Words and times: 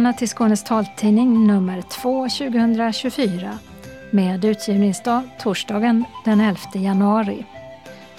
Välkomna 0.00 0.18
till 0.18 0.28
Skånes 0.28 0.64
taltidning 0.64 1.46
nummer 1.46 1.82
2 1.82 2.28
2024 2.28 3.58
med 4.10 4.44
utgivningsdag 4.44 5.22
torsdagen 5.40 6.04
den 6.24 6.40
11 6.40 6.60
januari. 6.74 7.44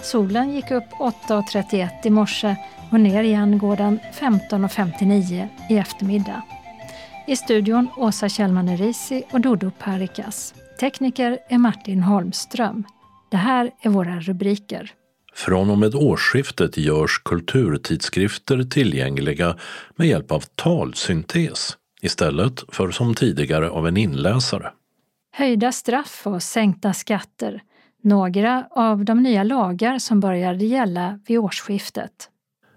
Solen 0.01 0.51
gick 0.51 0.71
upp 0.71 0.83
8.31 0.99 1.89
i 2.03 2.09
morse 2.09 2.55
och 2.91 2.99
ner 2.99 3.23
igen 3.23 3.57
går 3.57 3.75
den 3.77 3.99
15.59 4.13 5.47
i 5.69 5.77
eftermiddag. 5.77 6.41
I 7.27 7.35
studion 7.35 7.87
Åsa 7.97 8.29
Kjellman 8.29 8.69
Erisi 8.69 9.23
och 9.31 9.41
Dodo 9.41 9.71
Parikas. 9.71 10.53
Tekniker 10.79 11.39
är 11.49 11.57
Martin 11.57 12.03
Holmström. 12.03 12.83
Det 13.29 13.37
här 13.37 13.71
är 13.81 13.89
våra 13.89 14.19
rubriker. 14.19 14.91
Från 15.33 15.69
och 15.69 15.77
med 15.77 15.95
årsskiftet 15.95 16.77
görs 16.77 17.21
kulturtidskrifter 17.25 18.63
tillgängliga 18.63 19.57
med 19.95 20.07
hjälp 20.07 20.31
av 20.31 20.43
talsyntes 20.55 21.77
istället 22.01 22.63
för 22.67 22.91
som 22.91 23.15
tidigare 23.15 23.69
av 23.69 23.87
en 23.87 23.97
inläsare. 23.97 24.71
Höjda 25.31 25.71
straff 25.71 26.21
och 26.23 26.43
sänkta 26.43 26.93
skatter. 26.93 27.61
Några 28.03 28.67
av 28.71 29.05
de 29.05 29.23
nya 29.23 29.43
lagar 29.43 29.99
som 29.99 30.19
började 30.19 30.65
gälla 30.65 31.19
vid 31.27 31.39
årsskiftet. 31.39 32.11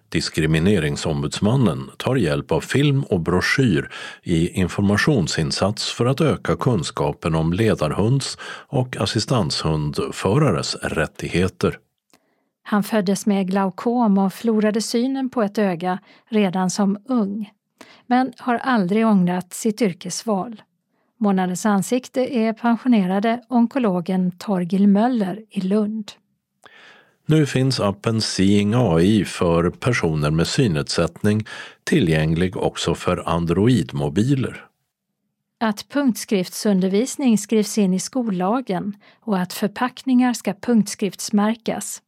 Diskrimineringsombudsmannen 0.08 1.90
tar 1.96 2.16
hjälp 2.16 2.52
av 2.52 2.60
film 2.60 3.04
och 3.04 3.20
broschyr 3.20 3.90
i 4.22 4.48
informationsinsats 4.48 5.92
för 5.92 6.06
att 6.06 6.20
öka 6.20 6.56
kunskapen 6.56 7.34
om 7.34 7.52
ledarhunds 7.52 8.38
och 8.68 8.96
assistanshundförares 8.96 10.74
rättigheter. 10.74 11.78
Han 12.66 12.82
föddes 12.82 13.26
med 13.26 13.48
glaukom 13.48 14.18
och 14.18 14.32
förlorade 14.32 14.82
synen 14.82 15.30
på 15.30 15.42
ett 15.42 15.58
öga 15.58 15.98
redan 16.28 16.70
som 16.70 16.98
ung, 17.08 17.52
men 18.06 18.32
har 18.38 18.54
aldrig 18.54 19.06
ångrat 19.06 19.54
sitt 19.54 19.82
yrkesval. 19.82 20.62
Månadens 21.20 21.66
ansikte 21.66 22.20
är 22.20 22.52
pensionerade 22.52 23.42
onkologen 23.48 24.30
Torgil 24.38 24.88
Möller 24.88 25.42
i 25.50 25.60
Lund. 25.60 26.12
Nu 27.26 27.46
finns 27.46 27.80
appen 27.80 28.20
Seeing 28.20 28.74
AI 28.74 29.24
för 29.24 29.70
personer 29.70 30.30
med 30.30 30.46
synnedsättning 30.46 31.44
tillgänglig 31.84 32.56
också 32.56 32.94
för 32.94 33.28
Android-mobiler. 33.28 34.66
Att 35.60 35.88
punktskriftsundervisning 35.88 37.38
skrivs 37.38 37.78
in 37.78 37.94
i 37.94 38.00
skollagen 38.00 38.96
och 39.20 39.38
att 39.38 39.52
förpackningar 39.52 40.32
ska 40.32 40.54
punktskriftsmärkas 40.54 42.02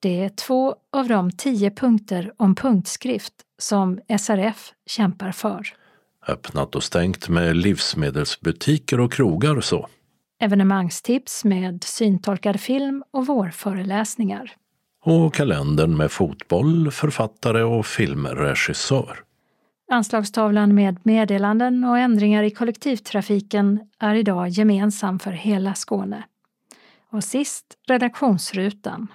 det 0.00 0.24
är 0.24 0.28
två 0.28 0.76
av 0.92 1.08
de 1.08 1.30
tio 1.30 1.70
punkter 1.70 2.32
om 2.36 2.54
punktskrift 2.54 3.34
som 3.58 4.00
SRF 4.18 4.72
kämpar 4.86 5.32
för. 5.32 5.74
Öppnat 6.28 6.74
och 6.74 6.82
stängt 6.82 7.28
med 7.28 7.56
livsmedelsbutiker 7.56 9.00
och 9.00 9.12
krogar 9.12 9.60
så. 9.60 9.88
Evenemangstips 10.40 11.44
med 11.44 11.84
syntolkad 11.84 12.60
film 12.60 13.04
och 13.10 13.26
vårföreläsningar. 13.26 14.52
Och 15.04 15.34
kalendern 15.34 15.96
med 15.96 16.12
fotboll, 16.12 16.90
författare 16.90 17.62
och 17.62 17.86
filmregissör. 17.86 19.24
Anslagstavlan 19.90 20.74
med 20.74 20.98
meddelanden 21.02 21.84
och 21.84 21.98
ändringar 21.98 22.42
i 22.42 22.50
kollektivtrafiken 22.50 23.80
är 23.98 24.14
idag 24.14 24.48
gemensam 24.48 25.18
för 25.18 25.30
hela 25.30 25.74
Skåne. 25.74 26.24
Och 27.10 27.24
sist 27.24 27.64
redaktionsrutan 27.86 29.08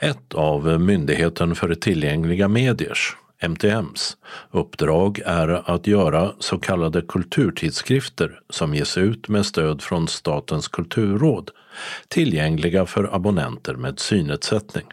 ett 0.00 0.34
av 0.34 0.80
Myndigheten 0.80 1.54
för 1.54 1.74
tillgängliga 1.74 2.48
mediers, 2.48 3.16
MTMs, 3.42 4.16
uppdrag 4.50 5.20
är 5.26 5.70
att 5.70 5.86
göra 5.86 6.32
så 6.38 6.58
kallade 6.58 7.02
kulturtidskrifter 7.02 8.40
som 8.50 8.74
ges 8.74 8.98
ut 8.98 9.28
med 9.28 9.46
stöd 9.46 9.82
från 9.82 10.08
Statens 10.08 10.68
kulturråd 10.68 11.50
tillgängliga 12.08 12.86
för 12.86 13.14
abonnenter 13.14 13.74
med 13.74 13.98
synnedsättning. 13.98 14.84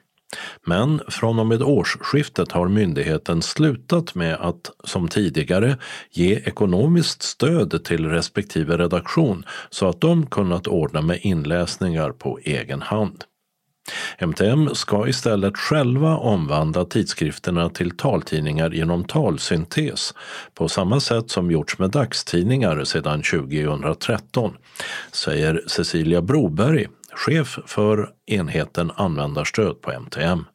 Men 0.66 1.02
från 1.08 1.40
och 1.40 1.48
med 1.48 1.62
årsskiftet 1.62 2.52
har 2.52 2.68
myndigheten 2.68 3.42
slutat 3.42 4.16
med 4.16 4.36
att, 4.36 4.72
som 4.84 5.08
tidigare, 5.08 5.78
ge 6.12 6.36
ekonomiskt 6.36 7.24
stöd 7.24 7.84
till 7.84 8.10
respektive 8.10 8.78
redaktion 8.78 9.46
så 9.70 9.90
att 9.90 10.02
de 10.02 10.26
kunnat 10.26 10.68
ordna 10.68 11.02
med 11.02 11.20
inläsningar 11.22 12.12
på 12.12 12.40
egen 12.44 12.82
hand. 12.82 13.24
MTM 14.18 14.76
ska 14.76 15.08
istället 15.08 15.58
själva 15.58 16.18
omvandla 16.18 16.86
tidskrifterna 16.86 17.70
till 17.70 17.98
taltidningar 17.98 18.72
genom 18.72 19.04
talsyntes 19.04 20.14
på 20.54 20.70
samma 20.70 21.00
sätt 21.00 21.32
som 21.32 21.52
gjorts 21.52 21.80
med 21.80 21.92
dagstidningar 21.92 22.84
sedan 22.84 23.22
2013, 23.22 24.54
säger 25.12 25.64
Cecilia 25.68 26.22
Broberg, 26.22 26.88
chef 27.16 27.60
för 27.66 28.10
enheten 28.26 28.92
användarstöd 28.96 29.82
på 29.82 29.92
MTM. 29.92 30.46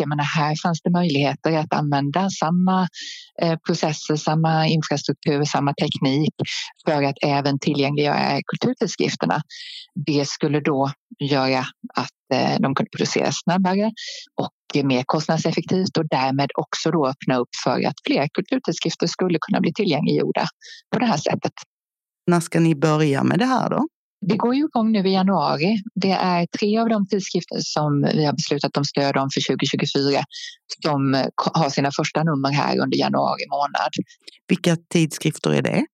Jag 0.00 0.08
menar, 0.08 0.24
här 0.24 0.56
fanns 0.62 0.80
det 0.82 0.90
möjligheter 0.90 1.58
att 1.58 1.74
använda 1.74 2.30
samma 2.30 2.88
eh, 3.42 3.56
processer, 3.66 4.16
samma 4.16 4.66
infrastruktur, 4.66 5.44
samma 5.44 5.74
teknik 5.74 6.34
för 6.86 7.02
att 7.02 7.16
även 7.22 7.58
tillgängliggöra 7.58 8.40
kulturtidskrifterna. 8.46 9.42
Det 10.06 10.28
skulle 10.28 10.60
då 10.60 10.90
göra 11.18 11.64
att 11.94 12.34
eh, 12.34 12.60
de 12.60 12.74
kunde 12.74 12.90
produceras 12.96 13.36
snabbare 13.44 13.92
och 14.40 14.84
mer 14.84 15.02
kostnadseffektivt 15.06 15.96
och 15.98 16.08
därmed 16.08 16.50
också 16.54 16.90
då 16.90 17.06
öppna 17.06 17.36
upp 17.36 17.48
för 17.64 17.86
att 17.86 17.94
fler 18.06 18.28
kulturtidskrifter 18.34 19.06
skulle 19.06 19.38
kunna 19.40 19.60
bli 19.60 19.72
tillgängliggjorda 19.72 20.46
på 20.92 20.98
det 20.98 21.06
här 21.06 21.16
sättet. 21.16 21.52
När 22.26 22.40
ska 22.40 22.60
ni 22.60 22.74
börja 22.74 23.22
med 23.22 23.38
det 23.38 23.44
här 23.44 23.70
då? 23.70 23.86
Det 24.20 24.36
går 24.36 24.54
ju 24.54 24.64
igång 24.64 24.92
nu 24.92 25.08
i 25.08 25.12
januari. 25.12 25.76
Det 25.94 26.10
är 26.10 26.46
tre 26.46 26.78
av 26.78 26.88
de 26.88 27.06
tidskrifter 27.06 27.58
som 27.60 28.02
vi 28.02 28.24
har 28.24 28.32
beslutat 28.32 28.76
om 28.76 28.84
stöd 28.84 29.16
om 29.16 29.28
för 29.34 29.56
2024 29.56 30.22
som 30.82 31.24
har 31.54 31.70
sina 31.70 31.90
första 31.96 32.22
nummer 32.22 32.52
här 32.52 32.78
under 32.78 32.98
januari 32.98 33.46
månad. 33.50 33.90
Vilka 34.48 34.76
tidskrifter 34.76 35.50
är 35.50 35.62
det? 35.62 35.86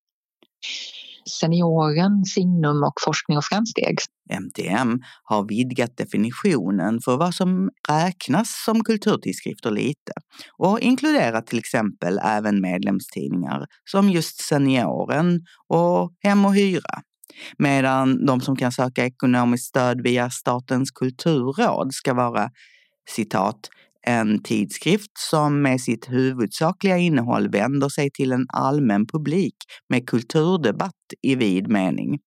Senioren, 1.29 2.25
Signum 2.25 2.83
och 2.83 2.93
Forskning 3.05 3.37
och 3.37 3.45
framsteg. 3.45 3.97
MTM 4.29 4.99
har 5.23 5.47
vidgat 5.47 5.97
definitionen 5.97 6.99
för 7.05 7.17
vad 7.17 7.35
som 7.35 7.69
räknas 7.89 8.63
som 8.65 8.83
kulturtidskrifter 8.83 9.71
lite 9.71 10.11
och 10.57 10.79
inkluderar 10.79 11.41
till 11.41 11.59
exempel 11.59 12.19
även 12.23 12.61
medlemstidningar 12.61 13.65
som 13.91 14.09
just 14.09 14.41
Senioren 14.41 15.41
och 15.67 16.13
Hem 16.23 16.45
och 16.45 16.55
Hyra. 16.55 17.01
Medan 17.57 18.25
de 18.25 18.41
som 18.41 18.55
kan 18.55 18.71
söka 18.71 19.05
ekonomiskt 19.05 19.65
stöd 19.65 20.01
via 20.01 20.29
Statens 20.29 20.91
kulturråd 20.91 21.93
ska 21.93 22.13
vara 22.13 22.49
citat 23.09 23.69
en 24.07 24.43
tidskrift 24.43 25.11
som 25.29 25.61
med 25.61 25.81
sitt 25.81 26.09
huvudsakliga 26.09 26.97
innehåll 26.97 27.49
vänder 27.49 27.89
sig 27.89 28.09
till 28.11 28.31
en 28.31 28.45
allmän 28.53 29.07
publik 29.07 29.55
med 29.89 30.09
kulturdebatt 30.09 30.93
i 31.21 31.35
vid 31.35 31.67
mening. 31.67 32.19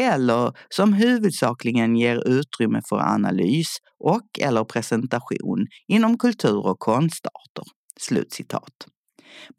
Eller 0.00 0.52
som 0.68 0.92
huvudsakligen 0.92 1.96
ger 1.96 2.28
utrymme 2.28 2.80
för 2.88 2.96
analys 2.96 3.76
och 4.04 4.28
eller 4.40 4.64
presentation 4.64 5.66
inom 5.88 6.18
kultur 6.18 6.66
och 6.66 6.78
konstarter. 6.78 7.64
Slutcitat. 8.00 8.86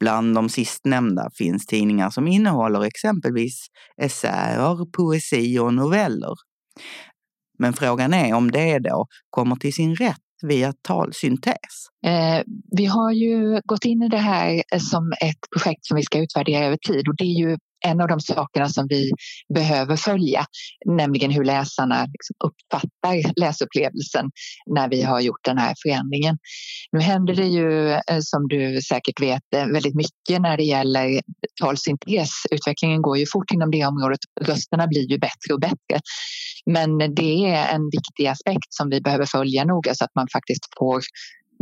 Bland 0.00 0.34
de 0.34 0.48
sistnämnda 0.48 1.30
finns 1.38 1.66
tidningar 1.66 2.10
som 2.10 2.28
innehåller 2.28 2.84
exempelvis 2.84 3.66
essäer, 4.02 4.92
poesi 4.92 5.58
och 5.58 5.74
noveller. 5.74 6.34
Men 7.58 7.72
frågan 7.72 8.14
är 8.14 8.34
om 8.34 8.50
det 8.50 8.78
då 8.78 9.06
kommer 9.30 9.56
till 9.56 9.72
sin 9.72 9.94
rätt 9.94 10.16
via 10.42 10.72
talsyntes? 10.88 11.88
Eh, 12.06 12.42
vi 12.76 12.86
har 12.86 13.12
ju 13.12 13.60
gått 13.64 13.84
in 13.84 14.02
i 14.02 14.08
det 14.08 14.18
här 14.18 14.62
som 14.78 15.12
ett 15.12 15.38
projekt 15.54 15.86
som 15.86 15.96
vi 15.96 16.02
ska 16.02 16.18
utvärdera 16.18 16.64
över 16.64 16.76
tid 16.76 17.08
och 17.08 17.16
det 17.16 17.24
är 17.24 17.38
ju 17.48 17.56
en 17.86 18.00
av 18.00 18.08
de 18.08 18.20
sakerna 18.20 18.68
som 18.68 18.86
vi 18.88 19.10
behöver 19.54 19.96
följa, 19.96 20.46
nämligen 20.86 21.30
hur 21.30 21.44
läsarna 21.44 22.00
liksom 22.04 22.36
uppfattar 22.44 23.40
läsupplevelsen 23.40 24.30
när 24.66 24.88
vi 24.88 25.02
har 25.02 25.20
gjort 25.20 25.44
den 25.44 25.58
här 25.58 25.74
förändringen. 25.82 26.38
Nu 26.92 27.00
händer 27.00 27.34
det 27.34 27.46
ju, 27.46 27.92
eh, 27.92 28.20
som 28.20 28.48
du 28.48 28.80
säkert 28.82 29.20
vet, 29.20 29.54
eh, 29.54 29.66
väldigt 29.66 29.94
mycket 29.94 30.42
när 30.42 30.56
det 30.56 30.64
gäller 30.64 31.20
talsyntes. 31.60 32.30
Utvecklingen 32.50 33.02
går 33.02 33.18
ju 33.18 33.26
fort 33.32 33.50
inom 33.52 33.70
det 33.70 33.86
området. 33.86 34.20
Rösterna 34.40 34.86
blir 34.86 35.10
ju 35.10 35.18
bättre 35.18 35.54
och 35.54 35.60
bättre. 35.60 36.00
Men 36.66 36.98
det 36.98 37.46
är 37.46 37.74
en 37.74 37.84
viktig 37.92 38.26
aspekt 38.26 38.74
som 38.74 38.90
vi 38.90 39.00
behöver 39.00 39.26
följa 39.26 39.64
noga 39.64 39.94
så 39.94 40.04
att 40.04 40.14
man 40.14 40.26
faktiskt 40.32 40.66
får 40.78 41.02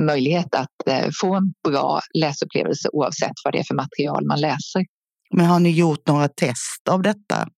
möjlighet 0.03 0.55
att 0.55 0.89
eh, 0.89 1.09
få 1.21 1.35
en 1.35 1.53
bra 1.69 2.01
läsupplevelse 2.15 2.89
oavsett 2.93 3.33
vad 3.45 3.55
det 3.55 3.59
är 3.59 3.65
för 3.65 3.75
material 3.75 4.27
man 4.27 4.41
läser. 4.41 4.85
Men 5.35 5.47
har 5.47 5.61
ni 5.61 5.71
gjort 5.71 6.07
några 6.07 6.29
test 6.29 6.89
av 6.91 7.03
detta? 7.03 7.49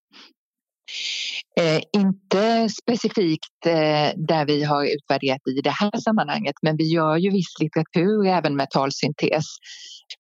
Eh, 1.61 1.81
inte 1.93 2.69
specifikt 2.69 3.67
eh, 3.67 4.17
där 4.17 4.47
vi 4.47 4.65
har 4.65 4.85
utvärderat 4.85 5.41
i 5.47 5.61
det 5.61 5.71
här 5.71 6.01
sammanhanget 6.01 6.55
men 6.63 6.77
vi 6.77 6.85
gör 6.93 7.17
ju 7.17 7.31
viss 7.31 7.55
litteratur 7.61 8.27
även 8.27 8.57
med 8.57 8.71
talsyntes 8.71 9.45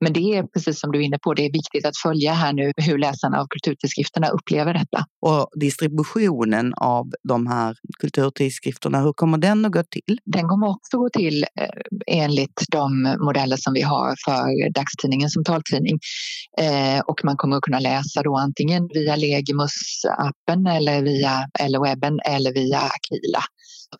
men 0.00 0.12
det 0.12 0.20
är 0.20 0.42
precis 0.42 0.80
som 0.80 0.92
du 0.92 0.98
är 0.98 1.02
inne 1.02 1.18
på, 1.18 1.34
det 1.34 1.46
är 1.46 1.52
viktigt 1.52 1.86
att 1.86 1.96
följa 1.96 2.32
här 2.32 2.52
nu 2.52 2.72
hur 2.76 2.98
läsarna 2.98 3.40
av 3.40 3.46
kulturtidskrifterna 3.46 4.28
upplever 4.28 4.74
detta. 4.74 5.04
Och 5.20 5.48
distributionen 5.60 6.74
av 6.74 7.06
de 7.28 7.46
här 7.46 7.76
kulturtidskrifterna, 8.00 9.00
hur 9.00 9.12
kommer 9.12 9.38
den 9.38 9.64
att 9.64 9.72
gå 9.72 9.82
till? 9.90 10.18
Den 10.24 10.48
kommer 10.48 10.68
också 10.68 10.96
gå 10.98 11.08
till 11.10 11.44
eh, 11.60 11.68
enligt 12.06 12.64
de 12.70 13.16
modeller 13.20 13.56
som 13.56 13.72
vi 13.72 13.82
har 13.82 14.14
för 14.24 14.72
dagstidningen 14.72 15.30
som 15.30 15.44
taltidning. 15.44 15.98
Eh, 16.60 17.00
och 17.00 17.20
man 17.24 17.36
kommer 17.36 17.56
att 17.56 17.62
kunna 17.62 17.78
läsa 17.78 18.22
då 18.22 18.36
antingen 18.36 18.88
via 18.94 19.16
Legimus-appen 19.16 20.76
eller 20.76 21.02
via 21.02 21.48
eller 21.60 21.80
webben 21.80 22.20
eller 22.24 22.54
via 22.54 22.78
Akila 22.78 23.42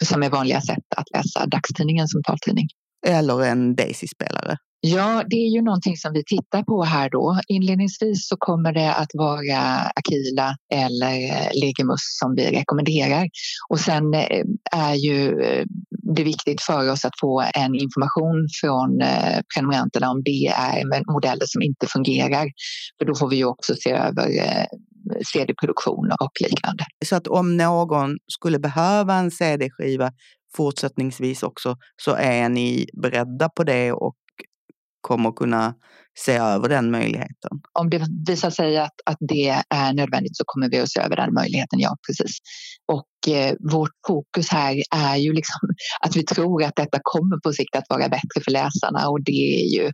som 0.04 0.22
är 0.22 0.30
vanliga 0.30 0.60
sätt 0.60 0.84
att 0.96 1.10
läsa 1.16 1.46
dagstidningen 1.46 2.08
som 2.08 2.22
taltidning. 2.22 2.68
Eller 3.06 3.42
en 3.42 3.76
Daisy-spelare? 3.76 4.56
Ja, 4.82 5.24
det 5.30 5.36
är 5.36 5.48
ju 5.48 5.62
någonting 5.62 5.96
som 5.96 6.12
vi 6.12 6.24
tittar 6.24 6.62
på 6.62 6.82
här 6.84 7.10
då. 7.10 7.40
Inledningsvis 7.48 8.28
så 8.28 8.36
kommer 8.36 8.72
det 8.72 8.94
att 8.94 9.10
vara 9.14 9.58
Akila 9.94 10.56
eller 10.72 11.24
eh, 11.24 11.60
Legimus 11.62 12.00
som 12.20 12.34
vi 12.34 12.50
rekommenderar. 12.50 13.28
Och 13.68 13.80
sen 13.80 14.14
eh, 14.14 14.44
är 14.72 14.94
ju 14.94 15.40
eh, 15.40 15.64
det 16.14 16.24
viktigt 16.24 16.62
för 16.62 16.90
oss 16.92 17.04
att 17.04 17.20
få 17.20 17.44
en 17.54 17.74
information 17.74 18.48
från 18.60 18.98
prenumeranterna 19.54 20.10
om 20.10 20.22
det 20.24 20.46
är 20.46 21.12
modeller 21.12 21.46
som 21.46 21.62
inte 21.62 21.86
fungerar. 21.86 22.48
För 22.98 23.04
då 23.04 23.14
får 23.14 23.28
vi 23.28 23.36
ju 23.36 23.44
också 23.44 23.74
se 23.74 23.90
över 23.90 24.28
CD-produktion 25.32 26.12
och 26.20 26.32
liknande. 26.40 26.84
Så 27.04 27.16
att 27.16 27.26
om 27.26 27.56
någon 27.56 28.16
skulle 28.26 28.58
behöva 28.58 29.14
en 29.14 29.30
CD-skiva 29.30 30.12
fortsättningsvis 30.56 31.42
också 31.42 31.76
så 32.02 32.14
är 32.14 32.48
ni 32.48 32.86
beredda 33.02 33.48
på 33.48 33.64
det 33.64 33.92
och 33.92 34.14
kommer 35.00 35.32
kunna 35.32 35.74
se 36.18 36.36
över 36.36 36.68
den 36.68 36.90
möjligheten. 36.90 37.50
Om 37.72 37.90
det 37.90 38.02
visar 38.28 38.50
sig 38.50 38.78
att, 38.78 38.94
att 39.06 39.16
det 39.20 39.48
är 39.70 39.92
nödvändigt 39.92 40.36
så 40.36 40.44
kommer 40.46 40.70
vi 40.70 40.78
att 40.78 40.90
se 40.90 41.00
över 41.00 41.16
den 41.16 41.34
möjligheten, 41.34 41.78
ja 41.78 41.96
precis. 42.06 42.38
Och 42.92 43.34
eh, 43.34 43.54
vårt 43.72 43.94
fokus 44.06 44.48
här 44.48 44.82
är 44.94 45.16
ju 45.16 45.32
liksom 45.32 45.60
att 46.00 46.16
vi 46.16 46.24
tror 46.24 46.64
att 46.64 46.76
detta 46.76 46.98
kommer 47.02 47.40
på 47.40 47.52
sikt 47.52 47.76
att 47.76 47.86
vara 47.88 48.08
bättre 48.08 48.40
för 48.44 48.50
läsarna 48.50 49.08
och 49.08 49.24
det 49.24 49.62
är 49.62 49.80
ju 49.80 49.92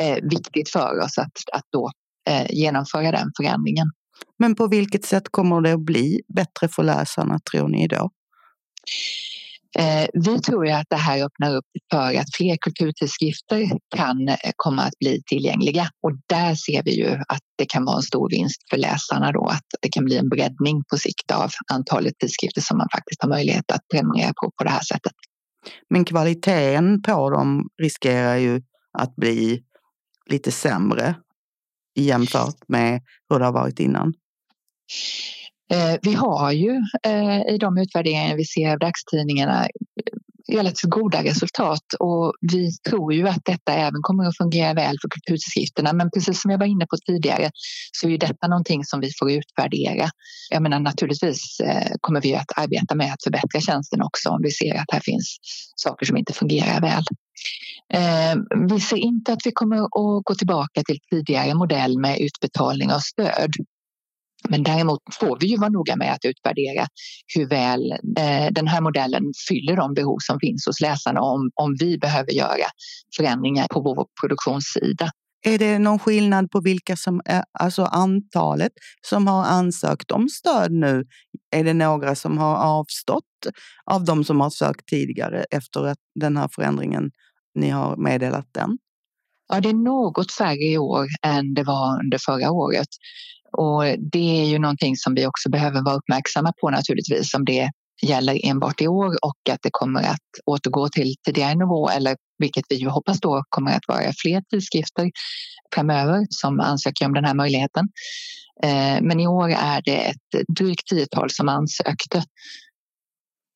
eh, 0.00 0.18
viktigt 0.22 0.68
för 0.68 0.98
oss 1.00 1.18
att, 1.18 1.36
att 1.52 1.66
då 1.72 1.90
eh, 2.28 2.46
genomföra 2.50 3.10
den 3.10 3.30
förändringen. 3.36 3.86
Men 4.38 4.54
på 4.54 4.66
vilket 4.66 5.04
sätt 5.04 5.24
kommer 5.30 5.60
det 5.60 5.72
att 5.72 5.84
bli 5.84 6.20
bättre 6.34 6.68
för 6.68 6.82
läsarna 6.82 7.38
tror 7.52 7.68
ni 7.68 7.88
då? 7.88 8.10
Eh, 9.78 10.06
vi 10.12 10.40
tror 10.40 10.68
att 10.68 10.86
det 10.90 10.96
här 10.96 11.24
öppnar 11.24 11.56
upp 11.56 11.64
för 11.90 12.14
att 12.14 12.36
fler 12.36 12.56
kulturtidskrifter 12.60 13.70
kan 13.96 14.28
eh, 14.28 14.36
komma 14.56 14.82
att 14.82 14.98
bli 14.98 15.22
tillgängliga 15.26 15.88
och 16.02 16.12
där 16.26 16.54
ser 16.54 16.82
vi 16.82 16.96
ju 16.96 17.10
att 17.28 17.42
det 17.58 17.66
kan 17.66 17.84
vara 17.84 17.96
en 17.96 18.02
stor 18.02 18.30
vinst 18.30 18.70
för 18.70 18.76
läsarna 18.76 19.32
då 19.32 19.46
att 19.46 19.66
det 19.82 19.88
kan 19.88 20.04
bli 20.04 20.16
en 20.16 20.28
breddning 20.28 20.84
på 20.90 20.96
sikt 20.98 21.30
av 21.30 21.50
antalet 21.72 22.18
tidskrifter 22.18 22.60
som 22.60 22.78
man 22.78 22.88
faktiskt 22.94 23.22
har 23.22 23.28
möjlighet 23.28 23.70
att 23.72 23.88
prenumerera 23.92 24.32
på 24.42 24.50
på 24.58 24.64
det 24.64 24.70
här 24.70 24.84
sättet. 24.84 25.12
Men 25.90 26.04
kvaliteten 26.04 27.02
på 27.02 27.30
dem 27.30 27.68
riskerar 27.82 28.36
ju 28.36 28.62
att 28.98 29.16
bli 29.16 29.62
lite 30.30 30.52
sämre 30.52 31.14
jämfört 31.94 32.68
med 32.68 33.02
hur 33.30 33.38
det 33.38 33.44
har 33.44 33.52
varit 33.52 33.80
innan. 33.80 34.14
Eh, 35.72 35.96
vi 36.02 36.14
har 36.14 36.52
ju 36.52 36.82
eh, 37.06 37.54
i 37.54 37.58
de 37.58 37.78
utvärderingar 37.78 38.36
vi 38.36 38.44
ser 38.44 38.72
av 38.72 38.78
dagstidningarna 38.78 39.64
eh, 39.64 40.56
relativt 40.56 40.90
goda 40.90 41.22
resultat 41.22 41.94
och 42.00 42.32
vi 42.52 42.70
tror 42.88 43.14
ju 43.14 43.28
att 43.28 43.44
detta 43.44 43.72
även 43.72 44.02
kommer 44.02 44.24
att 44.24 44.36
fungera 44.36 44.74
väl 44.74 44.96
för 45.02 45.08
kulturtidskrifterna. 45.08 45.92
Men 45.92 46.10
precis 46.10 46.42
som 46.42 46.50
jag 46.50 46.58
var 46.58 46.66
inne 46.66 46.86
på 46.86 46.96
tidigare 47.06 47.50
så 47.92 48.08
är 48.08 48.18
detta 48.18 48.48
någonting 48.48 48.84
som 48.84 49.00
vi 49.00 49.10
får 49.18 49.30
utvärdera. 49.32 50.08
Jag 50.50 50.62
menar 50.62 50.80
naturligtvis 50.80 51.60
kommer 52.00 52.20
vi 52.20 52.34
att 52.34 52.58
arbeta 52.58 52.94
med 52.94 53.12
att 53.12 53.22
förbättra 53.24 53.60
tjänsten 53.60 54.02
också 54.02 54.28
om 54.28 54.40
vi 54.42 54.50
ser 54.50 54.74
att 54.74 54.92
här 54.92 55.00
finns 55.00 55.36
saker 55.76 56.06
som 56.06 56.16
inte 56.16 56.32
fungerar 56.32 56.80
väl. 56.80 57.04
Vi 58.70 58.80
ser 58.80 58.96
inte 58.96 59.32
att 59.32 59.46
vi 59.46 59.52
kommer 59.52 59.76
att 59.84 60.24
gå 60.24 60.34
tillbaka 60.34 60.82
till 60.82 60.98
tidigare 61.10 61.54
modell 61.54 61.98
med 61.98 62.20
utbetalning 62.20 62.92
av 62.92 62.98
stöd 62.98 63.50
men 64.48 64.62
däremot 64.62 65.00
får 65.20 65.38
vi 65.40 65.46
ju 65.46 65.56
vara 65.56 65.70
noga 65.70 65.96
med 65.96 66.12
att 66.12 66.24
utvärdera 66.24 66.86
hur 67.34 67.46
väl 67.48 67.92
eh, 67.92 68.46
den 68.50 68.66
här 68.66 68.80
modellen 68.80 69.22
fyller 69.48 69.76
de 69.76 69.94
behov 69.94 70.18
som 70.20 70.40
finns 70.40 70.66
hos 70.66 70.80
läsarna 70.80 71.20
om, 71.20 71.50
om 71.54 71.76
vi 71.80 71.98
behöver 71.98 72.32
göra 72.32 72.66
förändringar 73.16 73.66
på 73.70 73.80
vår 73.80 74.06
produktionssida. 74.20 75.10
Är 75.46 75.58
det 75.58 75.78
någon 75.78 75.98
skillnad 75.98 76.50
på 76.50 76.60
vilka 76.60 76.96
som 76.96 77.20
är, 77.24 77.44
alltså 77.58 77.84
antalet 77.84 78.72
som 79.06 79.26
har 79.26 79.44
ansökt 79.44 80.10
om 80.10 80.28
stöd 80.28 80.72
nu? 80.72 81.04
Är 81.56 81.64
det 81.64 81.74
några 81.74 82.14
som 82.14 82.38
har 82.38 82.56
avstått 82.56 83.24
av 83.90 84.04
de 84.04 84.24
som 84.24 84.40
har 84.40 84.50
sökt 84.50 84.88
tidigare 84.88 85.44
efter 85.50 85.86
att 85.86 85.98
den 86.20 86.36
här 86.36 86.48
förändringen 86.52 87.10
ni 87.54 87.70
har 87.70 87.96
meddelat 87.96 88.48
den? 88.54 88.78
Ja, 89.54 89.60
det 89.60 89.68
är 89.68 89.74
något 89.74 90.32
färre 90.32 90.64
i 90.64 90.78
år 90.78 91.06
än 91.26 91.54
det 91.54 91.62
var 91.62 92.00
under 92.04 92.18
förra 92.18 92.50
året. 92.50 92.88
Och 93.52 93.82
det 94.12 94.40
är 94.40 94.44
ju 94.44 94.58
någonting 94.58 94.96
som 94.96 95.14
vi 95.14 95.26
också 95.26 95.50
behöver 95.50 95.84
vara 95.84 95.94
uppmärksamma 95.94 96.52
på 96.60 96.70
naturligtvis 96.70 97.34
om 97.34 97.44
det 97.44 97.70
gäller 98.02 98.46
enbart 98.46 98.80
i 98.80 98.88
år 98.88 99.24
och 99.24 99.38
att 99.50 99.58
det 99.62 99.68
kommer 99.72 100.02
att 100.02 100.28
återgå 100.46 100.88
till 100.88 101.14
tidigare 101.26 101.54
nivå 101.54 101.88
eller 101.88 102.16
vilket 102.38 102.64
vi 102.68 102.76
ju 102.76 102.88
hoppas 102.88 103.20
då 103.20 103.42
kommer 103.48 103.76
att 103.76 103.88
vara 103.88 104.12
fler 104.22 104.42
tidskrifter 104.50 105.10
framöver 105.74 106.26
som 106.30 106.60
ansöker 106.60 107.06
om 107.06 107.14
den 107.14 107.24
här 107.24 107.34
möjligheten. 107.34 107.88
Eh, 108.62 109.02
men 109.02 109.20
i 109.20 109.26
år 109.26 109.48
är 109.48 109.82
det 109.84 109.96
ett 109.96 110.46
drygt 110.56 110.86
tiotal 110.86 111.30
som 111.30 111.48
ansökte. 111.48 112.24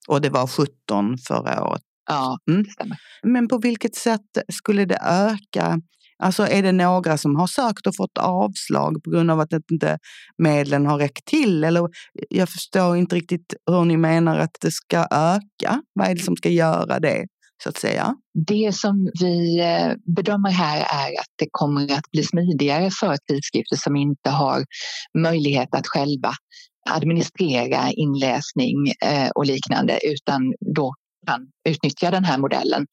Och 0.08 0.20
det 0.20 0.30
var 0.30 0.46
17 0.46 1.18
förra 1.28 1.64
året? 1.64 1.82
Ja, 2.08 2.38
mm. 2.50 2.62
det 2.62 2.70
stämmer. 2.70 2.96
Men 3.22 3.48
på 3.48 3.58
vilket 3.58 3.94
sätt 3.94 4.38
skulle 4.48 4.84
det 4.84 4.98
öka 5.02 5.80
Alltså 6.22 6.46
är 6.46 6.62
det 6.62 6.72
några 6.72 7.18
som 7.18 7.36
har 7.36 7.46
sökt 7.46 7.86
och 7.86 7.96
fått 7.96 8.18
avslag 8.18 9.02
på 9.04 9.10
grund 9.10 9.30
av 9.30 9.40
att 9.40 9.52
inte 9.70 9.98
medlen 10.38 10.86
har 10.86 10.98
räckt 10.98 11.24
till? 11.24 11.64
Eller 11.64 11.88
jag 12.28 12.48
förstår 12.48 12.96
inte 12.96 13.16
riktigt 13.16 13.54
hur 13.70 13.84
ni 13.84 13.96
menar 13.96 14.38
att 14.38 14.56
det 14.60 14.70
ska 14.70 14.98
öka. 15.10 15.82
Vad 15.94 16.08
är 16.08 16.14
det 16.14 16.22
som 16.22 16.36
ska 16.36 16.48
göra 16.48 17.00
det? 17.00 17.26
Så 17.62 17.68
att 17.68 17.76
säga? 17.76 18.14
Det 18.46 18.74
som 18.74 19.10
vi 19.20 19.60
eh, 19.60 19.92
bedömer 20.16 20.50
här 20.50 20.78
är 20.78 21.20
att 21.20 21.32
det 21.36 21.48
kommer 21.50 21.92
att 21.92 22.10
bli 22.10 22.22
smidigare 22.22 22.90
för 23.00 23.16
tidskrifter 23.16 23.76
som 23.76 23.96
inte 23.96 24.30
har 24.30 24.64
möjlighet 25.18 25.74
att 25.74 25.86
själva 25.86 26.32
administrera 26.90 27.90
inläsning 27.90 28.76
eh, 29.04 29.28
och 29.34 29.46
liknande 29.46 29.98
utan 30.04 30.54
då 30.74 30.94
kan 31.28 31.46
utnyttja 31.68 32.10
den 32.10 32.24
här 32.24 32.38
modellen. 32.38 32.86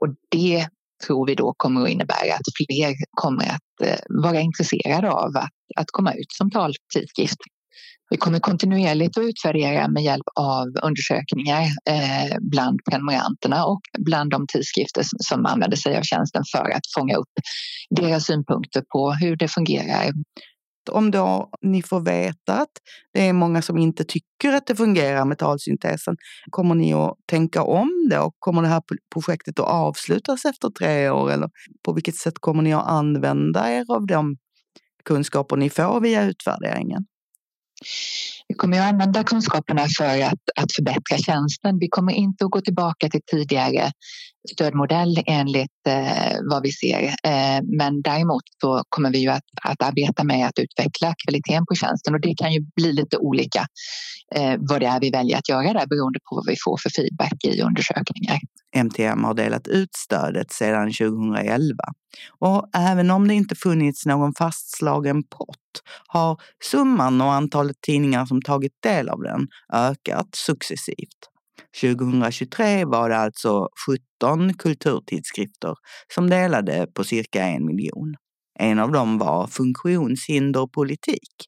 Och 0.00 0.08
det 0.30 0.68
tror 1.06 1.26
vi 1.26 1.34
då 1.34 1.54
kommer 1.56 1.82
att 1.82 1.88
innebära 1.88 2.34
att 2.34 2.48
fler 2.56 2.94
kommer 3.10 3.44
att 3.44 3.88
eh, 3.88 4.00
vara 4.22 4.40
intresserade 4.40 5.10
av 5.10 5.36
att, 5.36 5.50
att 5.76 5.90
komma 5.90 6.12
ut 6.12 6.32
som 6.32 6.50
taltidskrift. 6.50 7.38
Vi 8.10 8.16
kommer 8.16 8.38
kontinuerligt 8.38 9.18
att 9.18 9.24
utvärdera 9.24 9.88
med 9.88 10.02
hjälp 10.02 10.24
av 10.40 10.66
undersökningar 10.82 11.62
eh, 11.90 12.36
bland 12.40 12.80
prenumeranterna 12.90 13.64
och 13.64 13.80
bland 13.98 14.30
de 14.30 14.46
tidskrifter 14.46 15.02
som 15.18 15.46
använder 15.46 15.76
sig 15.76 15.96
av 15.96 16.02
tjänsten 16.02 16.42
för 16.52 16.70
att 16.70 16.86
fånga 16.98 17.16
upp 17.16 17.34
deras 17.90 18.24
synpunkter 18.26 18.82
på 18.92 19.12
hur 19.12 19.36
det 19.36 19.48
fungerar 19.48 20.10
om 20.90 21.10
då 21.10 21.50
ni 21.62 21.82
får 21.82 22.00
veta 22.00 22.54
att 22.54 22.72
det 23.12 23.28
är 23.28 23.32
många 23.32 23.62
som 23.62 23.78
inte 23.78 24.04
tycker 24.04 24.52
att 24.52 24.66
det 24.66 24.76
fungerar 24.76 25.24
med 25.24 25.38
talsyntesen, 25.38 26.16
kommer 26.50 26.74
ni 26.74 26.94
att 26.94 27.14
tänka 27.26 27.62
om 27.62 28.08
då? 28.10 28.32
Kommer 28.38 28.62
det 28.62 28.68
här 28.68 28.82
projektet 29.14 29.58
att 29.58 29.66
avslutas 29.66 30.44
efter 30.44 30.70
tre 30.70 31.10
år 31.10 31.30
eller 31.32 31.48
på 31.84 31.92
vilket 31.92 32.16
sätt 32.16 32.34
kommer 32.40 32.62
ni 32.62 32.74
att 32.74 32.86
använda 32.86 33.72
er 33.72 33.84
av 33.88 34.06
de 34.06 34.36
kunskaper 35.04 35.56
ni 35.56 35.70
får 35.70 36.00
via 36.00 36.24
utvärderingen? 36.24 37.04
Vi 38.48 38.54
kommer 38.54 38.80
att 38.80 38.92
använda 38.92 39.24
kunskaperna 39.24 39.86
för 39.98 40.22
att, 40.22 40.44
att 40.56 40.72
förbättra 40.76 41.18
tjänsten. 41.18 41.78
Vi 41.78 41.88
kommer 41.88 42.12
inte 42.12 42.44
att 42.44 42.50
gå 42.50 42.60
tillbaka 42.60 43.08
till 43.08 43.20
tidigare 43.26 43.92
stödmodell 44.52 45.22
enligt 45.26 45.86
eh, 45.86 46.38
vad 46.50 46.62
vi 46.62 46.72
ser. 46.72 47.02
Eh, 47.02 47.62
men 47.78 48.02
däremot 48.02 48.42
så 48.60 48.82
kommer 48.88 49.10
vi 49.10 49.18
ju 49.18 49.28
att, 49.28 49.44
att 49.62 49.82
arbeta 49.82 50.24
med 50.24 50.46
att 50.46 50.58
utveckla 50.58 51.14
kvaliteten 51.24 51.66
på 51.66 51.74
tjänsten 51.74 52.14
och 52.14 52.20
det 52.20 52.34
kan 52.36 52.52
ju 52.52 52.60
bli 52.76 52.92
lite 52.92 53.16
olika 53.16 53.66
eh, 54.34 54.54
vad 54.58 54.80
det 54.80 54.86
är 54.86 55.00
vi 55.00 55.10
väljer 55.10 55.38
att 55.38 55.48
göra 55.48 55.72
där 55.72 55.86
beroende 55.86 56.18
på 56.30 56.36
vad 56.36 56.46
vi 56.46 56.56
får 56.64 56.76
för 56.82 56.90
feedback 56.90 57.44
i 57.44 57.62
undersökningar. 57.62 58.38
MTM 58.76 59.24
har 59.24 59.34
delat 59.34 59.68
ut 59.68 59.94
stödet 59.94 60.52
sedan 60.52 60.92
2011 60.92 61.74
och 62.38 62.68
även 62.74 63.10
om 63.10 63.28
det 63.28 63.34
inte 63.34 63.54
funnits 63.54 64.06
någon 64.06 64.34
fastslagen 64.34 65.22
pott 65.22 65.82
har 66.06 66.40
summan 66.70 67.20
och 67.20 67.32
antalet 67.32 67.80
tidningar 67.80 68.26
som 68.26 68.42
tagit 68.42 68.82
del 68.82 69.08
av 69.08 69.22
den 69.22 69.48
ökat 69.72 70.34
successivt. 70.34 71.30
2023 71.80 72.84
var 72.84 73.08
det 73.08 73.16
alltså 73.16 73.68
17 74.20 74.54
kulturtidskrifter 74.54 75.74
som 76.14 76.30
delade 76.30 76.86
på 76.94 77.04
cirka 77.04 77.44
en 77.44 77.66
miljon. 77.66 78.14
En 78.58 78.78
av 78.78 78.92
dem 78.92 79.18
var 79.18 79.46
funktionshinderpolitik, 79.46 81.46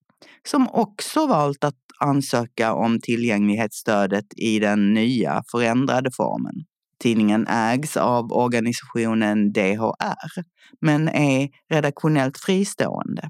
som 0.48 0.68
också 0.68 1.26
valt 1.26 1.64
att 1.64 1.74
ansöka 2.00 2.74
om 2.74 3.00
tillgänglighetsstödet 3.00 4.26
i 4.36 4.58
den 4.58 4.94
nya 4.94 5.42
förändrade 5.50 6.10
formen. 6.16 6.54
Tidningen 7.02 7.46
ägs 7.46 7.96
av 7.96 8.32
organisationen 8.32 9.52
DHR, 9.52 10.44
men 10.80 11.08
är 11.08 11.48
redaktionellt 11.70 12.38
fristående. 12.38 13.28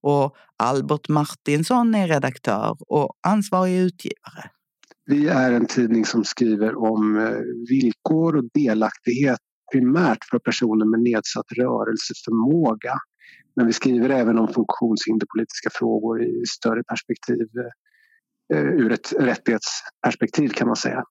Och 0.00 0.36
Albert 0.56 1.08
Martinsson 1.08 1.94
är 1.94 2.08
redaktör 2.08 2.76
och 2.88 3.18
ansvarig 3.26 3.76
utgivare. 3.76 4.50
Vi 5.06 5.28
är 5.28 5.52
en 5.52 5.66
tidning 5.66 6.04
som 6.04 6.24
skriver 6.24 6.76
om 6.76 7.18
eh, 7.18 7.30
villkor 7.68 8.36
och 8.36 8.44
delaktighet 8.54 9.38
primärt 9.72 10.24
för 10.30 10.38
personer 10.38 10.86
med 10.86 11.00
nedsatt 11.00 11.46
rörelseförmåga. 11.56 12.94
Men 13.56 13.66
vi 13.66 13.72
skriver 13.72 14.08
även 14.08 14.38
om 14.38 14.48
funktionshinderpolitiska 14.48 15.70
frågor 15.72 16.22
i 16.22 16.42
större 16.46 16.82
perspektiv, 16.82 17.48
eh, 18.52 18.58
eh, 18.58 18.64
ur 18.64 18.92
ett 18.92 19.12
rättighetsperspektiv 19.18 20.48
kan 20.48 20.66
man 20.66 20.76
säga. 20.76 21.04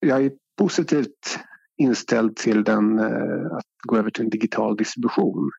Jag 0.00 0.24
är 0.24 0.32
positivt 0.56 1.38
inställd 1.76 2.36
till 2.36 2.64
den, 2.64 2.98
eh, 2.98 3.56
att 3.56 3.66
gå 3.88 3.96
över 3.96 4.10
till 4.10 4.24
en 4.24 4.30
digital 4.30 4.76
distribution. 4.76 5.50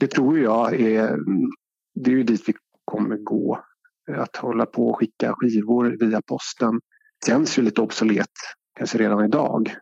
Det 0.00 0.06
tror 0.06 0.38
jag 0.38 0.80
är, 0.80 1.18
det 1.94 2.10
är 2.10 2.14
ju 2.14 2.22
dit 2.22 2.48
vi 2.48 2.54
kommer 2.84 3.16
gå. 3.16 3.64
Eh, 4.10 4.20
att 4.20 4.36
hålla 4.36 4.66
på 4.66 4.88
och 4.88 4.98
skicka 4.98 5.34
skivor 5.36 5.96
via 6.00 6.22
posten 6.22 6.80
känns 7.26 7.58
ju 7.58 7.62
lite 7.62 7.80
obsolet, 7.80 8.30
kanske 8.78 8.98
redan 8.98 9.24
idag. 9.24 9.76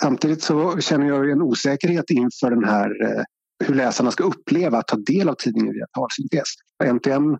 Samtidigt 0.00 0.42
så 0.42 0.80
känner 0.80 1.06
jag 1.06 1.30
en 1.30 1.42
osäkerhet 1.42 2.10
inför 2.10 2.50
den 2.50 2.64
här 2.64 3.04
eh, 3.04 3.22
hur 3.64 3.74
läsarna 3.74 4.10
ska 4.10 4.24
uppleva 4.24 4.78
att 4.78 4.86
ta 4.86 4.96
del 4.96 5.28
av 5.28 5.34
tidningen 5.34 5.74
via 5.74 5.86
talsyntes. 5.86 6.48
NTM 6.84 7.38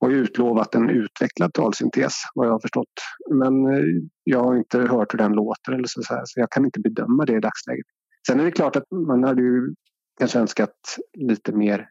har 0.00 0.10
ju 0.10 0.16
utlovat 0.16 0.74
en 0.74 0.90
utvecklad 0.90 1.52
talsyntes 1.52 2.14
vad 2.34 2.46
jag 2.46 2.52
har 2.52 2.60
förstått. 2.60 2.94
Men 3.30 3.66
eh, 3.66 3.84
jag 4.24 4.44
har 4.44 4.56
inte 4.56 4.78
hört 4.78 5.14
hur 5.14 5.18
den 5.18 5.32
låter 5.32 5.72
eller 5.72 5.86
så, 5.86 6.02
så 6.02 6.40
jag 6.40 6.50
kan 6.50 6.64
inte 6.64 6.80
bedöma 6.80 7.24
det 7.24 7.32
i 7.32 7.40
dagsläget. 7.40 7.86
Sen 8.26 8.40
är 8.40 8.44
det 8.44 8.50
klart 8.50 8.76
att 8.76 8.90
man 8.90 9.24
hade 9.24 9.42
ju 9.42 9.74
kanske 10.18 10.38
önskat 10.38 10.74
lite 11.18 11.52
mer 11.52 11.88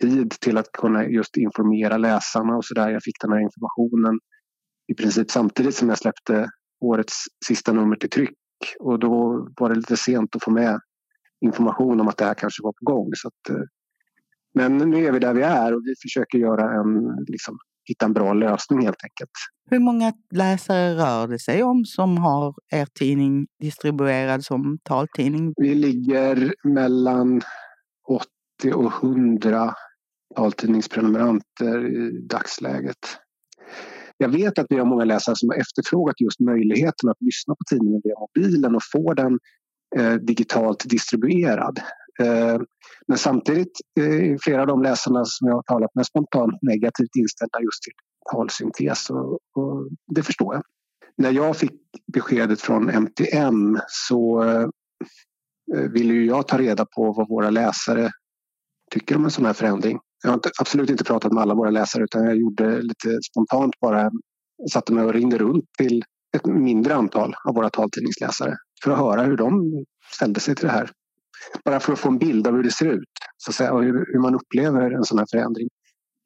tid 0.00 0.30
till 0.30 0.58
att 0.58 0.72
kunna 0.72 1.08
just 1.08 1.36
informera 1.36 1.96
läsarna 1.96 2.56
och 2.56 2.64
så 2.64 2.74
där. 2.74 2.90
Jag 2.90 3.02
fick 3.02 3.20
den 3.20 3.32
här 3.32 3.40
informationen 3.40 4.18
i 4.92 4.94
princip 4.94 5.30
samtidigt 5.30 5.74
som 5.74 5.88
jag 5.88 5.98
släppte 5.98 6.48
årets 6.80 7.24
sista 7.46 7.72
nummer 7.72 7.96
till 7.96 8.10
tryck 8.10 8.38
och 8.80 8.98
då 8.98 9.46
var 9.56 9.68
det 9.68 9.74
lite 9.74 9.96
sent 9.96 10.36
att 10.36 10.44
få 10.44 10.50
med 10.50 10.80
information 11.40 12.00
om 12.00 12.08
att 12.08 12.16
det 12.16 12.24
här 12.24 12.34
kanske 12.34 12.62
var 12.62 12.72
på 12.72 12.92
gång. 12.92 13.10
Så 13.14 13.28
att, 13.28 13.56
eh, 13.56 13.64
men 14.54 14.78
nu 14.78 15.06
är 15.06 15.12
vi 15.12 15.18
där 15.18 15.34
vi 15.34 15.42
är 15.42 15.74
och 15.74 15.80
vi 15.84 15.94
försöker 16.02 16.38
göra 16.38 16.80
en, 16.80 17.24
liksom, 17.26 17.58
hitta 17.88 18.06
en 18.06 18.12
bra 18.12 18.32
lösning 18.32 18.84
helt 18.84 19.04
enkelt. 19.04 19.30
Hur 19.70 19.78
många 19.78 20.12
läsare 20.34 20.94
rör 20.94 21.28
det 21.28 21.38
sig 21.38 21.62
om 21.62 21.84
som 21.84 22.18
har 22.18 22.54
er 22.72 22.86
tidning 22.98 23.46
distribuerad 23.60 24.44
som 24.44 24.78
taltidning? 24.82 25.54
Vi 25.56 25.74
ligger 25.74 26.54
mellan 26.64 27.40
80 28.08 28.74
och 28.74 28.92
100 29.04 29.74
taltidningsprenumeranter 30.36 31.86
i 31.86 32.26
dagsläget. 32.26 32.98
Jag 34.18 34.28
vet 34.28 34.58
att 34.58 34.66
vi 34.68 34.78
har 34.78 34.86
många 34.86 35.04
läsare 35.04 35.36
som 35.36 35.48
har 35.48 35.56
efterfrågat 35.56 36.20
just 36.20 36.40
möjligheten 36.40 37.08
att 37.08 37.20
lyssna 37.20 37.54
på 37.54 37.64
tidningen 37.70 38.00
via 38.04 38.14
mobilen 38.18 38.74
och 38.74 38.82
få 38.92 39.14
den 39.14 39.38
eh, 39.96 40.14
digitalt 40.14 40.84
distribuerad. 40.88 41.80
Eh, 42.20 42.60
men 43.06 43.18
samtidigt 43.18 43.72
eh, 44.00 44.04
är 44.04 44.38
flera 44.42 44.60
av 44.60 44.66
de 44.66 44.82
läsarna 44.82 45.24
som 45.24 45.48
jag 45.48 45.54
har 45.54 45.62
talat 45.62 45.94
med 45.94 46.06
spontant 46.06 46.58
negativt 46.62 47.16
inställda 47.18 47.60
just 47.60 47.82
till 47.82 47.92
talsyntes 48.32 49.10
och, 49.10 49.32
och 49.32 49.88
det 50.14 50.22
förstår 50.22 50.54
jag. 50.54 50.62
När 51.16 51.30
jag 51.30 51.56
fick 51.56 51.72
beskedet 52.12 52.60
från 52.60 52.90
MTM 52.90 53.78
så 53.88 54.42
eh, 54.42 54.66
ville 55.90 56.14
ju 56.14 56.26
jag 56.26 56.48
ta 56.48 56.58
reda 56.58 56.86
på 56.86 57.12
vad 57.12 57.28
våra 57.28 57.50
läsare 57.50 58.10
tycker 58.90 59.16
om 59.16 59.24
en 59.24 59.30
sån 59.30 59.44
här 59.44 59.52
förändring. 59.52 59.98
Jag 60.22 60.30
har 60.30 60.34
inte, 60.34 60.50
absolut 60.60 60.90
inte 60.90 61.04
pratat 61.04 61.32
med 61.32 61.42
alla 61.42 61.54
våra 61.54 61.70
läsare 61.70 62.04
utan 62.04 62.24
jag 62.24 62.36
gjorde 62.36 62.82
lite 62.82 63.18
spontant 63.30 63.80
bara, 63.80 64.10
satte 64.72 64.92
mig 64.92 65.04
och 65.04 65.12
ringde 65.12 65.38
runt 65.38 65.64
till 65.78 66.04
ett 66.36 66.46
mindre 66.46 66.94
antal 66.94 67.34
av 67.44 67.54
våra 67.54 67.70
taltidningsläsare 67.70 68.56
för 68.84 68.90
att 68.90 68.98
höra 68.98 69.22
hur 69.22 69.36
de 69.36 69.84
ställde 70.12 70.40
sig 70.40 70.54
till 70.54 70.66
det 70.66 70.72
här. 70.72 70.90
Bara 71.64 71.80
för 71.80 71.92
att 71.92 71.98
få 71.98 72.08
en 72.08 72.18
bild 72.18 72.46
av 72.46 72.54
hur 72.54 72.62
det 72.62 72.70
ser 72.70 72.86
ut 72.86 73.08
så 73.36 73.50
att 73.50 73.54
säga, 73.54 73.72
och 73.72 73.82
hur, 73.82 74.18
man 74.18 74.34
upplever 74.34 74.90
en 74.90 75.04
sån 75.04 75.18
här 75.18 75.26
förändring. 75.30 75.68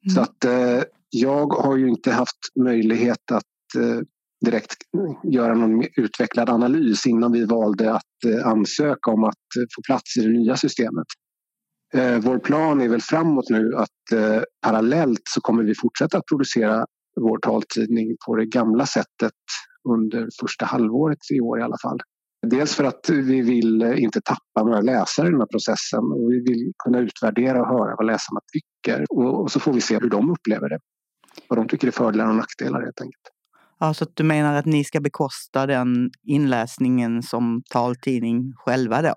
Mm. 0.05 0.15
Så 0.15 0.21
att 0.21 0.45
eh, 0.45 0.83
jag 1.09 1.53
har 1.53 1.77
ju 1.77 1.89
inte 1.89 2.11
haft 2.11 2.37
möjlighet 2.59 3.31
att 3.31 3.75
eh, 3.77 4.01
direkt 4.45 4.77
göra 5.23 5.53
någon 5.53 5.83
utvecklad 5.95 6.49
analys 6.49 7.07
innan 7.07 7.31
vi 7.31 7.45
valde 7.45 7.93
att 7.93 8.25
eh, 8.25 8.47
ansöka 8.47 9.11
om 9.11 9.23
att 9.23 9.57
eh, 9.57 9.65
få 9.75 9.81
plats 9.85 10.17
i 10.17 10.21
det 10.21 10.29
nya 10.29 10.57
systemet. 10.57 11.07
Eh, 11.93 12.19
vår 12.19 12.39
plan 12.39 12.81
är 12.81 12.87
väl 12.87 13.01
framåt 13.01 13.49
nu 13.49 13.75
att 13.75 14.11
eh, 14.13 14.41
parallellt 14.61 15.21
så 15.23 15.41
kommer 15.41 15.63
vi 15.63 15.75
fortsätta 15.75 16.17
att 16.17 16.25
producera 16.25 16.85
vår 17.21 17.37
taltidning 17.37 18.15
på 18.25 18.35
det 18.35 18.45
gamla 18.45 18.85
sättet 18.85 19.33
under 19.89 20.29
första 20.41 20.65
halvåret 20.65 21.17
i 21.33 21.39
år 21.41 21.59
i 21.59 21.63
alla 21.63 21.77
fall. 21.81 21.99
Dels 22.47 22.75
för 22.75 22.83
att 22.83 23.09
vi 23.09 23.41
vill 23.41 23.83
inte 23.83 24.21
tappa 24.21 24.63
några 24.63 24.81
läsare 24.81 25.27
i 25.27 25.31
den 25.31 25.39
här 25.39 25.47
processen 25.47 25.99
och 25.99 26.31
vi 26.31 26.39
vill 26.39 26.73
kunna 26.83 26.99
utvärdera 26.99 27.61
och 27.61 27.67
höra 27.67 27.95
vad 27.95 28.05
läsarna 28.05 28.39
tycker 28.53 29.05
och 29.09 29.51
så 29.51 29.59
får 29.59 29.73
vi 29.73 29.81
se 29.81 29.99
hur 29.99 30.09
de 30.09 30.31
upplever 30.31 30.69
det. 30.69 30.79
Vad 31.47 31.59
de 31.59 31.67
tycker 31.67 31.87
är 31.87 31.91
fördelar 31.91 32.29
och 32.29 32.35
nackdelar 32.35 32.81
helt 32.81 33.01
enkelt. 33.01 33.23
Ja, 33.79 33.93
så 33.93 34.05
du 34.13 34.23
menar 34.23 34.55
att 34.55 34.65
ni 34.65 34.83
ska 34.83 34.99
bekosta 34.99 35.65
den 35.65 36.11
inläsningen 36.23 37.23
som 37.23 37.63
taltidning 37.69 38.53
själva 38.55 39.01
då? 39.01 39.13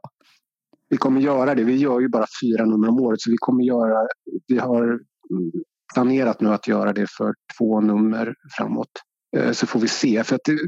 Vi 0.88 0.96
kommer 0.96 1.20
göra 1.20 1.54
det. 1.54 1.64
Vi 1.64 1.76
gör 1.76 2.00
ju 2.00 2.08
bara 2.08 2.26
fyra 2.42 2.64
nummer 2.64 2.88
om 2.88 3.00
året 3.00 3.20
så 3.20 3.30
vi 3.30 3.36
kommer 3.36 3.64
göra, 3.64 4.08
vi 4.46 4.58
har 4.58 5.00
planerat 5.94 6.40
nu 6.40 6.48
att 6.48 6.68
göra 6.68 6.92
det 6.92 7.06
för 7.10 7.34
två 7.58 7.80
nummer 7.80 8.34
framåt. 8.56 8.88
Eh, 9.36 9.52
så 9.52 9.66
får 9.66 9.80
vi 9.80 9.88
se. 9.88 10.24
För 10.24 10.34
att 10.34 10.44
det, 10.44 10.58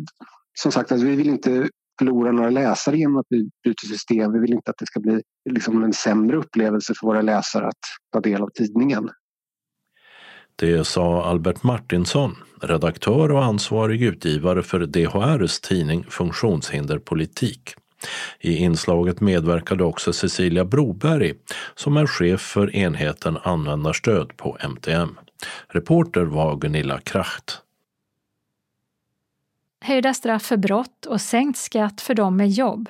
som 0.59 0.73
sagt, 0.73 0.93
alltså, 0.93 1.07
vi 1.07 1.17
vill 1.17 1.29
inte 1.29 1.69
förlora 1.99 2.33
några 2.33 2.51
läsare 2.51 2.99
genom 2.99 3.17
att 3.17 3.27
vi 3.29 3.51
byter 3.65 3.87
system. 3.87 4.33
Vi 4.33 4.39
vill 4.39 4.53
inte 4.53 4.71
att 4.71 4.79
det 4.79 4.87
ska 4.87 5.01
bli 5.01 5.23
liksom 5.51 5.85
en 5.85 5.93
sämre 5.93 6.37
upplevelse 6.37 6.95
för 7.01 7.07
våra 7.07 7.23
läsare 7.23 7.67
att 7.67 7.81
ta 8.13 8.21
del 8.21 8.43
av 8.43 8.49
tidningen. 8.55 9.11
Det 10.57 10.87
sa 10.87 11.25
Albert 11.25 11.63
Martinsson, 11.63 12.37
redaktör 12.63 13.33
och 13.33 13.45
ansvarig 13.45 14.03
utgivare 14.03 14.63
för 14.63 14.87
DHRs 14.87 15.61
tidning 15.61 16.05
Funktionshinderpolitik. 16.09 17.75
I 18.41 18.57
inslaget 18.57 19.21
medverkade 19.21 19.85
också 19.85 20.13
Cecilia 20.13 20.65
Broberg 20.65 21.35
som 21.75 21.97
är 21.97 22.07
chef 22.07 22.41
för 22.41 22.77
enheten 22.77 23.39
användarstöd 23.43 24.37
på 24.37 24.57
MTM. 24.61 25.19
Reporter 25.69 26.25
var 26.25 26.57
Gunilla 26.57 27.01
Kracht. 27.01 27.64
Höjda 29.87 30.15
straff 30.15 30.43
för 30.43 30.57
brott 30.57 31.07
och 31.07 31.21
sänkt 31.21 31.59
skatt 31.59 32.01
för 32.01 32.15
dem 32.15 32.37
med 32.37 32.51
jobb. 32.51 32.89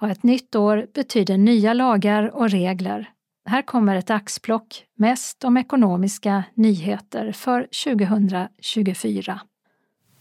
Och 0.00 0.08
ett 0.08 0.22
nytt 0.22 0.54
år 0.54 0.86
betyder 0.94 1.38
nya 1.38 1.72
lagar 1.74 2.36
och 2.36 2.50
regler. 2.50 3.08
Här 3.44 3.62
kommer 3.62 3.96
ett 3.96 4.10
axplock, 4.10 4.84
mest 4.98 5.44
om 5.44 5.56
ekonomiska 5.56 6.44
nyheter 6.54 7.32
för 7.32 7.68
2024. 7.94 9.40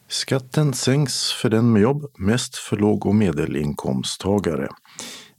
Skatten 0.07 0.73
sänks 0.73 1.33
för 1.33 1.49
den 1.49 1.73
med 1.73 1.81
jobb, 1.81 2.05
mest 2.17 2.55
för 2.55 2.77
låg 2.77 3.05
och 3.05 3.15
medelinkomsttagare. 3.15 4.67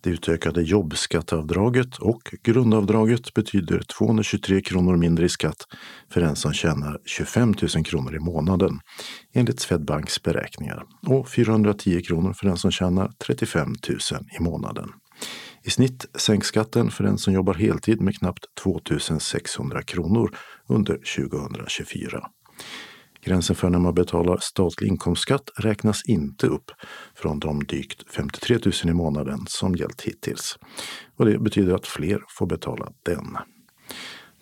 Det 0.03 0.11
utökade 0.11 0.63
jobbskatteavdraget 0.63 1.97
och 1.97 2.35
grundavdraget 2.43 3.35
betyder 3.35 3.83
223 3.99 4.61
kronor 4.61 4.97
mindre 4.97 5.25
i 5.25 5.29
skatt 5.29 5.67
för 6.13 6.21
den 6.21 6.37
som 6.37 6.53
tjänar 6.53 6.99
25 7.05 7.55
000 7.77 7.85
kronor 7.85 8.15
i 8.15 8.19
månaden 8.19 8.81
enligt 9.35 9.61
Swedbanks 9.61 10.23
beräkningar 10.23 10.85
och 11.07 11.29
410 11.29 12.01
kronor 12.01 12.33
för 12.33 12.47
den 12.47 12.57
som 12.57 12.71
tjänar 12.71 13.11
35 13.27 13.75
000 13.89 13.99
i 14.39 14.43
månaden. 14.43 14.89
I 15.63 15.71
snitt 15.71 16.07
sänks 16.15 16.49
skatten 16.49 16.91
för 16.91 17.05
den 17.05 17.19
som 17.19 17.35
jobbar 17.35 17.55
heltid 17.55 18.01
med 18.01 18.19
knappt 18.19 18.45
2 18.63 18.81
600 19.21 19.83
kronor 19.83 20.37
under 20.69 20.95
2024. 20.95 22.31
Gränsen 23.23 23.57
för 23.57 23.71
när 23.71 23.79
man 23.79 23.95
betalar 23.95 24.39
statlig 24.41 24.89
inkomstskatt 24.89 25.51
räknas 25.57 26.03
inte 26.05 26.47
upp 26.47 26.71
från 27.15 27.41
de 27.41 27.65
drygt 27.65 28.13
53 28.13 28.59
000 28.65 28.75
i 28.85 28.93
månaden 28.93 29.41
som 29.49 29.75
gällt 29.75 30.03
hittills. 30.03 30.59
Och 31.17 31.27
det 31.27 31.39
betyder 31.39 31.75
att 31.75 31.87
fler 31.87 32.23
får 32.29 32.47
betala 32.47 32.93
den. 33.03 33.37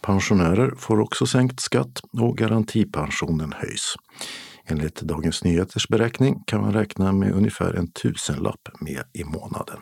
Pensionärer 0.03 0.75
får 0.77 1.01
också 1.01 1.27
sänkt 1.27 1.61
skatt 1.61 2.01
och 2.13 2.39
garantipensionen 2.39 3.53
höjs. 3.53 3.95
Enligt 4.65 5.01
Dagens 5.01 5.45
Nyheters 5.45 5.89
beräkning 5.89 6.43
kan 6.47 6.61
man 6.61 6.73
räkna 6.73 7.13
med 7.13 7.33
ungefär 7.33 7.75
en 7.75 7.93
tusenlapp 7.93 8.69
mer 8.81 9.05
i 9.13 9.25
månaden. 9.25 9.79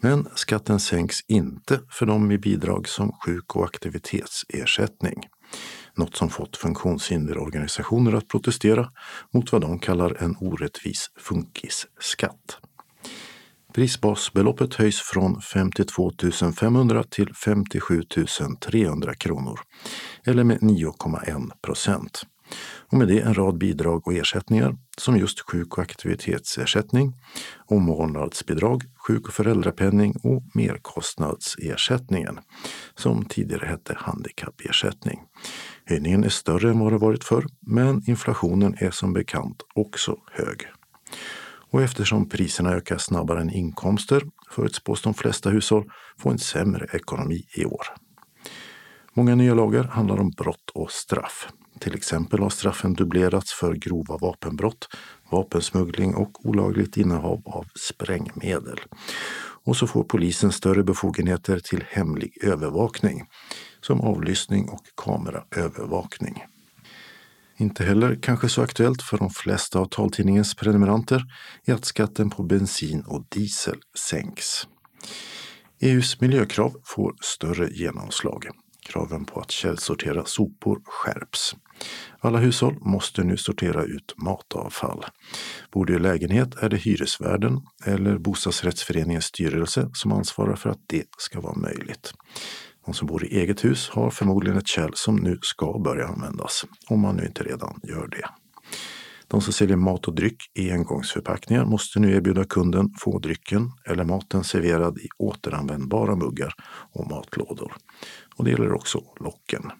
Men 0.00 0.28
skatten 0.34 0.80
sänks 0.80 1.20
inte 1.28 1.80
för 1.90 2.06
de 2.06 2.28
med 2.28 2.40
bidrag 2.40 2.88
som 2.88 3.12
sjuk 3.12 3.56
och 3.56 3.64
aktivitetsersättning. 3.64 5.22
Något 5.96 6.16
som 6.16 6.30
fått 6.30 6.56
funktionshinderorganisationer 6.56 8.12
att 8.12 8.28
protestera 8.28 8.90
mot 9.34 9.52
vad 9.52 9.60
de 9.60 9.78
kallar 9.78 10.22
en 10.22 10.36
orättvis 10.40 11.10
funkisskatt. 11.18 12.58
Prisbasbeloppet 13.74 14.74
höjs 14.74 15.00
från 15.00 15.40
52 15.40 16.12
500 16.60 17.04
till 17.10 17.34
57 17.34 18.02
300 18.60 19.14
kronor, 19.14 19.60
eller 20.26 20.44
med 20.44 20.58
9,1 20.58 21.50
procent. 21.62 22.22
Och 22.94 22.98
med 22.98 23.08
det 23.08 23.20
en 23.20 23.34
rad 23.34 23.58
bidrag 23.58 24.06
och 24.06 24.14
ersättningar 24.14 24.76
som 24.98 25.18
just 25.18 25.40
sjuk 25.40 25.72
och 25.72 25.82
aktivitetsersättning, 25.82 27.14
omvårdnadsbidrag, 27.66 28.82
sjuk 29.06 29.28
och 29.28 29.34
föräldrapenning 29.34 30.14
och 30.22 30.42
merkostnadsersättningen, 30.54 32.38
som 32.94 33.24
tidigare 33.24 33.66
hette 33.66 33.94
handikappersättning. 33.98 35.20
Höjningen 35.84 36.24
är 36.24 36.28
större 36.28 36.70
än 36.70 36.78
vad 36.78 36.92
det 36.92 36.98
varit 36.98 37.24
förr, 37.24 37.44
men 37.60 38.02
inflationen 38.06 38.74
är 38.78 38.90
som 38.90 39.12
bekant 39.12 39.62
också 39.74 40.16
hög. 40.32 40.66
Och 41.70 41.82
eftersom 41.82 42.28
priserna 42.28 42.72
ökar 42.72 42.98
snabbare 42.98 43.40
än 43.40 43.50
inkomster 43.50 44.22
förutspås 44.50 45.02
de 45.02 45.14
flesta 45.14 45.50
hushåll 45.50 45.90
få 46.18 46.30
en 46.30 46.38
sämre 46.38 46.86
ekonomi 46.92 47.46
i 47.56 47.64
år. 47.64 47.86
Många 49.14 49.34
nya 49.34 49.54
lagar 49.54 49.84
handlar 49.84 50.20
om 50.20 50.30
brott 50.30 50.70
och 50.74 50.90
straff. 50.90 51.48
Till 51.78 51.94
exempel 51.94 52.40
har 52.40 52.50
straffen 52.50 52.94
dubblerats 52.94 53.52
för 53.52 53.74
grova 53.74 54.16
vapenbrott, 54.16 54.88
vapensmuggling 55.30 56.14
och 56.14 56.46
olagligt 56.46 56.96
innehav 56.96 57.42
av 57.44 57.66
sprängmedel. 57.74 58.80
Och 59.64 59.76
så 59.76 59.86
får 59.86 60.04
polisen 60.04 60.52
större 60.52 60.84
befogenheter 60.84 61.58
till 61.58 61.84
hemlig 61.88 62.38
övervakning, 62.42 63.22
som 63.80 64.00
avlyssning 64.00 64.68
och 64.68 64.82
kameraövervakning. 64.96 66.42
Inte 67.56 67.84
heller 67.84 68.18
kanske 68.22 68.48
så 68.48 68.62
aktuellt 68.62 69.02
för 69.02 69.18
de 69.18 69.30
flesta 69.30 69.78
av 69.78 69.86
taltidningens 69.86 70.54
prenumeranter 70.54 71.22
är 71.64 71.74
att 71.74 71.84
skatten 71.84 72.30
på 72.30 72.42
bensin 72.42 73.04
och 73.06 73.26
diesel 73.28 73.78
sänks. 74.10 74.66
EUs 75.80 76.20
miljökrav 76.20 76.74
får 76.84 77.14
större 77.20 77.68
genomslag. 77.70 78.46
Kraven 78.86 79.24
på 79.24 79.40
att 79.40 79.50
källsortera 79.50 80.24
sopor 80.24 80.80
skärps. 80.84 81.54
Alla 82.20 82.38
hushåll 82.38 82.76
måste 82.80 83.24
nu 83.24 83.36
sortera 83.36 83.84
ut 83.84 84.14
matavfall. 84.16 85.04
Bor 85.72 85.86
du 85.86 85.94
i 85.94 85.98
lägenhet 85.98 86.54
är 86.54 86.68
det 86.68 86.76
hyresvärden 86.76 87.60
eller 87.84 88.18
bostadsrättsföreningens 88.18 89.24
styrelse 89.24 89.90
som 89.92 90.12
ansvarar 90.12 90.56
för 90.56 90.70
att 90.70 90.80
det 90.86 91.06
ska 91.18 91.40
vara 91.40 91.58
möjligt. 91.58 92.12
De 92.84 92.94
som 92.94 93.06
bor 93.06 93.24
i 93.24 93.38
eget 93.38 93.64
hus 93.64 93.88
har 93.88 94.10
förmodligen 94.10 94.58
ett 94.58 94.68
kärl 94.68 94.90
som 94.94 95.16
nu 95.16 95.38
ska 95.42 95.78
börja 95.78 96.06
användas, 96.06 96.64
om 96.88 97.00
man 97.00 97.16
nu 97.16 97.26
inte 97.26 97.42
redan 97.42 97.80
gör 97.82 98.08
det. 98.08 98.28
De 99.28 99.40
som 99.40 99.52
säljer 99.52 99.76
mat 99.76 100.08
och 100.08 100.14
dryck 100.14 100.50
i 100.54 100.70
engångsförpackningar 100.70 101.64
måste 101.64 102.00
nu 102.00 102.16
erbjuda 102.16 102.44
kunden 102.44 102.94
få 103.00 103.18
drycken 103.18 103.72
eller 103.86 104.04
maten 104.04 104.44
serverad 104.44 104.98
i 104.98 105.08
återanvändbara 105.18 106.16
muggar 106.16 106.54
och 106.92 107.10
matlådor. 107.10 107.76
Och 108.36 108.44
det 108.44 108.50
gäller 108.50 108.72
också 108.72 109.02
locken. 109.20 109.72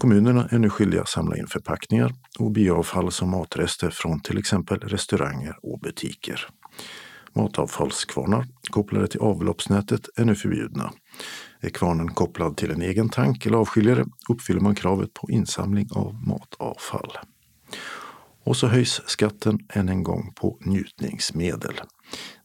Kommunerna 0.00 0.48
är 0.50 0.58
nu 0.58 0.70
skyldiga 0.70 1.00
att 1.00 1.08
samla 1.08 1.36
in 1.36 1.46
förpackningar 1.46 2.12
och 2.38 2.50
bioavfall 2.50 3.12
som 3.12 3.30
matrester 3.30 3.90
från 3.90 4.20
till 4.20 4.38
exempel 4.38 4.78
restauranger 4.78 5.56
och 5.62 5.80
butiker. 5.80 6.48
Matavfallskvarnar 7.32 8.46
kopplade 8.70 9.08
till 9.08 9.20
avloppsnätet 9.20 10.08
är 10.16 10.24
nu 10.24 10.34
förbjudna. 10.34 10.92
Är 11.60 11.70
kvarnen 11.70 12.08
kopplad 12.08 12.56
till 12.56 12.70
en 12.70 12.82
egen 12.82 13.08
tank 13.08 13.46
eller 13.46 13.58
avskiljare 13.58 14.04
uppfyller 14.28 14.60
man 14.60 14.74
kravet 14.74 15.14
på 15.14 15.30
insamling 15.30 15.88
av 15.94 16.14
matavfall. 16.14 17.18
Och 18.44 18.56
så 18.56 18.66
höjs 18.66 19.00
skatten 19.06 19.58
än 19.68 19.88
en 19.88 20.02
gång 20.02 20.32
på 20.36 20.58
njutningsmedel. 20.60 21.80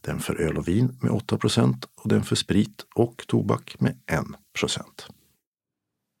Den 0.00 0.18
för 0.18 0.40
öl 0.40 0.58
och 0.58 0.68
vin 0.68 0.98
med 1.02 1.10
8% 1.10 1.84
och 2.02 2.08
den 2.08 2.22
för 2.22 2.36
sprit 2.36 2.86
och 2.94 3.24
tobak 3.28 3.76
med 3.80 3.92
1 4.06 4.24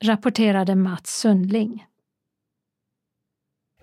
Rapporterade 0.04 0.74
Mats 0.74 1.20
Sundling. 1.20 1.84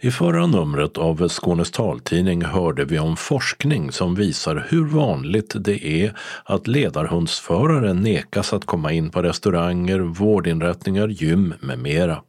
I 0.01 0.11
förra 0.11 0.47
numret 0.47 0.97
av 0.97 1.27
Skånes 1.27 1.71
taltidning 1.71 2.41
hörde 2.41 2.85
vi 2.85 2.99
om 2.99 3.17
forskning 3.17 3.91
som 3.91 4.15
visar 4.15 4.67
hur 4.69 4.85
vanligt 4.85 5.55
det 5.55 5.85
är 5.85 6.17
att 6.45 6.67
ledarhundsförare 6.67 7.93
nekas 7.93 8.53
att 8.53 8.65
komma 8.65 8.91
in 8.91 9.09
på 9.09 9.21
restauranger, 9.21 9.99
vårdinrättningar, 9.99 11.07
gym 11.07 11.53
med 11.61 11.79
mera. 11.79 12.23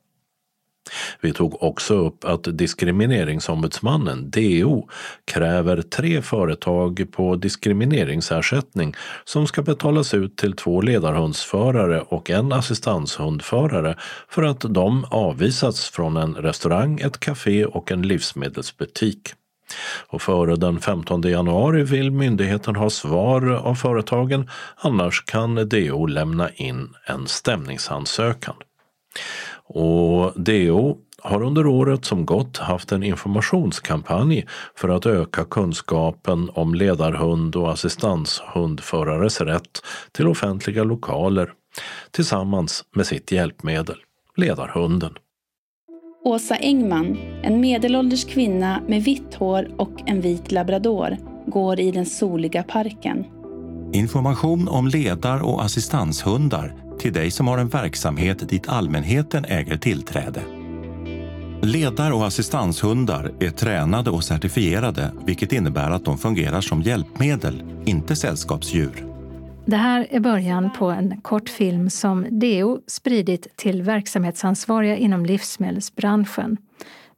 Vi 1.21 1.33
tog 1.33 1.63
också 1.63 1.95
upp 1.95 2.25
att 2.25 2.59
Diskrimineringsombudsmannen, 2.59 4.31
DO, 4.31 4.89
kräver 5.25 5.83
tre 5.83 6.23
företag 6.23 7.07
på 7.13 7.37
diskrimineringsersättning 7.37 8.95
som 9.25 9.47
ska 9.47 9.63
betalas 9.63 10.15
ut 10.15 10.37
till 10.37 10.53
två 10.53 10.81
ledarhundsförare 10.81 12.01
och 12.01 12.31
en 12.31 12.53
assistanshundförare 12.53 13.97
för 14.29 14.43
att 14.43 14.61
de 14.61 15.05
avvisats 15.05 15.91
från 15.91 16.17
en 16.17 16.35
restaurang, 16.35 17.01
ett 17.01 17.21
café 17.21 17.65
och 17.65 17.93
en 17.93 18.03
livsmedelsbutik. 18.03 19.35
Och 20.07 20.23
före 20.23 20.57
den 20.57 20.81
15 20.81 21.23
januari 21.23 21.83
vill 21.83 22.11
myndigheten 22.11 22.77
ha 22.77 22.91
svar 22.91 23.51
av 23.51 23.75
företagen, 23.75 24.51
annars 24.77 25.25
kan 25.25 25.69
DO 25.69 26.07
lämna 26.07 26.51
in 26.51 26.95
en 27.07 27.27
stämningsansökan. 27.27 28.55
Och 29.75 30.33
DO 30.37 30.97
har 31.23 31.43
under 31.43 31.67
året 31.67 32.05
som 32.05 32.27
gått 32.27 32.57
haft 32.57 32.93
en 32.93 33.03
informationskampanj 33.03 34.47
för 34.77 34.89
att 34.89 35.07
öka 35.07 35.45
kunskapen 35.45 36.51
om 36.55 36.75
ledarhund 36.75 37.57
och 37.57 37.73
assistanshundförares 37.73 39.41
rätt 39.41 39.83
till 40.13 40.29
offentliga 40.29 40.85
lokaler 40.85 41.53
tillsammans 42.11 42.85
med 42.97 43.07
sitt 43.07 43.33
hjälpmedel, 43.33 43.97
ledarhunden. 44.37 45.13
Åsa 46.25 46.57
Engman, 46.57 47.19
en 47.43 47.61
medelålders 47.61 48.25
kvinna 48.25 48.81
med 48.89 49.05
vitt 49.05 49.35
hår 49.35 49.69
och 49.79 50.09
en 50.09 50.21
vit 50.21 50.53
labrador, 50.53 51.17
går 51.47 51.81
i 51.81 51.91
den 51.91 52.07
soliga 52.07 52.63
parken. 52.63 53.25
Information 53.93 54.69
om 54.69 54.89
ledar 54.89 55.43
och 55.43 55.65
assistanshundar 55.65 56.84
till 56.99 57.13
dig 57.13 57.31
som 57.31 57.49
har 57.49 57.59
en 57.59 57.69
verksamhet 57.69 58.49
dit 58.49 58.69
allmänheten 58.69 59.45
äger 59.45 59.77
tillträde. 59.77 60.43
Ledar 61.63 62.13
och 62.13 62.27
assistanshundar 62.27 63.33
är 63.41 63.51
tränade 63.51 64.11
och 64.11 64.25
certifierade 64.25 65.13
vilket 65.27 65.53
innebär 65.53 65.91
att 65.91 66.05
de 66.05 66.19
fungerar 66.19 66.61
som 66.61 66.83
hjälpmedel, 66.83 67.63
inte 67.85 68.17
sällskapsdjur. 68.17 69.07
Det 69.67 69.77
här 69.77 70.07
är 70.11 70.21
början 70.21 70.71
på 70.79 70.87
en 70.91 71.21
kortfilm 71.21 71.91
som 71.91 72.27
DO 72.31 72.81
spridit 72.87 73.57
till 73.57 73.83
verksamhetsansvariga 73.83 74.97
inom 74.97 75.27
livsmedelsbranschen. 75.27 76.57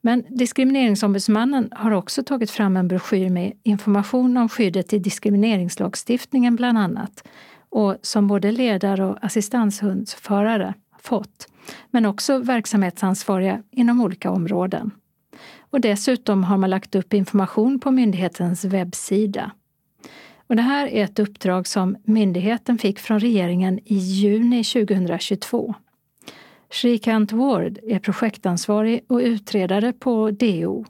Men 0.01 0.25
Diskrimineringsombudsmannen 0.29 1.69
har 1.73 1.91
också 1.91 2.23
tagit 2.23 2.51
fram 2.51 2.77
en 2.77 2.89
broschyr 2.89 3.31
med 3.31 3.53
information 3.62 4.37
om 4.37 4.49
skyddet 4.49 4.93
i 4.93 4.99
diskrimineringslagstiftningen 4.99 6.57
bland 6.57 6.79
annat 6.79 7.29
och 7.70 7.96
som 8.02 8.26
både 8.26 8.52
ledare 8.52 9.05
och 9.05 9.24
assistanshundsförare 9.24 10.74
fått, 10.98 11.48
men 11.90 12.07
också 12.07 12.38
verksamhetsansvariga 12.38 13.62
inom 13.70 14.00
olika 14.00 14.31
områden. 14.31 14.90
Och 15.59 15.81
dessutom 15.81 16.44
har 16.44 16.57
man 16.57 16.70
lagt 16.70 16.94
upp 16.94 17.14
information 17.14 17.81
på 17.81 17.90
myndighetens 17.90 18.64
webbsida. 18.64 19.50
Och 20.46 20.57
det 20.57 20.62
här 20.62 20.87
är 20.87 21.05
ett 21.05 21.18
uppdrag 21.18 21.66
som 21.66 21.96
myndigheten 22.05 22.79
fick 22.79 22.98
från 22.98 23.20
regeringen 23.20 23.79
i 23.85 23.94
juni 23.94 24.64
2022. 24.64 25.74
Shrikant 26.70 27.33
Ward 27.33 27.79
är 27.83 27.98
projektansvarig 27.98 29.05
och 29.09 29.18
utredare 29.18 29.92
på 29.92 30.31
DO 30.31 30.85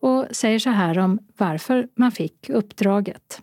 och 0.00 0.26
säger 0.30 0.58
så 0.58 0.70
här 0.70 0.98
om 0.98 1.18
varför 1.36 1.88
man 1.94 2.12
fick 2.12 2.50
uppdraget 2.50 3.42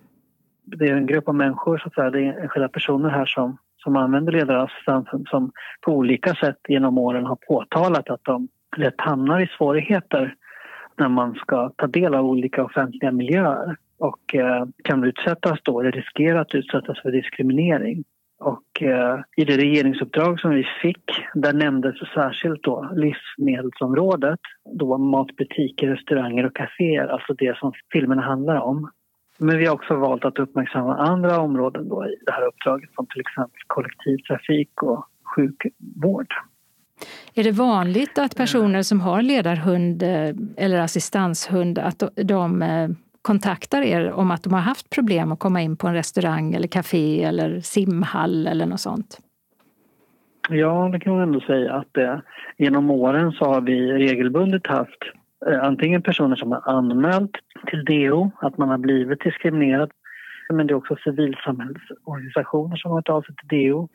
det 0.68 0.86
är 0.86 0.96
en 0.96 1.06
grupp 1.06 1.28
av 1.28 1.36
människor, 1.36 1.78
så 1.78 1.88
att 1.88 1.94
säga, 1.94 2.10
det 2.10 2.20
är 2.20 2.42
enskilda 2.42 2.70
personer 2.70 3.10
här 3.10 3.26
som, 3.26 3.58
som 3.78 3.96
använder 3.96 4.32
ledarassistans 4.32 5.08
som 5.30 5.52
på 5.82 5.92
olika 5.92 6.36
sätt 6.36 6.58
genom 6.68 6.98
åren 6.98 7.26
har 7.26 7.38
påtalat 7.48 8.10
att 8.10 8.24
de 8.24 8.48
lätt 8.78 9.02
hamnar 9.02 9.40
i 9.40 9.48
svårigheter 9.58 10.36
när 10.98 11.10
man 11.10 11.36
ska 11.36 11.70
ta 11.70 11.88
del 11.88 12.16
av 12.16 12.26
olika 12.26 12.64
offentliga 12.64 13.12
miljöer 13.12 13.76
och 14.00 14.36
eh, 14.36 14.66
kan 14.84 15.04
utsättas 15.04 15.60
då, 15.64 15.80
eller 15.80 15.92
riskera 15.92 16.42
att 16.42 16.56
utsättas 16.56 17.02
för 17.02 17.12
diskriminering. 17.12 18.04
Och 18.40 18.82
eh, 18.82 19.20
i 19.36 19.46
det 19.46 19.58
regeringsuppdrag 19.58 20.40
som 20.40 20.52
vi 20.52 20.68
fick, 20.82 21.04
där 21.34 21.54
nämndes 21.54 21.96
särskilt 22.14 22.64
då 22.64 22.90
livsmedelsområdet, 22.96 24.40
då 24.74 24.98
matbutiker, 24.98 25.88
restauranger 25.88 26.46
och 26.46 26.56
kaféer, 26.56 27.08
alltså 27.08 27.34
det 27.34 27.58
som 27.58 27.74
filmerna 27.94 28.22
handlar 28.22 28.62
om. 28.62 28.92
Men 29.38 29.58
vi 29.58 29.66
har 29.66 29.76
också 29.76 29.96
valt 29.96 30.26
att 30.26 30.40
uppmärksamma 30.40 30.98
andra 30.98 31.40
områden 31.40 31.90
då 31.90 32.06
i 32.06 32.16
det 32.26 32.32
här 32.32 32.48
uppdraget 32.48 32.90
som 32.96 33.06
till 33.06 33.22
exempel 33.22 33.62
kollektivtrafik 33.68 34.84
och 34.84 35.06
sjukvård. 35.36 36.34
Är 37.34 37.44
det 37.44 37.52
vanligt 37.52 38.18
att 38.18 38.36
personer 38.36 38.82
som 38.82 39.02
har 39.02 39.22
ledarhund 39.22 40.04
eh, 40.04 40.30
eller 40.58 40.80
assistanshund 40.80 41.80
att 41.80 42.04
de 42.16 42.62
eh, 42.62 42.90
kontaktar 43.22 43.82
er 43.82 44.12
om 44.12 44.32
att 44.32 44.44
de 44.44 44.54
har 44.54 44.60
haft 44.60 44.90
problem 44.90 45.32
att 45.32 45.40
komma 45.40 45.62
in 45.62 45.78
på 45.78 45.88
en 45.88 45.94
restaurang 45.94 46.54
eller 46.54 46.68
café 46.68 47.24
eller 47.24 47.60
simhall 47.62 48.48
eller 48.48 48.66
något 48.66 48.80
sånt? 48.80 49.20
Ja, 50.50 50.90
det 50.92 51.00
kan 51.00 51.14
man 51.14 51.22
ändå 51.22 51.40
säga 51.40 51.74
att 51.74 51.88
det, 51.92 52.22
genom 52.58 52.92
åren 52.92 53.32
så 53.32 53.46
har 53.46 53.62
vi 53.62 53.94
regelbundet 53.94 54.68
haft 54.68 55.00
Eh, 55.46 55.64
antingen 55.64 56.02
personer 56.02 56.36
som 56.36 56.52
har 56.52 56.62
anmält 56.66 57.32
till 57.68 57.86
DO 57.86 58.32
att 58.42 58.58
man 58.58 58.70
har 58.70 58.78
blivit 58.78 59.24
diskriminerad 59.24 59.92
men 60.54 60.68
det 60.68 60.74
är 60.74 60.76
också 60.76 60.96
civilsamhällsorganisationer 61.04 62.76
som 62.76 62.92
har 62.92 63.02
tagit 63.02 63.10
av 63.10 63.22
sig 63.22 63.36
till 63.36 63.70
DO 63.70 63.90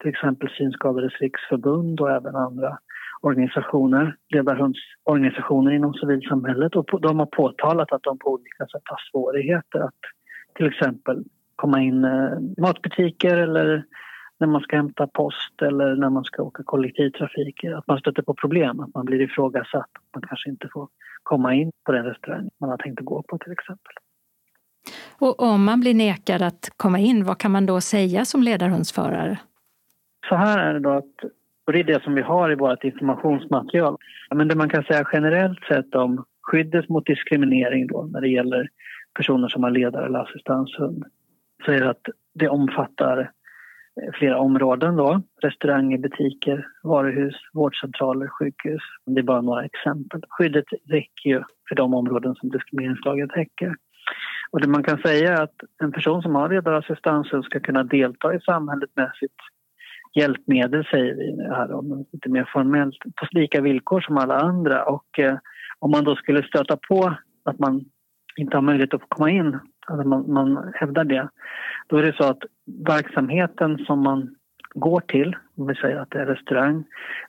till 0.00 0.10
exempel 0.10 0.50
Synskadades 0.50 1.20
riksförbund 1.20 2.00
och 2.00 2.10
även 2.10 2.36
andra 2.36 2.78
organisationer, 3.20 4.16
ledarhundsorganisationer 4.28 5.72
inom 5.72 5.94
civilsamhället 5.94 6.76
och 6.76 7.00
de 7.00 7.18
har 7.18 7.26
påtalat 7.26 7.92
att 7.92 8.02
de 8.02 8.18
på 8.18 8.32
olika 8.32 8.66
sätt 8.66 8.82
har 8.84 9.00
svårigheter 9.10 9.80
att 9.80 10.00
till 10.54 10.66
exempel 10.66 11.24
komma 11.56 11.80
in 11.80 12.04
i 12.56 12.60
matbutiker 12.60 13.36
eller 13.36 13.84
när 14.40 14.46
man 14.46 14.60
ska 14.60 14.76
hämta 14.76 15.06
post 15.06 15.62
eller 15.62 15.96
när 15.96 16.10
man 16.10 16.24
ska 16.24 16.42
åka 16.42 16.62
kollektivtrafik. 16.62 17.64
Att 17.64 17.86
man 17.86 17.98
stöter 17.98 18.22
på 18.22 18.34
problem, 18.34 18.80
att 18.80 18.94
man 18.94 19.04
blir 19.04 19.20
ifrågasatt. 19.20 19.90
Man 20.14 20.22
kanske 20.28 20.50
inte 20.50 20.68
får 20.72 20.88
komma 21.22 21.54
in 21.54 21.72
på 21.84 21.92
den 21.92 22.04
restaurang 22.04 22.48
man 22.60 22.70
har 22.70 22.76
tänkt 22.76 22.98
att 22.98 23.04
gå 23.04 23.22
på 23.22 23.38
till 23.38 23.52
exempel. 23.52 23.92
Och 25.18 25.42
om 25.42 25.64
man 25.64 25.80
blir 25.80 25.94
nekad 25.94 26.42
att 26.42 26.70
komma 26.76 26.98
in, 26.98 27.24
vad 27.24 27.38
kan 27.38 27.50
man 27.50 27.66
då 27.66 27.80
säga 27.80 28.24
som 28.24 28.42
ledarhundsförare? 28.42 29.38
Så 30.28 30.34
här 30.34 30.58
är 30.58 30.74
det 30.74 30.80
då 30.80 30.90
att, 30.90 31.24
och 31.66 31.72
det 31.72 31.80
är 31.80 31.84
det 31.84 32.02
som 32.02 32.14
vi 32.14 32.22
har 32.22 32.52
i 32.52 32.54
vårt 32.54 32.84
informationsmaterial. 32.84 33.96
Men 34.34 34.48
det 34.48 34.54
man 34.54 34.68
kan 34.68 34.84
säga 34.84 35.08
generellt 35.12 35.64
sett 35.64 35.94
om 35.94 36.24
skyddet 36.42 36.88
mot 36.88 37.06
diskriminering 37.06 37.86
då 37.86 38.02
när 38.02 38.20
det 38.20 38.28
gäller 38.28 38.68
personer 39.14 39.48
som 39.48 39.62
har 39.62 39.70
ledare 39.70 40.06
eller 40.06 40.18
assistanshund 40.18 41.04
så 41.64 41.72
är 41.72 41.80
det 41.80 41.90
att 41.90 42.06
det 42.34 42.48
omfattar 42.48 43.30
Eh, 43.96 44.12
flera 44.14 44.38
områden 44.38 44.96
då. 44.96 45.22
Restauranger, 45.42 45.98
butiker, 45.98 46.66
varuhus, 46.82 47.34
vårdcentraler, 47.52 48.28
sjukhus. 48.28 48.82
Det 49.06 49.20
är 49.20 49.22
bara 49.22 49.40
några 49.40 49.64
exempel. 49.64 50.22
Skyddet 50.28 50.64
räcker 50.88 51.30
ju 51.30 51.42
för 51.68 51.74
de 51.74 51.94
områden 51.94 52.34
som 52.34 52.48
diskrimineringslagen 52.48 53.28
täcker. 53.28 53.76
Och 54.50 54.60
det 54.60 54.68
man 54.68 54.82
kan 54.82 54.98
säga 54.98 55.32
är 55.32 55.42
att 55.42 55.56
en 55.82 55.92
person 55.92 56.22
som 56.22 56.34
har 56.34 56.48
ledarassistans 56.48 57.28
ska 57.44 57.60
kunna 57.60 57.84
delta 57.84 58.34
i 58.34 58.40
samhället 58.40 58.90
med 58.94 59.10
sitt 59.20 59.36
hjälpmedel 60.14 60.84
säger 60.90 61.14
vi 61.14 61.44
här 61.48 61.72
om 61.72 62.06
lite 62.12 62.28
mer 62.28 62.50
formellt 62.52 62.98
på 62.98 63.26
lika 63.30 63.60
villkor 63.60 64.00
som 64.00 64.18
alla 64.18 64.38
andra 64.40 64.84
och 64.84 65.18
eh, 65.18 65.38
om 65.78 65.90
man 65.90 66.04
då 66.04 66.16
skulle 66.16 66.42
stöta 66.42 66.78
på 66.88 67.14
att 67.44 67.58
man 67.58 67.84
inte 68.36 68.56
har 68.56 68.62
möjlighet 68.62 68.94
att 68.94 69.08
komma 69.08 69.30
in, 69.30 69.58
alltså 69.86 70.08
man, 70.08 70.32
man 70.32 70.72
hävdar 70.74 71.04
det, 71.04 71.28
då 71.90 71.96
är 71.96 72.02
det 72.02 72.16
så 72.16 72.24
att 72.24 72.42
verksamheten 72.86 73.78
som 73.78 74.02
man 74.02 74.34
går 74.74 75.00
till, 75.00 75.36
om 75.56 75.66
vi 75.66 75.74
säger 75.74 75.96
att 75.96 76.10
det 76.10 76.20
är 76.20 76.26
restaurang, 76.26 76.84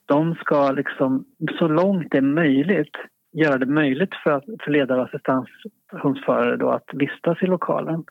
de 0.05 0.35
ska 0.35 0.71
liksom 0.71 1.25
så 1.59 1.67
långt 1.67 2.07
det 2.11 2.17
är 2.17 2.21
möjligt 2.21 2.97
göra 3.33 3.57
det 3.57 3.65
möjligt 3.65 4.15
för, 4.23 4.43
för 4.63 4.71
ledare 4.71 5.01
och 5.01 5.05
assistanshundsförare 5.05 6.57
då 6.57 6.69
att 6.69 6.89
vistas 6.93 7.37
i 7.41 7.45
lokalen 7.45 8.03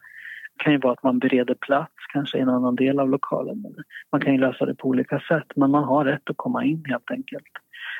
Det 0.56 0.64
kan 0.64 0.72
ju 0.72 0.78
vara 0.78 0.92
att 0.92 1.02
man 1.02 1.18
bereder 1.18 1.54
plats 1.54 1.92
kanske 2.12 2.38
i 2.38 2.40
en 2.40 2.48
annan 2.48 2.76
del 2.76 3.00
av 3.00 3.10
lokalen. 3.10 3.64
Man 4.12 4.20
kan 4.20 4.32
ju 4.32 4.40
lösa 4.40 4.66
det 4.66 4.74
på 4.74 4.88
olika 4.88 5.20
sätt 5.20 5.46
men 5.56 5.70
man 5.70 5.84
har 5.84 6.04
rätt 6.04 6.30
att 6.30 6.36
komma 6.36 6.64
in 6.64 6.84
helt 6.86 7.10
enkelt. 7.10 7.52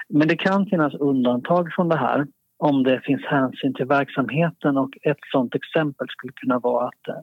Men 0.09 0.29
det 0.29 0.37
kan 0.37 0.67
finnas 0.67 0.95
undantag 0.95 1.73
från 1.73 1.89
det 1.89 1.97
här 1.97 2.27
om 2.59 2.83
det 2.83 3.01
finns 3.05 3.25
hänsyn 3.25 3.75
till 3.75 3.87
verksamheten 3.87 4.77
och 4.77 4.91
ett 5.03 5.19
sådant 5.33 5.55
exempel 5.55 6.09
skulle 6.09 6.33
kunna 6.33 6.59
vara 6.59 6.89
att 6.89 7.09
eh, 7.09 7.15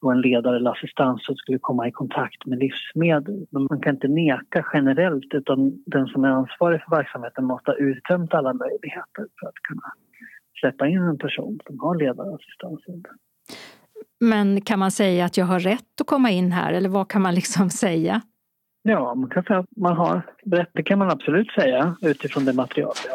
och 0.00 0.12
en 0.12 0.20
ledare 0.20 0.56
eller 0.56 0.70
assistans 0.70 1.22
skulle 1.36 1.58
komma 1.58 1.88
i 1.88 1.92
kontakt 1.92 2.46
med 2.46 2.58
livsmedel. 2.58 3.46
Men 3.50 3.66
man 3.70 3.80
kan 3.80 3.94
inte 3.94 4.08
neka 4.08 4.66
generellt 4.72 5.34
utan 5.34 5.82
den 5.86 6.06
som 6.06 6.24
är 6.24 6.28
ansvarig 6.28 6.82
för 6.82 6.96
verksamheten 6.96 7.44
måste 7.44 7.70
ha 7.70 7.76
uttömt 7.76 8.34
alla 8.34 8.52
möjligheter 8.52 9.26
för 9.40 9.46
att 9.48 9.54
kunna 9.68 9.92
släppa 10.60 10.88
in 10.88 11.02
en 11.02 11.18
person 11.18 11.58
som 11.66 11.78
har 11.80 11.94
ledare 11.94 12.28
och 12.28 12.34
assistans. 12.34 12.80
Men 14.20 14.60
kan 14.60 14.78
man 14.78 14.90
säga 14.90 15.24
att 15.24 15.36
jag 15.36 15.46
har 15.46 15.60
rätt 15.60 16.00
att 16.00 16.06
komma 16.06 16.30
in 16.30 16.52
här 16.52 16.72
eller 16.72 16.88
vad 16.88 17.08
kan 17.08 17.22
man 17.22 17.34
liksom 17.34 17.70
säga? 17.84 18.20
Ja, 18.82 19.14
man 19.14 19.30
kan 19.30 19.42
säga 19.42 19.58
att 19.58 19.76
man 19.76 19.96
har 19.96 20.22
rätt. 20.46 20.70
Det 20.72 20.82
kan 20.82 20.98
man 20.98 21.10
absolut 21.10 21.50
säga 21.50 21.96
utifrån 22.02 22.44
det 22.44 22.52
material 22.52 22.92
vi 23.04 23.10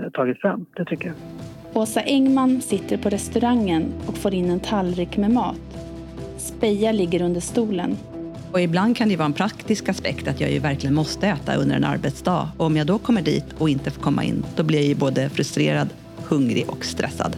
har 0.00 0.06
eh, 0.06 0.10
tagit 0.10 0.40
fram. 0.40 0.66
Det 0.76 0.84
tycker 0.84 1.06
jag. 1.08 1.16
Åsa 1.74 2.00
Engman 2.00 2.60
sitter 2.60 2.96
på 2.96 3.08
restaurangen 3.08 3.92
och 4.06 4.18
får 4.18 4.34
in 4.34 4.50
en 4.50 4.60
tallrik 4.60 5.16
med 5.16 5.30
mat. 5.30 5.87
Speja 6.58 6.92
ligger 6.92 7.22
under 7.22 7.40
stolen. 7.40 7.96
Och 8.52 8.60
ibland 8.60 8.96
kan 8.96 9.08
det 9.08 9.16
vara 9.16 9.26
en 9.26 9.32
praktisk 9.32 9.88
aspekt 9.88 10.28
att 10.28 10.40
jag 10.40 10.50
ju 10.50 10.58
verkligen 10.58 10.94
måste 10.94 11.26
äta 11.26 11.54
under 11.54 11.76
en 11.76 11.84
arbetsdag. 11.84 12.48
Och 12.56 12.66
om 12.66 12.76
jag 12.76 12.86
då 12.86 12.98
kommer 12.98 13.22
dit 13.22 13.44
och 13.58 13.68
inte 13.68 13.90
får 13.90 14.02
komma 14.02 14.24
in, 14.24 14.44
då 14.56 14.62
blir 14.62 14.78
jag 14.78 14.88
ju 14.88 14.94
både 14.94 15.28
frustrerad, 15.28 15.88
hungrig 16.28 16.70
och 16.70 16.84
stressad. 16.84 17.36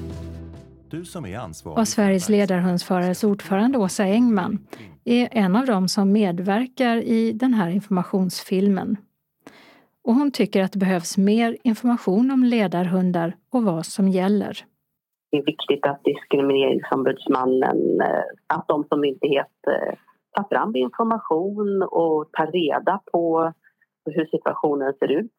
Du 0.91 1.05
som 1.05 1.27
är 1.27 1.39
ansvarig 1.39 1.79
och 1.79 1.89
Sveriges 1.89 2.29
ledarhundsförares 2.29 3.25
ordförande 3.25 3.79
Åsa 3.79 4.05
Engman 4.05 4.59
är 5.05 5.29
en 5.33 5.57
av 5.57 5.67
dem 5.67 5.89
som 5.89 6.13
medverkar 6.13 6.97
i 6.97 7.33
den 7.33 7.55
här 7.55 7.69
informationsfilmen. 7.69 8.97
Och 10.05 10.15
hon 10.15 10.31
tycker 10.31 10.63
att 10.63 10.73
det 10.73 10.79
behövs 10.79 11.17
mer 11.17 11.57
information 11.65 12.31
om 12.31 12.45
ledarhundar 12.45 13.37
och 13.53 13.63
vad 13.63 13.87
som 13.87 14.09
gäller. 14.09 14.65
Det 15.31 15.39
är 15.39 15.45
viktigt 15.45 15.87
att 15.87 16.05
Diskrimineringsombudsmannen, 16.05 18.01
eh, 18.01 18.25
att 18.55 18.69
de 18.69 18.85
som 18.85 19.01
myndighet 19.01 19.57
eh, 19.67 19.95
tar 20.33 20.45
fram 20.49 20.77
information 20.77 21.83
och 21.83 22.33
tar 22.33 22.47
reda 22.47 23.01
på 23.13 23.53
hur 24.05 24.27
situationen 24.27 24.95
ser 24.99 25.13
ut 25.13 25.37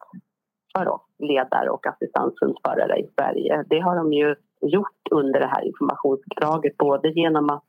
för 0.76 0.88
oss 0.88 1.06
ledare 1.18 1.70
och 1.70 1.86
assistanshundförare 1.86 2.96
i 2.98 3.08
Sverige. 3.18 3.64
Det 3.68 3.80
har 3.80 3.96
de 3.96 4.12
ju 4.12 4.34
gjort 4.60 5.02
under 5.10 5.40
det 5.40 5.46
här 5.46 5.64
informationsuppdraget 5.64 6.76
både 6.76 7.08
genom 7.08 7.50
att 7.50 7.64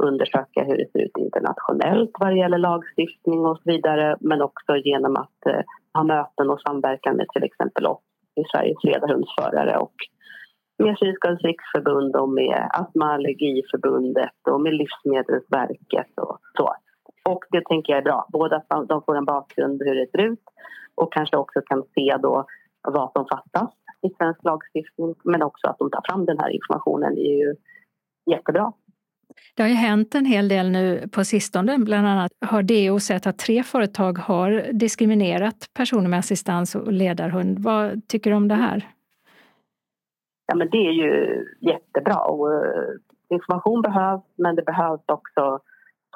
undersöka 0.00 0.64
hur 0.64 0.76
det 0.76 0.90
ser 0.92 1.04
ut 1.04 1.18
internationellt 1.18 2.10
vad 2.18 2.28
det 2.28 2.38
gäller 2.38 2.58
lagstiftning 2.58 3.46
och 3.46 3.56
så 3.56 3.62
vidare 3.64 4.16
men 4.20 4.42
också 4.42 4.76
genom 4.76 5.16
att 5.16 5.46
eh, 5.46 5.62
ha 5.94 6.04
möten 6.04 6.50
och 6.50 6.60
samverkan 6.60 7.16
med 7.16 7.26
till 7.28 7.44
exempel 7.44 7.86
oss 7.86 8.02
i 8.40 8.42
Sveriges 8.52 8.84
ledarhundsförare 8.84 9.78
och 9.78 9.94
med 10.78 10.98
Synskadades 10.98 11.42
riksförbund 11.42 12.16
och 12.16 12.28
med 12.28 12.68
Astma 12.70 13.14
Allergiförbundet 13.14 14.38
och 14.50 14.60
med 14.60 14.74
Livsmedelsverket 14.74 16.12
och 16.16 16.38
så. 16.56 16.74
Och 17.28 17.44
det 17.50 17.64
tänker 17.64 17.92
jag 17.92 18.00
är 18.00 18.04
bra, 18.04 18.28
både 18.32 18.56
att 18.56 18.88
de 18.88 19.02
får 19.02 19.16
en 19.16 19.24
bakgrund 19.24 19.82
hur 19.84 19.94
det 19.94 20.10
ser 20.10 20.22
ut 20.22 20.44
och 20.94 21.12
kanske 21.12 21.36
också 21.36 21.60
kan 21.66 21.82
se 21.94 22.16
då 22.22 22.46
vad 22.82 23.12
som 23.12 23.26
fattas 23.26 23.70
i 24.02 24.14
svensk 24.18 24.44
lagstiftning 24.44 25.14
men 25.24 25.42
också 25.42 25.68
att 25.68 25.78
de 25.78 25.90
tar 25.90 26.02
fram 26.08 26.26
den 26.26 26.38
här 26.38 26.50
informationen 26.50 27.12
är 27.12 27.38
ju 27.38 27.54
jättebra. 28.30 28.72
Det 29.56 29.62
har 29.62 29.68
ju 29.68 29.74
hänt 29.74 30.14
en 30.14 30.24
hel 30.24 30.48
del 30.48 30.70
nu 30.70 31.08
på 31.12 31.24
sistone. 31.24 31.78
Bland 31.78 32.06
annat 32.06 32.32
har 32.46 32.62
DO 32.62 33.00
sett 33.00 33.26
att 33.26 33.38
tre 33.38 33.62
företag 33.62 34.18
har 34.18 34.66
diskriminerat 34.72 35.70
personer 35.74 36.08
med 36.08 36.18
assistans 36.18 36.74
och 36.74 36.92
ledarhund. 36.92 37.58
Vad 37.58 38.08
tycker 38.08 38.30
du 38.30 38.36
om 38.36 38.48
det 38.48 38.54
här? 38.54 38.95
Ja, 40.46 40.54
men 40.54 40.70
det 40.70 40.86
är 40.86 40.92
ju 40.92 41.44
jättebra. 41.60 42.18
Och, 42.20 42.48
uh, 42.48 42.96
information 43.28 43.82
behövs, 43.82 44.24
men 44.36 44.56
det 44.56 44.62
behövs 44.62 45.04
också 45.06 45.60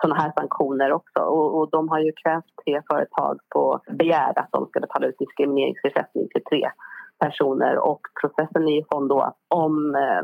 sådana 0.01 0.21
här 0.21 0.33
sanktioner 0.37 0.93
också. 0.93 1.21
Och, 1.21 1.59
och, 1.59 1.71
de 1.71 1.89
har 1.89 1.99
ju 1.99 2.13
krävt 2.13 2.45
tre 2.65 2.83
företag 2.91 3.39
på 3.55 3.81
begär 3.91 4.39
att 4.39 4.53
de 4.53 4.67
ska 4.67 4.81
betala 4.81 5.07
ut 5.07 5.19
diskrimineringsersättning 5.19 6.29
till 6.29 6.45
tre 6.45 6.71
personer 7.19 7.79
och 7.79 8.01
processen 8.21 8.69
är 8.69 8.77
ju 8.77 8.85
sån 8.93 9.09
då 9.09 9.35
om 9.49 9.95
eh, 9.95 10.23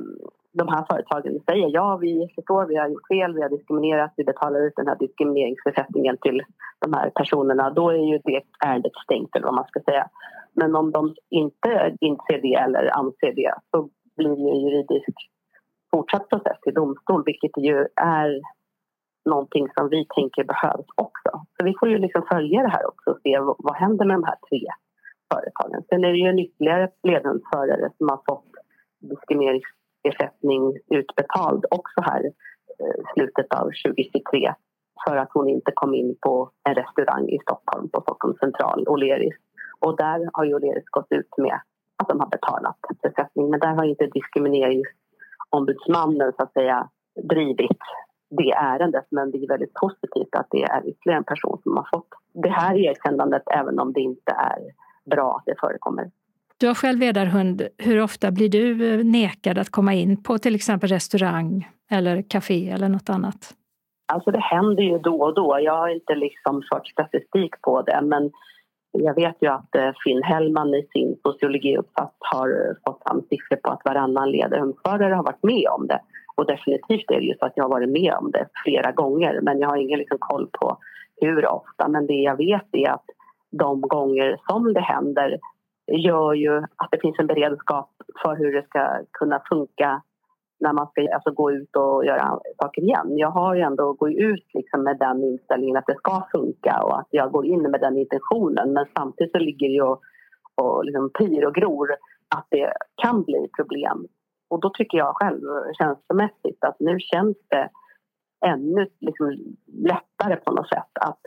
de 0.52 0.68
här 0.68 0.84
företagen 0.90 1.40
säger 1.48 1.68
ja, 1.68 1.96
vi 1.96 2.32
förstår, 2.34 2.66
vi 2.66 2.76
har 2.76 2.88
gjort 2.88 3.08
fel, 3.08 3.34
vi 3.34 3.42
har 3.42 3.48
diskriminerat, 3.48 4.12
vi 4.16 4.24
betalar 4.24 4.60
ut 4.66 4.76
den 4.76 4.88
här 4.88 4.98
diskrimineringsersättningen 4.98 6.16
till 6.22 6.42
de 6.78 6.92
här 6.92 7.10
personerna, 7.10 7.70
då 7.70 7.90
är 7.90 8.04
ju 8.12 8.18
det 8.24 8.42
ärendet 8.66 8.92
stängt 9.04 9.36
eller 9.36 9.46
vad 9.46 9.54
man 9.54 9.68
ska 9.68 9.80
säga. 9.80 10.08
Men 10.52 10.74
om 10.76 10.92
de 10.92 11.14
inte 11.30 11.96
inser 12.00 12.38
det 12.42 12.54
eller 12.54 12.98
anser 12.98 13.32
det 13.32 13.54
så 13.70 13.88
blir 14.16 14.36
ju 14.36 14.48
en 14.48 14.60
juridisk 14.60 15.16
fortsatt 15.90 16.28
process 16.28 16.58
i 16.66 16.70
domstol 16.70 17.22
vilket 17.26 17.56
ju 17.56 17.86
är 17.96 18.40
någonting 19.24 19.68
som 19.76 19.88
vi 19.88 20.06
tänker 20.16 20.44
behövs 20.44 20.86
också. 20.94 21.30
Så 21.56 21.64
vi 21.64 21.74
får 21.80 21.88
ju 21.88 21.98
liksom 21.98 22.22
följa 22.32 22.62
det 22.62 22.68
här 22.68 22.86
också 22.88 23.10
och 23.10 23.20
se 23.22 23.38
vad 23.38 23.76
händer 23.76 24.04
med 24.06 24.16
de 24.16 24.24
här 24.24 24.38
tre 24.48 24.62
företagen. 25.32 25.82
Sen 25.88 26.04
är 26.04 26.12
det 26.12 26.18
ju 26.18 26.28
en 26.28 26.38
ytterligare 26.38 26.90
ledningsförare 27.02 27.90
som 27.98 28.08
har 28.08 28.20
fått 28.28 28.50
diskrimineringsersättning 29.00 30.62
utbetald 30.90 31.64
också 31.70 32.00
här 32.00 32.24
eh, 32.80 33.00
slutet 33.14 33.54
av 33.54 33.64
2023 33.64 34.54
för 35.08 35.16
att 35.16 35.30
hon 35.32 35.48
inte 35.48 35.72
kom 35.74 35.94
in 35.94 36.16
på 36.20 36.50
en 36.68 36.74
restaurang 36.74 37.28
i 37.28 37.38
Stockholm 37.38 37.88
på 37.88 38.00
Stockholms 38.00 38.38
central, 38.38 38.86
O'Learys. 38.86 39.38
Och 39.80 39.96
där 39.96 40.30
har 40.32 40.44
ju 40.44 40.54
O'Learys 40.54 40.88
gått 40.90 41.12
ut 41.12 41.32
med 41.36 41.60
att 41.96 42.08
de 42.08 42.20
har 42.20 42.28
betalat 42.28 42.78
ersättning. 43.02 43.50
Men 43.50 43.60
där 43.60 43.74
har 43.74 43.84
inte 43.84 44.06
diskrimineringsombudsmannen 44.06 46.32
så 46.36 46.42
att 46.42 46.52
säga 46.52 46.88
drivit 47.22 47.78
det 48.30 48.52
ärendet. 48.52 49.06
Men 49.10 49.30
det 49.30 49.38
är 49.38 49.48
väldigt 49.48 49.74
positivt 49.74 50.34
att 50.34 50.46
det 50.50 50.62
är 50.62 50.88
ytterligare 50.88 51.18
en 51.18 51.24
person 51.24 51.60
som 51.62 51.76
har 51.76 51.88
fått 51.94 52.08
det 52.34 52.48
här 52.48 52.76
erkännandet 52.76 53.42
även 53.46 53.78
om 53.78 53.92
det 53.92 54.00
inte 54.00 54.32
är 54.32 54.58
bra 55.10 55.36
att 55.36 55.42
det 55.46 55.54
förekommer. 55.60 56.10
Du 56.58 56.66
har 56.66 56.74
själv 56.74 56.98
ledarhund. 56.98 57.68
Hur 57.78 58.02
ofta 58.02 58.30
blir 58.30 58.48
du 58.48 58.94
eh, 58.94 59.04
nekad 59.04 59.58
att 59.58 59.70
komma 59.70 59.94
in 59.94 60.22
på 60.22 60.38
till 60.38 60.54
exempel 60.54 60.88
restaurang 60.88 61.68
eller 61.90 62.22
café 62.22 62.70
eller 62.70 62.88
något 62.88 63.10
annat? 63.10 63.54
Alltså 64.12 64.30
det 64.30 64.40
händer 64.40 64.82
ju 64.82 64.98
då 64.98 65.22
och 65.22 65.34
då. 65.34 65.58
Jag 65.60 65.76
har 65.76 65.88
inte 65.88 66.14
liksom 66.14 66.62
fört 66.72 66.86
statistik 66.86 67.60
på 67.60 67.82
det 67.82 68.00
men 68.02 68.30
jag 69.00 69.14
vet 69.14 69.36
ju 69.40 69.48
att 69.48 69.74
eh, 69.74 69.90
Finn 70.04 70.22
Hellman 70.22 70.74
i 70.74 70.86
sin 70.92 71.16
sociologiuppsats 71.22 72.16
har 72.18 72.48
eh, 72.48 72.74
fått 72.86 73.02
fram 73.02 73.22
siffror 73.22 73.56
på 73.56 73.70
att 73.70 73.84
varannan 73.84 74.30
ledarhundsförare 74.30 75.14
har 75.14 75.22
varit 75.22 75.42
med 75.42 75.68
om 75.70 75.86
det. 75.86 76.00
Och 76.36 76.46
definitivt 76.46 77.10
är 77.10 77.20
det 77.20 77.26
ju 77.26 77.34
så 77.38 77.46
att 77.46 77.56
jag 77.56 77.64
har 77.64 77.70
varit 77.70 77.88
med 77.88 78.14
om 78.20 78.30
det 78.30 78.46
flera 78.64 78.92
gånger 78.92 79.40
men 79.42 79.58
jag 79.58 79.68
har 79.68 79.76
ingen 79.76 79.98
liksom 79.98 80.18
koll 80.20 80.48
på 80.52 80.78
hur 81.16 81.46
ofta. 81.46 81.88
Men 81.88 82.06
det 82.06 82.14
jag 82.14 82.36
vet 82.36 82.68
är 82.72 82.90
att 82.90 83.04
de 83.50 83.80
gånger 83.80 84.36
som 84.48 84.72
det 84.72 84.80
händer 84.80 85.38
gör 85.92 86.34
ju 86.34 86.56
att 86.58 86.90
det 86.90 87.00
finns 87.00 87.18
en 87.18 87.26
beredskap 87.26 87.90
för 88.22 88.36
hur 88.36 88.52
det 88.52 88.66
ska 88.66 89.00
kunna 89.12 89.42
funka 89.48 90.02
när 90.60 90.72
man 90.72 90.86
ska 90.86 91.08
alltså, 91.14 91.30
gå 91.30 91.52
ut 91.52 91.76
och 91.76 92.04
göra 92.04 92.40
saker 92.62 92.82
igen. 92.82 93.18
Jag 93.18 93.30
har 93.30 93.54
ju 93.54 93.60
ändå 93.60 93.92
gått 93.92 94.10
ut 94.10 94.46
liksom 94.54 94.82
med 94.82 94.98
den 94.98 95.24
inställningen 95.24 95.76
att 95.76 95.86
det 95.86 95.98
ska 95.98 96.26
funka 96.32 96.82
och 96.82 96.98
att 96.98 97.08
jag 97.10 97.32
går 97.32 97.46
in 97.46 97.62
med 97.62 97.80
den 97.80 97.96
intentionen 97.96 98.72
men 98.72 98.86
samtidigt 98.98 99.32
så 99.32 99.38
ligger 99.38 99.68
det 99.68 99.74
ju 99.74 99.82
och, 99.82 100.00
och 100.54 100.84
liksom 100.84 101.10
pyr 101.18 101.46
och 101.46 101.54
gror 101.54 101.88
att 102.36 102.46
det 102.50 102.72
kan 103.02 103.22
bli 103.22 103.48
problem. 103.56 104.06
Och 104.50 104.60
då 104.60 104.70
tycker 104.70 104.98
jag 104.98 105.16
själv 105.16 105.40
känslomässigt 105.78 106.64
att 106.64 106.80
nu 106.80 106.98
känns 107.00 107.36
det 107.48 107.68
ännu 108.46 108.88
liksom 109.00 109.36
lättare 109.66 110.36
på 110.36 110.52
något 110.52 110.68
sätt 110.68 110.92
att 111.00 111.20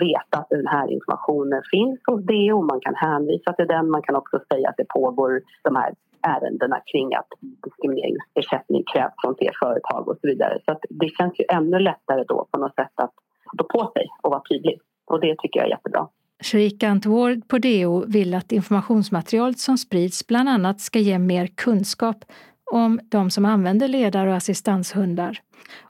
veta 0.00 0.38
att 0.38 0.48
den 0.50 0.66
här 0.66 0.88
informationen 0.90 1.62
finns 1.70 2.00
hos 2.06 2.20
DO. 2.26 2.62
Man 2.62 2.80
kan 2.80 2.94
hänvisa 2.94 3.52
till 3.52 3.66
den. 3.66 3.90
Man 3.90 4.02
kan 4.02 4.16
också 4.16 4.40
säga 4.52 4.68
att 4.68 4.76
det 4.76 4.88
pågår 4.88 5.42
de 5.64 5.76
här 5.76 5.94
ärendena 6.34 6.78
kring 6.90 7.14
att 7.14 7.30
diskrimineringsersättning 7.64 8.82
krävs 8.92 9.14
från 9.22 9.34
fler 9.38 9.52
företag 9.62 10.08
och 10.08 10.16
så 10.20 10.26
vidare. 10.26 10.58
Så 10.64 10.78
det 10.90 11.08
känns 11.08 11.34
ju 11.40 11.44
ännu 11.58 11.78
lättare 11.78 12.24
då 12.28 12.48
på 12.50 12.58
något 12.58 12.74
sätt 12.74 12.94
att 12.94 13.14
stå 13.54 13.64
på 13.64 13.92
sig 13.94 14.06
och 14.22 14.30
vara 14.30 14.42
tydlig. 14.50 14.80
Och 15.06 15.20
det 15.20 15.36
tycker 15.38 15.60
jag 15.60 15.66
är 15.66 15.70
jättebra. 15.70 16.08
Shrikant 16.42 17.06
Ward 17.06 17.48
på 17.48 17.58
DO 17.58 18.04
vill 18.06 18.34
att 18.34 18.52
informationsmaterialet 18.52 19.58
som 19.58 19.78
sprids 19.78 20.26
bland 20.26 20.48
annat 20.48 20.80
ska 20.80 20.98
ge 20.98 21.18
mer 21.18 21.46
kunskap 21.46 22.24
om 22.72 23.00
de 23.08 23.30
som 23.30 23.44
använder 23.44 23.88
ledar 23.88 24.26
och 24.26 24.34
assistanshundar 24.34 25.38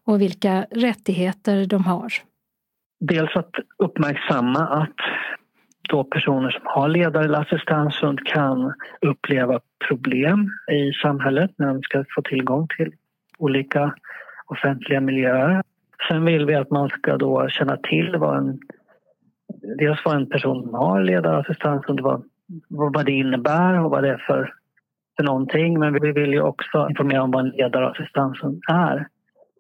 och 0.04 0.20
vilka 0.20 0.66
rättigheter 0.70 1.66
de 1.66 1.84
har. 1.84 2.12
Dels 3.00 3.36
att 3.36 3.50
uppmärksamma 3.78 4.60
att 4.60 4.96
då 5.88 6.04
personer 6.04 6.50
som 6.50 6.62
har 6.64 6.88
ledare 6.88 7.24
eller 7.24 7.38
assistanshund 7.38 8.26
kan 8.26 8.72
uppleva 9.00 9.60
problem 9.88 10.50
i 10.72 10.92
samhället 10.92 11.50
när 11.56 11.66
de 11.66 11.82
ska 11.82 12.04
få 12.14 12.22
tillgång 12.22 12.68
till 12.76 12.92
olika 13.38 13.94
offentliga 14.46 15.00
miljöer. 15.00 15.62
Sen 16.08 16.24
vill 16.24 16.46
vi 16.46 16.54
att 16.54 16.70
man 16.70 16.88
ska 16.88 17.16
då 17.16 17.48
känna 17.48 17.76
till 17.76 18.16
vad 18.18 18.38
en, 18.38 18.58
dels 19.78 20.04
vad 20.04 20.16
en 20.16 20.28
person 20.28 20.62
som 20.62 20.74
har 20.74 21.02
ledare 21.02 21.36
och 21.36 21.40
assistanshund, 21.40 22.00
vad, 22.00 22.22
vad 22.68 23.06
det 23.06 23.12
innebär 23.12 23.84
och 23.84 23.90
vad 23.90 24.02
det 24.02 24.10
är 24.10 24.24
för, 24.26 24.54
för 25.16 25.24
någonting. 25.24 25.78
Men 25.78 25.92
vi 25.92 26.12
vill 26.12 26.32
ju 26.32 26.42
också 26.42 26.86
informera 26.90 27.22
om 27.22 27.30
vad 27.30 27.44
en 27.44 27.50
ledare 27.50 27.84
och 27.84 27.90
assistanshund 27.90 28.62
är. 28.68 29.06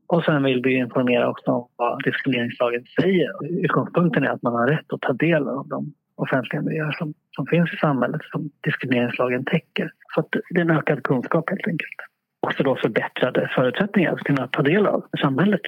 Och 0.06 0.24
sen 0.24 0.42
vill 0.42 0.62
vi 0.62 0.74
informera 0.74 1.28
också 1.28 1.50
om 1.50 1.68
vad 1.76 2.02
diskrimineringslagen 2.04 2.84
säger. 3.00 3.30
Utgångspunkten 3.64 4.24
är 4.24 4.28
att 4.28 4.42
man 4.42 4.52
har 4.52 4.66
rätt 4.66 4.92
att 4.92 5.00
ta 5.00 5.12
del 5.12 5.48
av 5.48 5.68
de 5.68 5.94
offentliga 6.16 6.62
miljöer 6.62 6.92
som, 6.92 7.14
som 7.30 7.46
finns 7.46 7.72
i 7.72 7.76
samhället 7.76 8.20
som 8.32 8.50
diskrimineringslagen 8.64 9.44
täcker. 9.44 9.90
Så 10.14 10.20
att 10.20 10.28
det 10.50 10.60
är 10.60 10.64
en 10.64 10.70
ökad 10.70 11.02
kunskap 11.02 11.50
helt 11.50 11.66
enkelt. 11.66 11.96
Också 12.40 12.62
då 12.62 12.76
förbättrade 12.76 13.50
förutsättningar 13.54 14.12
att 14.12 14.20
kunna 14.20 14.48
ta 14.48 14.62
del 14.62 14.86
av 14.86 15.04
samhället 15.22 15.60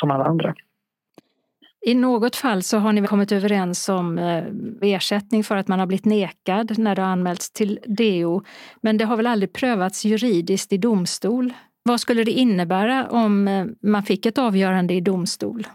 som 0.00 0.10
alla 0.10 0.24
andra. 0.24 0.54
I 1.86 1.94
något 1.94 2.36
fall 2.36 2.62
så 2.62 2.78
har 2.78 2.92
ni 2.92 3.06
kommit 3.06 3.32
överens 3.32 3.88
om 3.88 4.18
eh, 4.18 4.44
ersättning 4.80 5.44
för 5.44 5.56
att 5.56 5.68
man 5.68 5.78
har 5.78 5.86
blivit 5.86 6.04
nekad 6.04 6.78
när 6.78 6.94
det 6.94 7.02
har 7.02 7.08
anmälts 7.08 7.52
till 7.52 7.78
DO. 7.84 8.42
Men 8.80 8.98
det 8.98 9.04
har 9.04 9.16
väl 9.16 9.26
aldrig 9.26 9.52
prövats 9.52 10.04
juridiskt 10.04 10.72
i 10.72 10.78
domstol? 10.78 11.52
Vad 11.82 12.00
skulle 12.00 12.24
det 12.24 12.30
innebära 12.30 13.06
om 13.10 13.48
eh, 13.48 13.66
man 13.82 14.02
fick 14.02 14.26
ett 14.26 14.38
avgörande 14.38 14.94
i 14.94 15.00
domstol? 15.00 15.66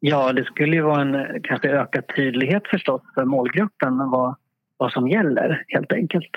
Ja, 0.00 0.32
det 0.32 0.44
skulle 0.44 0.76
ju 0.76 0.82
vara 0.82 1.02
en 1.02 1.42
kanske 1.42 1.68
ökad 1.68 2.04
tydlighet 2.16 2.62
förstås 2.70 3.02
för 3.14 3.24
målgruppen 3.24 3.98
vad, 4.10 4.36
vad 4.76 4.92
som 4.92 5.08
gäller 5.08 5.64
helt 5.68 5.92
enkelt. 5.92 6.30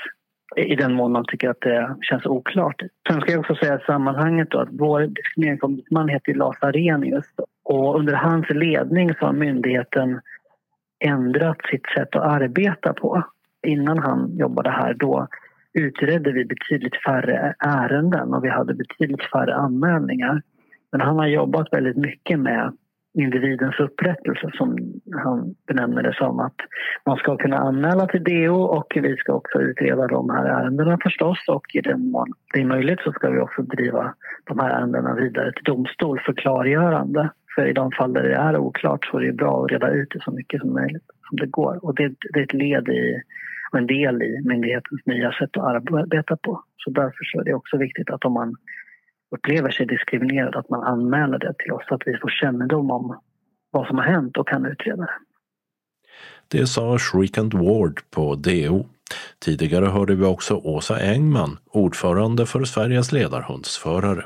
I 0.56 0.76
den 0.76 0.94
mån 0.94 1.12
man 1.12 1.26
tycker 1.26 1.50
att 1.50 1.62
det 1.62 1.96
känns 2.02 2.26
oklart. 2.26 2.82
Sen 3.08 3.22
ska 3.22 3.32
jag 3.32 3.40
också 3.40 3.56
säga 3.56 3.76
i 3.76 3.84
sammanhanget 3.86 4.52
då 4.52 4.60
att 4.60 4.70
vår 4.72 5.02
diskrimineringsombudsman 5.02 6.10
heter 6.10 6.34
Lars 6.34 6.58
Arrhenius 6.62 7.26
och 7.64 8.00
under 8.00 8.14
hans 8.14 8.50
ledning 8.50 9.14
så 9.14 9.26
har 9.26 9.34
myndigheten 9.34 10.22
ändrat 11.00 11.58
sitt 11.72 11.86
sätt 11.98 12.16
att 12.16 12.24
arbeta 12.24 12.94
på. 12.94 13.24
Innan 13.68 14.00
han 14.00 14.38
jobbade 14.38 14.70
här 14.70 14.94
då 14.94 15.28
utredde 15.74 16.32
vi 16.32 16.46
betydligt 16.46 17.04
färre 17.06 17.56
ärenden 17.60 18.34
och 18.34 18.44
vi 18.44 18.50
hade 18.50 18.74
betydligt 18.74 19.24
färre 19.32 19.56
anmälningar. 19.56 20.42
Men 20.92 21.02
han 21.02 21.18
har 21.18 21.28
jobbat 21.28 21.68
väldigt 21.72 21.98
mycket 21.98 22.40
med 22.40 22.78
individens 23.14 23.80
upprättelse 23.80 24.52
som 24.54 24.78
han 25.24 25.56
benämner 25.68 26.04
det 26.04 26.14
som. 26.14 26.40
Att 26.40 26.56
man 27.06 27.18
ska 27.18 27.38
kunna 27.38 27.58
anmäla 27.58 28.08
till 28.08 28.24
DO 28.24 28.56
och 28.56 28.94
vi 28.96 29.16
ska 29.18 29.34
också 29.34 29.62
utreda 29.62 30.08
de 30.08 30.30
här 30.30 30.46
ärendena 30.46 30.98
förstås 31.04 31.38
och 31.48 31.66
i 31.74 31.82
den 31.82 32.12
mån 32.12 32.34
det 32.54 32.62
är 32.62 32.66
möjligt 32.66 33.00
så 33.04 33.12
ska 33.12 33.30
vi 33.30 33.40
också 33.40 33.62
driva 33.62 34.14
de 34.44 34.60
här 34.60 34.70
ärendena 34.70 35.16
vidare 35.16 35.52
till 35.54 35.64
domstol 35.64 36.20
för 36.26 36.34
klargörande. 36.34 37.30
För 37.56 37.68
i 37.68 37.74
de 37.74 37.92
fall 37.92 38.14
där 38.14 38.24
det 38.24 38.36
är 38.36 38.58
oklart 38.58 39.06
så 39.06 39.18
är 39.18 39.22
det 39.22 39.34
bra 39.34 39.64
att 39.64 39.72
reda 39.72 39.90
ut 39.92 40.10
det 40.14 40.22
så 40.24 40.32
mycket 40.32 40.62
som 40.62 40.74
möjligt 40.74 41.04
som 41.30 41.38
det 41.38 41.48
går. 41.48 41.86
Och 41.86 41.96
det, 41.96 42.08
det 42.34 42.40
är 42.40 42.44
ett 42.44 42.54
led 42.54 42.90
i 42.90 43.22
och 43.72 43.80
en 43.80 43.88
del 43.88 44.24
i 44.24 44.42
myndighetens 44.46 45.06
nya 45.06 45.32
sätt 45.32 45.58
att 45.58 45.64
arbeta 45.64 46.38
på. 46.38 46.64
Så 46.78 46.90
därför 46.90 47.24
så 47.24 47.40
är 47.40 47.44
det 47.44 47.54
också 47.54 47.78
viktigt 47.78 48.10
att 48.10 48.26
om 48.26 48.34
man 48.34 48.56
upplever 49.34 49.72
sig 49.72 49.86
diskriminerad 49.86 50.56
att 50.56 50.70
man 50.70 50.84
anmäler 50.84 51.40
det 51.40 51.54
till 51.58 51.72
oss 51.72 51.84
så 51.88 51.96
att 51.96 52.02
vi 52.06 52.18
får 52.18 52.30
kännedom 52.30 52.92
om 52.92 53.20
vad 53.72 53.88
som 53.88 53.98
har 53.98 54.06
hänt 54.06 54.38
och 54.38 54.48
kan 54.48 54.66
utreda 54.66 55.02
det. 55.02 55.18
Det 56.48 56.68
sa 56.68 56.98
Shrikant 56.98 57.54
Ward 57.54 58.02
på 58.10 58.36
DO. 58.36 58.86
Tidigare 59.40 59.86
hörde 59.86 60.16
vi 60.16 60.26
också 60.26 60.56
Åsa 60.56 61.00
Engman, 61.00 61.58
ordförande 61.72 62.46
för 62.46 62.64
Sveriges 62.64 63.12
ledarhundsförare. 63.12 64.26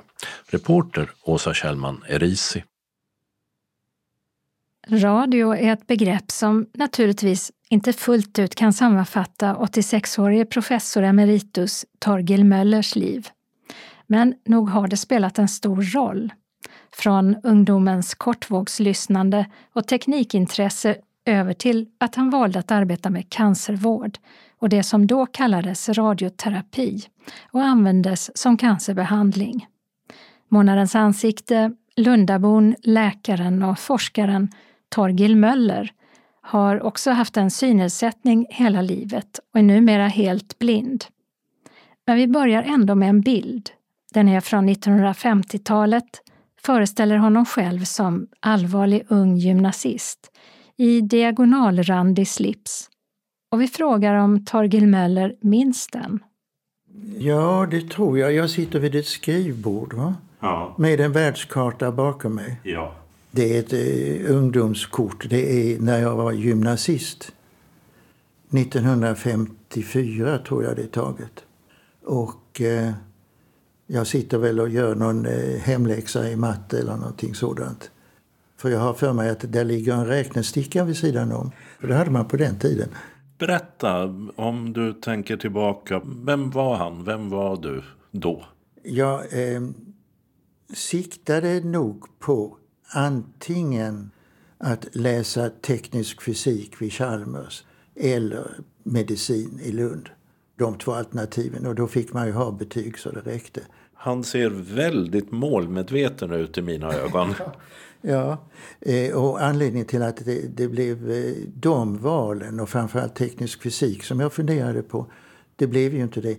Reporter 0.51 1.09
Åsa 1.23 1.53
Kjellman 1.53 2.03
Erisi. 2.09 2.63
Radio 4.89 5.55
är 5.55 5.73
ett 5.73 5.87
begrepp 5.87 6.31
som 6.31 6.65
naturligtvis 6.73 7.51
inte 7.69 7.93
fullt 7.93 8.39
ut 8.39 8.55
kan 8.55 8.73
sammanfatta 8.73 9.55
86-årige 9.55 10.45
professor 10.45 11.03
emeritus 11.03 11.85
Torgil 11.99 12.45
Möllers 12.45 12.95
liv. 12.95 13.27
Men 14.07 14.35
nog 14.45 14.69
har 14.69 14.87
det 14.87 14.97
spelat 14.97 15.39
en 15.39 15.47
stor 15.47 15.81
roll. 15.81 16.33
Från 16.91 17.35
ungdomens 17.43 18.15
kortvågslyssnande 18.15 19.45
och 19.73 19.87
teknikintresse 19.87 20.95
över 21.25 21.53
till 21.53 21.87
att 21.97 22.15
han 22.15 22.29
valde 22.29 22.59
att 22.59 22.71
arbeta 22.71 23.09
med 23.09 23.29
cancervård 23.29 24.17
och 24.59 24.69
det 24.69 24.83
som 24.83 25.07
då 25.07 25.25
kallades 25.25 25.89
radioterapi 25.89 27.01
och 27.51 27.61
användes 27.61 28.37
som 28.37 28.57
cancerbehandling. 28.57 29.67
Månadens 30.49 30.95
ansikte, 30.95 31.71
Lundabon, 31.95 32.75
läkaren 32.83 33.63
och 33.63 33.79
forskaren 33.79 34.49
Torgil 34.89 35.35
Möller 35.35 35.91
har 36.41 36.81
också 36.81 37.11
haft 37.11 37.37
en 37.37 37.51
synnedsättning 37.51 38.47
hela 38.49 38.81
livet 38.81 39.39
och 39.53 39.59
är 39.59 39.63
numera 39.63 40.07
helt 40.07 40.59
blind. 40.59 41.05
Men 42.05 42.17
vi 42.17 42.27
börjar 42.27 42.63
ändå 42.63 42.95
med 42.95 43.09
en 43.09 43.21
bild. 43.21 43.69
Den 44.17 44.27
är 44.29 44.41
från 44.41 44.69
1950-talet, 44.69 46.05
föreställer 46.61 47.17
honom 47.17 47.45
själv 47.45 47.83
som 47.83 48.27
allvarlig 48.39 49.05
ung 49.09 49.37
gymnasist 49.37 50.19
i 50.77 51.01
diagonalrandig 51.01 52.27
slips. 52.27 52.89
Och 53.51 53.61
vi 53.61 53.67
frågar 53.67 54.15
om 54.15 54.45
Torgil 54.45 54.87
Möller 54.87 55.35
minns 55.41 55.87
den. 55.87 56.19
Ja, 57.17 57.67
det 57.71 57.89
tror 57.89 58.19
jag. 58.19 58.33
Jag 58.33 58.49
sitter 58.49 58.79
vid 58.79 58.95
ett 58.95 59.05
skrivbord. 59.05 59.93
Va? 59.93 60.15
Ja. 60.39 60.75
Med 60.77 60.99
en 60.99 61.11
världskarta 61.11 61.91
bakom 61.91 62.35
mig. 62.35 62.59
Ja. 62.63 62.95
Det 63.31 63.55
är 63.55 63.59
ett 63.59 63.73
eh, 63.73 64.35
ungdomskort. 64.35 65.29
Det 65.29 65.73
är 65.73 65.79
när 65.79 65.99
jag 65.99 66.15
var 66.15 66.31
gymnasist. 66.31 67.31
1954 68.51 70.37
tror 70.37 70.63
jag 70.63 70.75
det 70.75 70.83
är 70.83 70.87
taget. 70.87 71.43
Och 72.05 72.61
eh, 72.61 72.93
jag 73.87 74.07
sitter 74.07 74.37
väl 74.37 74.59
och 74.59 74.69
gör 74.69 74.95
någon 74.95 75.25
eh, 75.25 75.59
hemläxa 75.59 76.29
i 76.29 76.35
matte 76.35 76.79
eller 76.79 76.95
någonting 76.95 77.35
sådant. 77.35 77.91
För 78.57 78.69
jag 78.69 78.79
har 78.79 78.93
för 78.93 79.13
mig 79.13 79.29
att 79.29 79.53
där 79.53 79.63
ligger 79.63 79.93
en 79.93 80.05
räknesticka 80.05 80.83
vid 80.83 80.97
sidan 80.97 81.31
om. 81.31 81.51
För 81.79 81.87
det 81.87 81.95
hade 81.95 82.11
man 82.11 82.27
på 82.27 82.37
den 82.37 82.59
tiden. 82.59 82.89
Berätta 83.37 84.03
om 84.35 84.73
du 84.73 84.93
tänker 84.93 85.37
tillbaka. 85.37 86.01
Vem 86.05 86.49
var 86.49 86.75
han? 86.75 87.03
Vem 87.03 87.29
var 87.29 87.57
du 87.57 87.83
då? 88.11 88.45
Jag 88.83 89.19
eh, 89.19 89.61
siktade 90.73 91.59
nog 91.59 92.05
på 92.19 92.57
antingen 92.89 94.11
att 94.57 94.95
läsa 94.95 95.49
teknisk 95.49 96.21
fysik 96.21 96.81
vid 96.81 96.93
Chalmers 96.93 97.63
eller 97.95 98.47
medicin 98.83 99.59
i 99.63 99.71
Lund. 99.71 100.09
De 100.55 100.77
två 100.77 100.91
alternativen. 100.91 101.65
Och 101.65 101.75
då 101.75 101.87
fick 101.87 102.13
man 102.13 102.27
ju 102.27 102.33
ha 102.33 102.51
betyg 102.51 102.99
så 102.99 103.11
det 103.11 103.19
räckte. 103.19 103.61
Han 104.07 104.23
ser 104.23 104.49
väldigt 104.49 105.31
målmedveten 105.31 106.31
ut 106.31 106.57
i 106.57 106.61
mina 106.61 106.93
ögon. 106.93 107.33
Ja, 108.01 108.37
eh, 108.79 109.15
och 109.15 109.43
anledningen 109.43 109.87
till 109.87 110.01
att 110.01 110.25
det, 110.25 110.57
det 110.57 110.67
blev 110.67 111.11
eh, 111.11 111.33
de 111.53 111.97
valen 111.97 112.59
och 112.59 112.69
framförallt 112.69 113.15
teknisk 113.15 113.61
fysik 113.61 114.03
som 114.03 114.19
jag 114.19 114.33
funderade 114.33 114.81
på, 114.81 115.05
det 115.55 115.67
blev 115.67 115.93
ju 115.93 116.01
inte 116.01 116.21
det. 116.21 116.37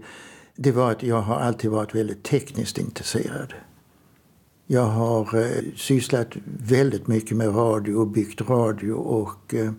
Det 0.56 0.72
var 0.72 0.90
att 0.90 1.02
jag 1.02 1.20
har 1.20 1.36
alltid 1.36 1.70
varit 1.70 1.94
väldigt 1.94 2.22
tekniskt 2.22 2.78
intresserad. 2.78 3.54
Jag 4.66 4.86
har 4.86 5.38
eh, 5.38 5.74
sysslat 5.76 6.28
väldigt 6.44 7.06
mycket 7.06 7.36
med 7.36 7.56
radio 7.56 7.94
och 7.94 8.08
byggt 8.08 8.40
radio 8.40 8.92
och 8.92 9.54
eh, 9.54 9.72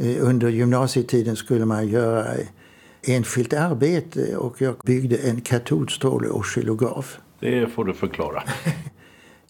eh 0.00 0.26
under 0.26 0.48
gymnasietiden 0.48 1.36
skulle 1.36 1.64
man 1.64 1.88
göra 1.88 2.26
enskilt 3.08 3.52
arbete 3.52 4.36
och 4.36 4.62
jag 4.62 4.76
byggde 4.84 5.16
en 5.16 5.40
katodstråle-oscillograf. 5.40 7.18
Det 7.40 7.66
får 7.66 7.84
du 7.84 7.94
förklara. 7.94 8.42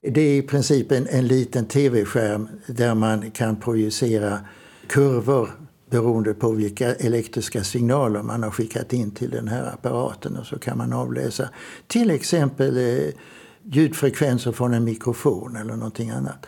Det 0.00 0.20
är 0.20 0.38
i 0.38 0.42
princip 0.42 0.92
en, 0.92 1.06
en 1.10 1.26
liten 1.26 1.66
tv-skärm 1.66 2.48
där 2.66 2.94
man 2.94 3.30
kan 3.30 3.56
projicera 3.56 4.40
kurvor 4.86 5.50
beroende 5.90 6.34
på 6.34 6.50
vilka 6.50 6.94
elektriska 6.94 7.64
signaler 7.64 8.22
man 8.22 8.42
har 8.42 8.50
skickat 8.50 8.92
in 8.92 9.10
till 9.10 9.30
den 9.30 9.48
här 9.48 9.72
apparaten. 9.74 10.36
Och 10.36 10.46
så 10.46 10.58
kan 10.58 10.78
man 10.78 10.92
avläsa 10.92 11.48
till 11.86 12.10
exempel 12.10 12.76
eh, 12.76 13.14
ljudfrekvenser 13.62 14.52
från 14.52 14.74
en 14.74 14.84
mikrofon 14.84 15.56
eller 15.56 15.76
någonting 15.76 16.10
annat. 16.10 16.46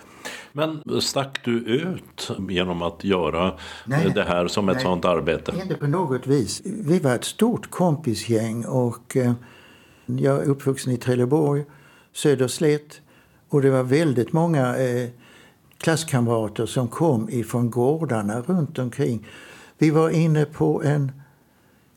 Men 0.52 1.00
stack 1.00 1.44
du 1.44 1.58
ut 1.58 2.30
genom 2.48 2.82
att 2.82 3.04
göra 3.04 3.52
nej, 3.84 4.12
det 4.14 4.24
här 4.24 4.48
som 4.48 4.68
ett 4.68 4.74
nej, 4.74 4.84
sånt 4.84 5.04
arbete? 5.04 5.52
Inte 5.62 5.74
på 5.74 5.86
något 5.86 6.26
vis. 6.26 6.62
Vi 6.64 6.98
var 6.98 7.14
ett 7.14 7.24
stort 7.24 7.70
kompisgäng 7.70 8.64
och 8.64 9.16
eh, 9.16 9.32
jag 10.06 10.42
är 10.42 10.44
uppvuxen 10.44 10.92
i 10.92 10.96
Trelleborg, 10.96 11.64
Söderslätt. 12.12 13.00
Och 13.48 13.62
det 13.62 13.70
var 13.70 13.82
väldigt 13.82 14.32
många 14.32 14.76
eh, 14.76 15.08
klasskamrater 15.78 16.66
som 16.66 16.88
kom 16.88 17.30
ifrån 17.30 17.70
gårdarna 17.70 18.40
runt 18.40 18.78
omkring. 18.78 19.26
Vi 19.78 19.90
var 19.90 20.10
inne 20.10 20.44
på 20.44 20.82
en 20.82 21.12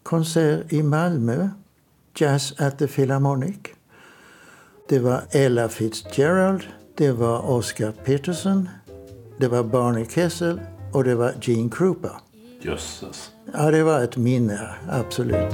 konsert 0.03 0.73
i 0.73 0.83
Malmö, 0.83 1.49
Jazz 2.15 2.53
at 2.59 2.79
the 2.79 2.87
Philharmonic. 2.87 3.57
Det 4.89 4.99
var 4.99 5.23
Ella 5.31 5.69
Fitzgerald, 5.69 6.63
det 6.97 7.11
var 7.11 7.51
Oscar 7.51 7.91
Peterson, 7.91 8.69
det 9.37 9.47
var 9.47 9.63
Barney 9.63 10.05
Kessel 10.05 10.61
och 10.91 11.03
det 11.03 11.15
var 11.15 11.33
Gene 11.41 11.69
Krupa. 11.69 12.21
Jösses. 12.61 13.31
Ja, 13.53 13.71
det 13.71 13.83
var 13.83 14.03
ett 14.03 14.17
minne, 14.17 14.69
absolut. 14.89 15.53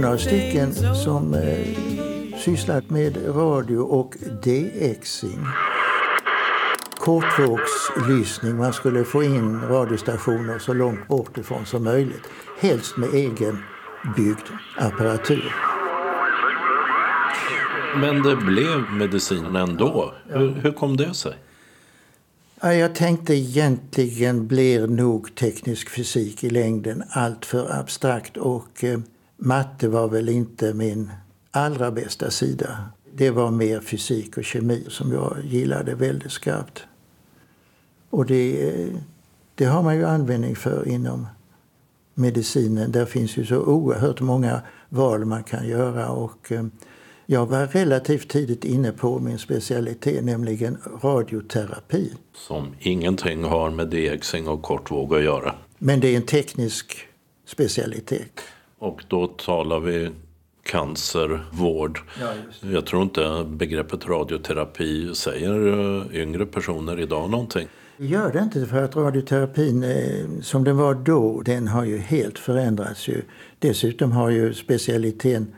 Några 0.00 0.18
stycken 0.18 0.74
som 0.94 1.34
eh, 1.34 2.38
sysslat 2.38 2.90
med 2.90 3.16
radio 3.36 3.78
och 3.78 4.14
DXing 4.42 5.46
kortvågslyssning. 7.08 8.56
Man 8.56 8.72
skulle 8.72 9.04
få 9.04 9.22
in 9.22 9.60
radiostationer 9.60 10.58
så 10.58 10.72
långt 10.72 11.08
bort 11.08 11.38
ifrån 11.38 11.66
som 11.66 11.84
möjligt. 11.84 12.22
Helst 12.60 12.96
med 12.96 13.14
egen 13.14 13.58
byggd 14.16 14.48
apparatur. 14.76 15.54
Men 17.96 18.22
det 18.22 18.36
blev 18.36 18.80
medicin 18.92 19.56
ändå. 19.56 20.14
Hur, 20.28 20.50
hur 20.50 20.72
kom 20.72 20.96
det 20.96 21.14
sig? 21.14 21.34
Ja, 22.60 22.74
jag 22.74 22.94
tänkte 22.94 23.34
egentligen 23.34 24.46
blir 24.46 24.86
nog 24.86 25.34
teknisk 25.34 25.90
fysik 25.90 26.44
i 26.44 26.50
längden 26.50 27.02
allt 27.10 27.46
för 27.46 27.80
abstrakt 27.80 28.36
och 28.36 28.84
eh, 28.84 28.98
matte 29.38 29.88
var 29.88 30.08
väl 30.08 30.28
inte 30.28 30.74
min 30.74 31.10
allra 31.50 31.90
bästa 31.90 32.30
sida. 32.30 32.78
Det 33.14 33.30
var 33.30 33.50
mer 33.50 33.80
fysik 33.80 34.36
och 34.36 34.44
kemi 34.44 34.84
som 34.88 35.12
jag 35.12 35.36
gillade 35.44 35.94
väldigt 35.94 36.32
skarpt. 36.32 36.84
Och 38.10 38.26
det, 38.26 38.92
det 39.54 39.64
har 39.64 39.82
man 39.82 39.96
ju 39.96 40.04
användning 40.04 40.56
för 40.56 40.88
inom 40.88 41.26
medicinen. 42.14 42.92
Där 42.92 43.04
finns 43.04 43.36
ju 43.36 43.46
så 43.46 43.56
oerhört 43.56 44.20
många 44.20 44.60
val 44.88 45.24
man 45.24 45.44
kan 45.44 45.68
göra. 45.68 46.08
Och 46.08 46.52
eh, 46.52 46.66
jag 47.26 47.46
var 47.46 47.66
relativt 47.66 48.28
tidigt 48.28 48.64
inne 48.64 48.92
på 48.92 49.18
min 49.18 49.38
specialitet, 49.38 50.24
nämligen 50.24 50.78
radioterapi. 51.02 52.12
Som 52.34 52.74
ingenting 52.78 53.44
har 53.44 53.70
med 53.70 53.88
DXing 53.88 54.48
och 54.48 54.62
kortvåg 54.62 55.14
att 55.14 55.22
göra. 55.22 55.54
Men 55.78 56.00
det 56.00 56.08
är 56.08 56.16
en 56.16 56.22
teknisk 56.22 56.96
specialitet. 57.46 58.40
Och 58.78 59.04
då 59.08 59.26
talar 59.26 59.80
vi 59.80 60.10
cancervård. 60.62 62.00
Ja, 62.20 62.32
jag 62.72 62.86
tror 62.86 63.02
inte 63.02 63.46
begreppet 63.48 64.06
radioterapi 64.06 65.14
säger 65.14 65.68
eh, 65.68 66.22
yngre 66.22 66.46
personer 66.46 67.00
idag 67.00 67.30
någonting. 67.30 67.68
Det 67.96 68.06
gör 68.06 68.32
det 68.32 68.38
inte 68.38 68.66
för 68.66 68.82
att 68.82 68.96
radioterapin 68.96 69.84
eh, 69.84 70.40
som 70.42 70.64
den 70.64 70.76
var 70.76 70.94
då, 70.94 71.42
den 71.42 71.68
har 71.68 71.84
ju 71.84 71.98
helt 71.98 72.38
förändrats. 72.38 73.08
Ju. 73.08 73.22
Dessutom 73.58 74.12
har 74.12 74.30
ju 74.30 74.54
specialiteten 74.54 75.54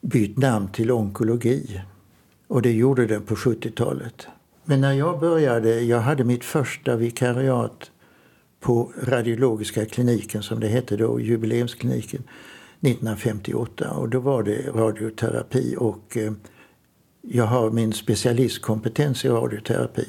bytt 0.00 0.38
namn 0.38 0.68
till 0.72 0.90
onkologi. 0.90 1.80
Och 2.46 2.62
det 2.62 2.72
gjorde 2.72 3.06
den 3.06 3.22
på 3.22 3.34
70-talet. 3.34 4.26
Men 4.64 4.80
när 4.80 4.92
jag 4.92 5.20
började, 5.20 5.80
jag 5.80 6.00
hade 6.00 6.24
mitt 6.24 6.44
första 6.44 6.96
vikariat 6.96 7.90
på 8.60 8.92
radiologiska 9.02 9.86
kliniken 9.86 10.42
som 10.42 10.60
det 10.60 10.68
hette 10.68 10.96
då, 10.96 11.20
jubileumskliniken, 11.20 12.22
1958. 12.80 13.90
Och 13.90 14.08
då 14.08 14.20
var 14.20 14.42
det 14.42 14.70
radioterapi 14.74 15.76
och 15.78 16.16
eh, 16.16 16.32
jag 17.22 17.44
har 17.44 17.70
min 17.70 17.92
specialistkompetens 17.92 19.24
i 19.24 19.28
radioterapi. 19.28 20.04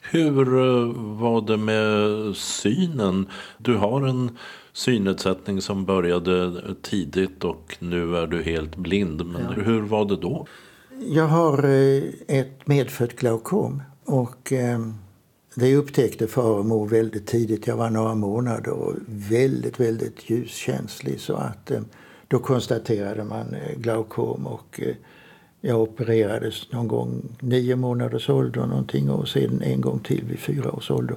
Hur 0.00 0.38
eh, 0.38 0.92
var 0.96 1.46
det 1.46 1.56
med 1.56 2.36
synen? 2.36 3.26
Du 3.58 3.76
har 3.76 4.06
en 4.06 4.38
synnedsättning 4.72 5.62
som 5.62 5.84
började 5.84 6.62
tidigt 6.82 7.44
och 7.44 7.76
nu 7.78 8.16
är 8.16 8.26
du 8.26 8.42
helt 8.42 8.76
blind. 8.76 9.26
Men 9.26 9.42
ja. 9.42 9.62
hur 9.62 9.82
var 9.82 10.04
det 10.04 10.16
då? 10.16 10.46
Jag 11.00 11.26
har 11.26 11.64
eh, 11.64 12.02
ett 12.28 12.66
medfött 12.66 13.16
glaukom 13.16 13.82
och 14.04 14.52
vi 15.60 15.70
det 15.70 15.76
upptäckte 15.76 16.26
far 16.26 16.58
och 16.58 16.66
mor 16.66 16.88
väldigt 16.88 17.26
tidigt. 17.26 17.66
Jag 17.66 17.76
var 17.76 17.90
några 17.90 18.14
månader 18.14 18.70
och 18.70 18.94
väldigt, 19.06 19.80
väldigt 19.80 20.30
ljuskänslig 20.30 21.20
så 21.20 21.34
att 21.34 21.70
eh, 21.70 21.80
då 22.28 22.38
konstaterade 22.38 23.24
man 23.24 23.54
eh, 23.54 23.78
glaukom 23.78 24.46
och 24.46 24.80
eh, 24.82 24.94
jag 25.60 25.80
opererades 25.80 26.72
någon 26.72 26.88
gång 26.88 27.22
nio 27.40 27.76
månaders 27.76 28.28
ålder 28.30 28.66
någonting 28.66 29.10
och 29.10 29.28
sen 29.28 29.62
en 29.62 29.80
gång 29.80 29.98
till 29.98 30.24
vid 30.24 30.38
fyra 30.38 30.72
års 30.72 30.90
ålder. 30.90 31.16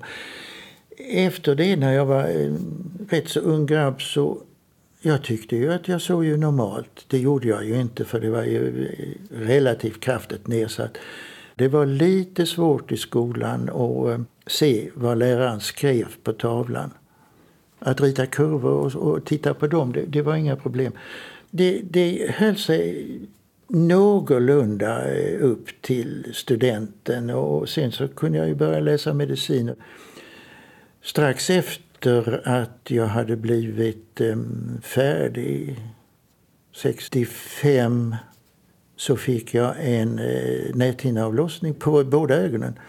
Efter 1.09 1.55
det 1.55 1.75
när 1.75 1.93
jag 1.93 2.05
var 2.05 2.23
en 2.23 3.07
rätt 3.09 3.29
så 3.29 3.39
ung 3.39 3.65
grabb 3.65 4.01
så 4.01 4.37
jag 5.01 5.23
tyckte 5.23 5.55
ju 5.55 5.73
att 5.73 5.87
jag 5.87 6.01
såg 6.01 6.25
ju 6.25 6.37
normalt. 6.37 7.05
Det 7.07 7.19
gjorde 7.19 7.47
jag 7.47 7.65
ju 7.65 7.81
inte 7.81 8.05
för 8.05 8.19
det 8.19 8.29
var 8.29 8.43
ju 8.43 8.87
relativt 9.29 9.99
kraftigt 9.99 10.47
nedsatt. 10.47 10.97
Det 11.55 11.67
var 11.67 11.85
lite 11.85 12.45
svårt 12.45 12.91
i 12.91 12.97
skolan 12.97 13.69
att 13.69 14.19
eh, 14.19 14.25
se 14.47 14.89
vad 14.93 15.17
läraren 15.17 15.59
skrev 15.59 16.07
på 16.23 16.33
tavlan. 16.33 16.91
Att 17.79 18.01
rita 18.01 18.25
kurvor 18.25 18.95
och, 18.95 18.95
och 18.95 19.25
titta 19.25 19.53
på 19.53 19.67
dem, 19.67 19.93
det, 19.93 20.05
det 20.05 20.21
var 20.21 20.35
inga 20.35 20.55
problem. 20.55 20.93
Det, 21.49 21.81
det 21.89 22.31
höll 22.35 22.57
sig 22.57 23.07
någorlunda 23.67 25.13
eh, 25.13 25.43
upp 25.43 25.81
till 25.81 26.31
studenten 26.33 27.29
och 27.29 27.69
sen 27.69 27.91
så 27.91 28.07
kunde 28.07 28.37
jag 28.37 28.47
ju 28.47 28.55
börja 28.55 28.79
läsa 28.79 29.13
medicin. 29.13 29.75
Strax 31.01 31.49
efter 31.49 32.47
att 32.47 32.79
jag 32.87 33.07
hade 33.07 33.35
blivit 33.35 34.21
eh, 34.21 34.37
färdig 34.81 35.79
65 36.71 38.15
så 39.01 39.15
fick 39.15 39.53
jag 39.53 39.75
en 39.79 40.19
eh, 40.19 40.75
näthinneavlossning 40.75 41.73
på 41.73 42.03
båda 42.03 42.35
ögonen. 42.35 42.79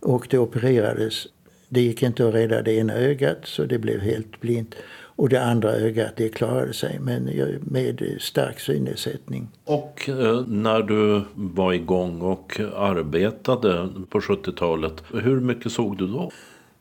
Och 0.00 0.26
det 0.30 0.38
opererades. 0.38 1.26
Det 1.68 1.80
gick 1.80 2.02
inte 2.02 2.28
att 2.28 2.34
rädda 2.34 2.62
det 2.62 2.72
ena 2.72 2.92
ögat 2.92 3.38
så 3.44 3.64
det 3.64 3.78
blev 3.78 4.00
helt 4.00 4.40
blint. 4.40 4.74
Och 4.90 5.28
det 5.28 5.42
andra 5.42 5.70
ögat 5.70 6.12
det 6.16 6.28
klarade 6.28 6.72
sig 6.72 6.98
men 7.00 7.24
med 7.60 8.16
stark 8.20 8.60
synnedsättning. 8.60 9.48
Och 9.64 10.08
eh, 10.08 10.46
när 10.46 10.82
du 10.82 11.22
var 11.34 11.72
igång 11.72 12.20
och 12.20 12.60
arbetade 12.76 13.88
på 14.08 14.20
70-talet, 14.20 15.02
hur 15.12 15.40
mycket 15.40 15.72
såg 15.72 15.98
du 15.98 16.06
då? 16.06 16.30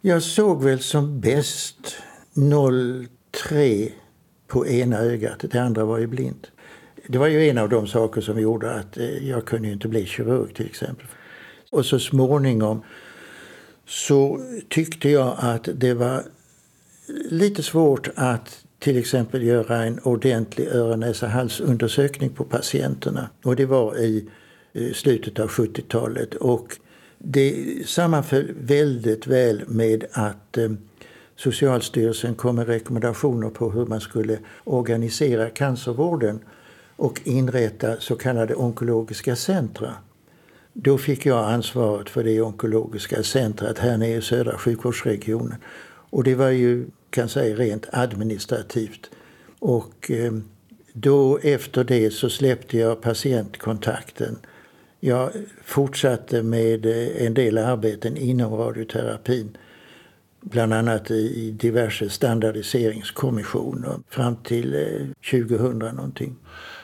Jag 0.01 0.23
såg 0.23 0.63
väl 0.63 0.79
som 0.79 1.19
bäst 1.19 1.97
03 3.31 3.89
på 4.47 4.67
ena 4.67 4.97
ögat, 4.97 5.45
det 5.51 5.59
andra 5.59 5.85
var 5.85 5.97
ju 5.97 6.07
blint. 6.07 6.51
Det 7.07 7.17
var 7.17 7.27
ju 7.27 7.49
en 7.49 7.57
av 7.57 7.69
de 7.69 7.87
saker 7.87 8.21
som 8.21 8.39
gjorde 8.39 8.71
att 8.71 8.97
eh, 8.97 9.27
jag 9.29 9.45
kunde 9.45 9.67
inte 9.67 9.87
bli 9.87 10.05
kirurg 10.05 10.55
till 10.55 10.65
exempel. 10.65 11.05
Och 11.71 11.85
så 11.85 11.99
småningom 11.99 12.83
så 13.85 14.39
tyckte 14.69 15.09
jag 15.09 15.35
att 15.39 15.69
det 15.75 15.93
var 15.93 16.23
lite 17.29 17.63
svårt 17.63 18.09
att 18.15 18.63
till 18.79 18.97
exempel 18.97 19.43
göra 19.43 19.83
en 19.83 19.99
ordentlig 19.99 20.67
öron 20.67 20.99
näsa 20.99 21.27
halsundersökning 21.27 22.29
på 22.29 22.43
patienterna. 22.43 23.29
Och 23.43 23.55
det 23.55 23.65
var 23.65 23.97
i 23.97 24.27
eh, 24.73 24.93
slutet 24.93 25.39
av 25.39 25.47
70-talet. 25.47 26.35
Och 26.35 26.77
det 27.17 27.65
sammanföll 27.85 28.51
väldigt 28.59 29.27
väl 29.27 29.63
med 29.67 30.05
att 30.11 30.57
eh, 30.57 30.69
Socialstyrelsen 31.35 32.35
kom 32.35 32.55
med 32.55 32.67
rekommendationer 32.67 33.49
på 33.49 33.71
hur 33.71 33.85
man 33.85 34.01
skulle 34.01 34.39
organisera 34.63 35.49
cancervården 35.49 36.39
och 36.97 37.21
inrätta 37.23 37.99
så 37.99 38.15
kallade 38.15 38.55
onkologiska 38.55 39.35
centra. 39.35 39.93
Då 40.73 40.97
fick 40.97 41.25
jag 41.25 41.51
ansvaret 41.53 42.09
för 42.09 42.23
det 42.23 42.41
onkologiska 42.41 43.23
centret 43.23 43.79
här 43.79 43.97
nere 43.97 44.15
i 44.15 44.21
södra 44.21 44.57
sjukvårdsregionen. 44.57 45.57
Och 46.09 46.23
det 46.23 46.35
var 46.35 46.49
ju, 46.49 46.87
kan 47.09 47.29
säga, 47.29 47.55
rent 47.55 47.85
administrativt. 47.91 49.09
Och 49.59 50.11
eh, 50.11 50.33
då 50.93 51.37
efter 51.37 51.83
det 51.83 52.13
så 52.13 52.29
släppte 52.29 52.77
jag 52.77 53.01
patientkontakten. 53.01 54.37
Jag 54.99 55.31
fortsatte 55.63 56.43
med 56.43 56.85
eh, 56.85 57.25
en 57.25 57.33
del 57.33 57.57
arbeten 57.57 58.17
inom 58.17 58.53
radioterapin. 58.53 59.57
Bland 60.41 60.73
annat 60.73 61.11
i 61.11 61.51
diverse 61.51 62.09
standardiseringskommissioner 62.09 63.99
fram 64.09 64.35
till 64.35 64.75
eh, 64.75 65.39
2000 65.41 65.79
någonting. 65.79 66.35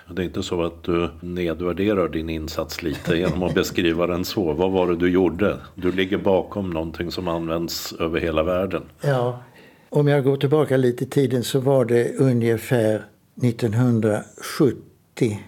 Det 0.10 0.22
är 0.22 0.26
inte 0.26 0.44
så 0.44 0.64
att 0.64 0.84
du 0.84 1.10
nedvärderar 1.22 2.10
din 2.10 2.30
insats 2.30 2.84
lite 2.84 3.18
genom 3.18 3.44
att 3.44 3.54
beskriva 3.54 4.08
den 4.08 4.26
så. 4.26 4.54
Vad 4.54 4.72
var 4.72 4.88
det 4.88 4.96
du 4.96 5.10
gjorde? 5.10 5.58
Du 5.76 5.92
ligger 5.92 6.18
bakom 6.18 6.70
någonting 6.70 7.12
som 7.12 7.28
används 7.28 7.94
över 7.94 8.20
hela 8.20 8.44
världen. 8.44 8.84
Ja, 9.02 9.44
om 9.90 10.08
jag 10.08 10.24
går 10.24 10.38
tillbaka 10.38 10.78
lite 10.78 11.04
i 11.04 11.08
tiden 11.08 11.44
så 11.44 11.60
var 11.60 11.86
det 11.86 12.16
ungefär 12.18 13.06
1970 13.44 15.40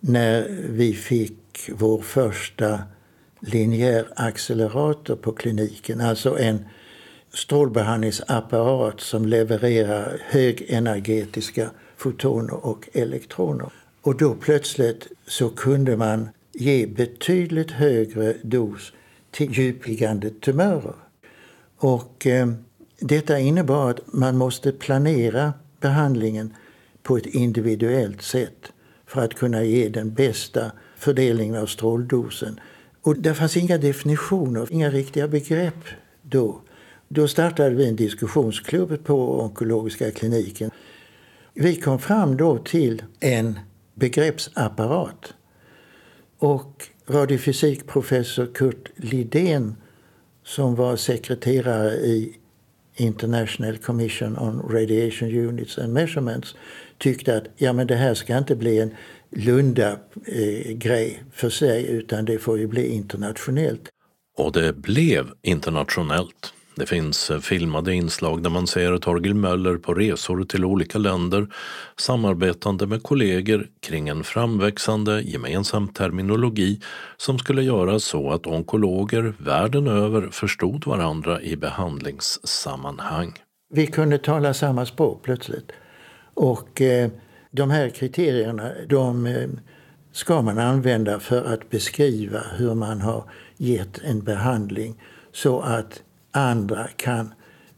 när 0.00 0.46
vi 0.68 0.92
fick 0.92 1.70
vår 1.72 2.00
första 2.00 2.78
linjär 3.40 4.06
accelerator 4.16 5.16
på 5.16 5.32
kliniken. 5.32 6.00
Alltså 6.00 6.38
en 6.38 6.64
strålbehandlingsapparat 7.34 9.00
som 9.00 9.26
levererar 9.26 10.20
högenergetiska 10.24 11.70
fotoner 11.96 12.66
och 12.66 12.88
elektroner. 12.92 13.72
Och 14.02 14.16
då 14.16 14.34
plötsligt 14.34 15.06
så 15.26 15.48
kunde 15.48 15.96
man 15.96 16.28
ge 16.52 16.86
betydligt 16.86 17.70
högre 17.70 18.34
dos 18.42 18.92
till 19.30 19.52
djupliggande 19.52 20.30
tumörer. 20.30 20.94
Och 21.76 22.26
eh, 22.26 22.48
detta 23.00 23.38
innebar 23.38 23.90
att 23.90 24.12
man 24.12 24.36
måste 24.36 24.72
planera 24.72 25.52
behandlingen 25.80 26.54
på 27.02 27.16
ett 27.16 27.26
individuellt 27.26 28.22
sätt 28.22 28.72
för 29.06 29.20
att 29.20 29.34
kunna 29.34 29.64
ge 29.64 29.88
den 29.88 30.14
bästa 30.14 30.72
fördelningen 30.96 31.56
av 31.56 31.66
stråldosen. 31.66 32.60
Och 33.02 33.16
det 33.16 33.34
fanns 33.34 33.56
inga 33.56 33.78
definitioner, 33.78 34.68
inga 34.70 34.90
riktiga 34.90 35.28
begrepp 35.28 35.84
då. 36.22 36.60
Då 37.08 37.28
startade 37.28 37.74
vi 37.74 37.88
en 37.88 37.96
diskussionsklubb 37.96 39.04
på 39.04 39.40
onkologiska 39.40 40.10
kliniken 40.10 40.70
vi 41.60 41.76
kom 41.76 41.98
fram 41.98 42.36
då 42.36 42.58
till 42.58 43.02
en 43.20 43.58
begreppsapparat. 43.94 45.34
Och 46.38 46.84
radiofysikprofessor 47.06 48.54
Kurt 48.54 48.90
Lidén 48.96 49.76
som 50.44 50.74
var 50.74 50.96
sekreterare 50.96 51.92
i 51.92 52.36
International 52.96 53.78
Commission 53.78 54.38
on 54.38 54.62
Radiation 54.70 55.28
Units 55.28 55.78
and 55.78 55.92
Measurements 55.92 56.54
tyckte 56.98 57.36
att 57.36 57.44
ja, 57.56 57.72
men 57.72 57.86
det 57.86 57.96
här 57.96 58.14
ska 58.14 58.38
inte 58.38 58.56
bli 58.56 58.78
en 58.78 58.94
Lunda-grej 59.30 61.22
för 61.32 61.50
sig 61.50 61.86
utan 61.86 62.24
det 62.24 62.38
får 62.38 62.58
ju 62.58 62.66
bli 62.66 62.86
internationellt. 62.86 63.88
Och 64.36 64.52
det 64.52 64.72
blev 64.72 65.26
internationellt. 65.42 66.52
Det 66.78 66.86
finns 66.86 67.30
eh, 67.30 67.38
filmade 67.38 67.94
inslag 67.94 68.42
där 68.42 68.50
man 68.50 68.66
ser 68.66 68.98
Torgil 68.98 69.34
Möller 69.34 69.76
på 69.76 69.94
resor 69.94 70.44
till 70.44 70.64
olika 70.64 70.98
länder 70.98 71.46
samarbetande 71.96 72.86
med 72.86 73.02
kollegor 73.02 73.66
kring 73.80 74.08
en 74.08 74.24
framväxande 74.24 75.22
gemensam 75.22 75.88
terminologi 75.88 76.80
som 77.16 77.38
skulle 77.38 77.62
göra 77.62 78.00
så 78.00 78.30
att 78.30 78.46
onkologer 78.46 79.34
världen 79.38 79.86
över 79.86 80.28
förstod 80.30 80.86
varandra 80.86 81.42
i 81.42 81.56
behandlingssammanhang. 81.56 83.32
Vi 83.70 83.86
kunde 83.86 84.18
tala 84.18 84.54
samma 84.54 84.86
språk 84.86 85.22
plötsligt. 85.22 85.72
Och 86.34 86.80
eh, 86.80 87.10
de 87.50 87.70
här 87.70 87.88
kriterierna 87.88 88.70
de 88.88 89.26
eh, 89.26 89.48
ska 90.12 90.42
man 90.42 90.58
använda 90.58 91.20
för 91.20 91.44
att 91.44 91.70
beskriva 91.70 92.40
hur 92.56 92.74
man 92.74 93.00
har 93.00 93.24
gett 93.56 93.98
en 93.98 94.20
behandling 94.24 95.02
så 95.32 95.60
att 95.60 96.02
andra 96.32 96.88
kan 96.96 97.34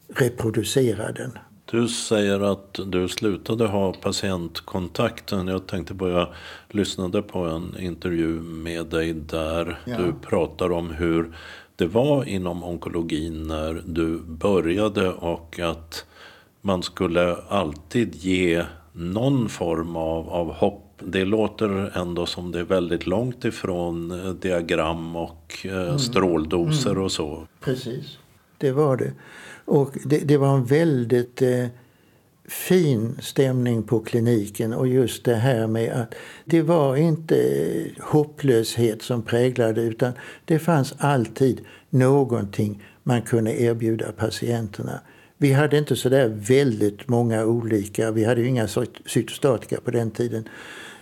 reproducera 0.08 1.12
den. 1.12 1.38
Du 1.70 1.88
säger 1.88 2.40
att 2.40 2.80
du 2.86 3.08
slutade 3.08 3.66
ha 3.66 3.92
patientkontakten. 3.92 5.48
Jag 5.48 5.66
tänkte 5.66 5.94
på, 5.94 6.08
jag 6.08 6.28
lyssnade 6.68 7.22
på 7.22 7.38
en 7.38 7.76
intervju 7.80 8.40
med 8.40 8.86
dig 8.86 9.12
där 9.12 9.78
ja. 9.84 9.98
du 9.98 10.12
pratar 10.12 10.72
om 10.72 10.90
hur 10.90 11.36
det 11.76 11.86
var 11.86 12.24
inom 12.24 12.64
onkologin 12.64 13.46
när 13.46 13.82
du 13.86 14.18
började 14.18 15.08
och 15.08 15.60
att 15.60 16.06
man 16.60 16.82
skulle 16.82 17.36
alltid 17.48 18.14
ge 18.14 18.64
någon 18.92 19.48
form 19.48 19.96
av, 19.96 20.30
av 20.30 20.52
hopp. 20.52 20.86
Det 20.98 21.24
låter 21.24 21.98
ändå 21.98 22.26
som 22.26 22.52
det 22.52 22.60
är 22.60 22.64
väldigt 22.64 23.06
långt 23.06 23.44
ifrån 23.44 24.12
diagram 24.40 25.16
och 25.16 25.58
eh, 25.64 25.82
mm. 25.82 25.98
stråldoser 25.98 26.90
mm. 26.90 27.02
och 27.02 27.12
så. 27.12 27.46
Precis 27.60 28.18
det 28.60 28.72
var 28.72 28.96
det. 28.96 29.12
Och 29.64 29.90
det, 30.04 30.18
det 30.18 30.36
var 30.36 30.56
en 30.56 30.64
väldigt 30.64 31.42
eh, 31.42 31.66
fin 32.48 33.16
stämning 33.20 33.82
på 33.82 34.00
kliniken 34.00 34.72
och 34.72 34.88
just 34.88 35.24
det 35.24 35.34
här 35.34 35.66
med 35.66 35.92
att 35.92 36.14
det 36.44 36.62
var 36.62 36.96
inte 36.96 37.36
eh, 37.36 38.04
hopplöshet 38.04 39.02
som 39.02 39.22
präglade 39.22 39.82
utan 39.82 40.12
det 40.44 40.58
fanns 40.58 40.94
alltid 40.98 41.60
någonting 41.90 42.82
man 43.02 43.22
kunde 43.22 43.60
erbjuda 43.62 44.12
patienterna. 44.12 45.00
Vi 45.38 45.52
hade 45.52 45.78
inte 45.78 45.96
så 45.96 46.08
där 46.08 46.28
väldigt 46.28 47.08
många 47.08 47.44
olika, 47.44 48.10
vi 48.10 48.24
hade 48.24 48.40
ju 48.40 48.48
inga 48.48 48.68
cytostatika 49.06 49.80
på 49.80 49.90
den 49.90 50.10
tiden. 50.10 50.48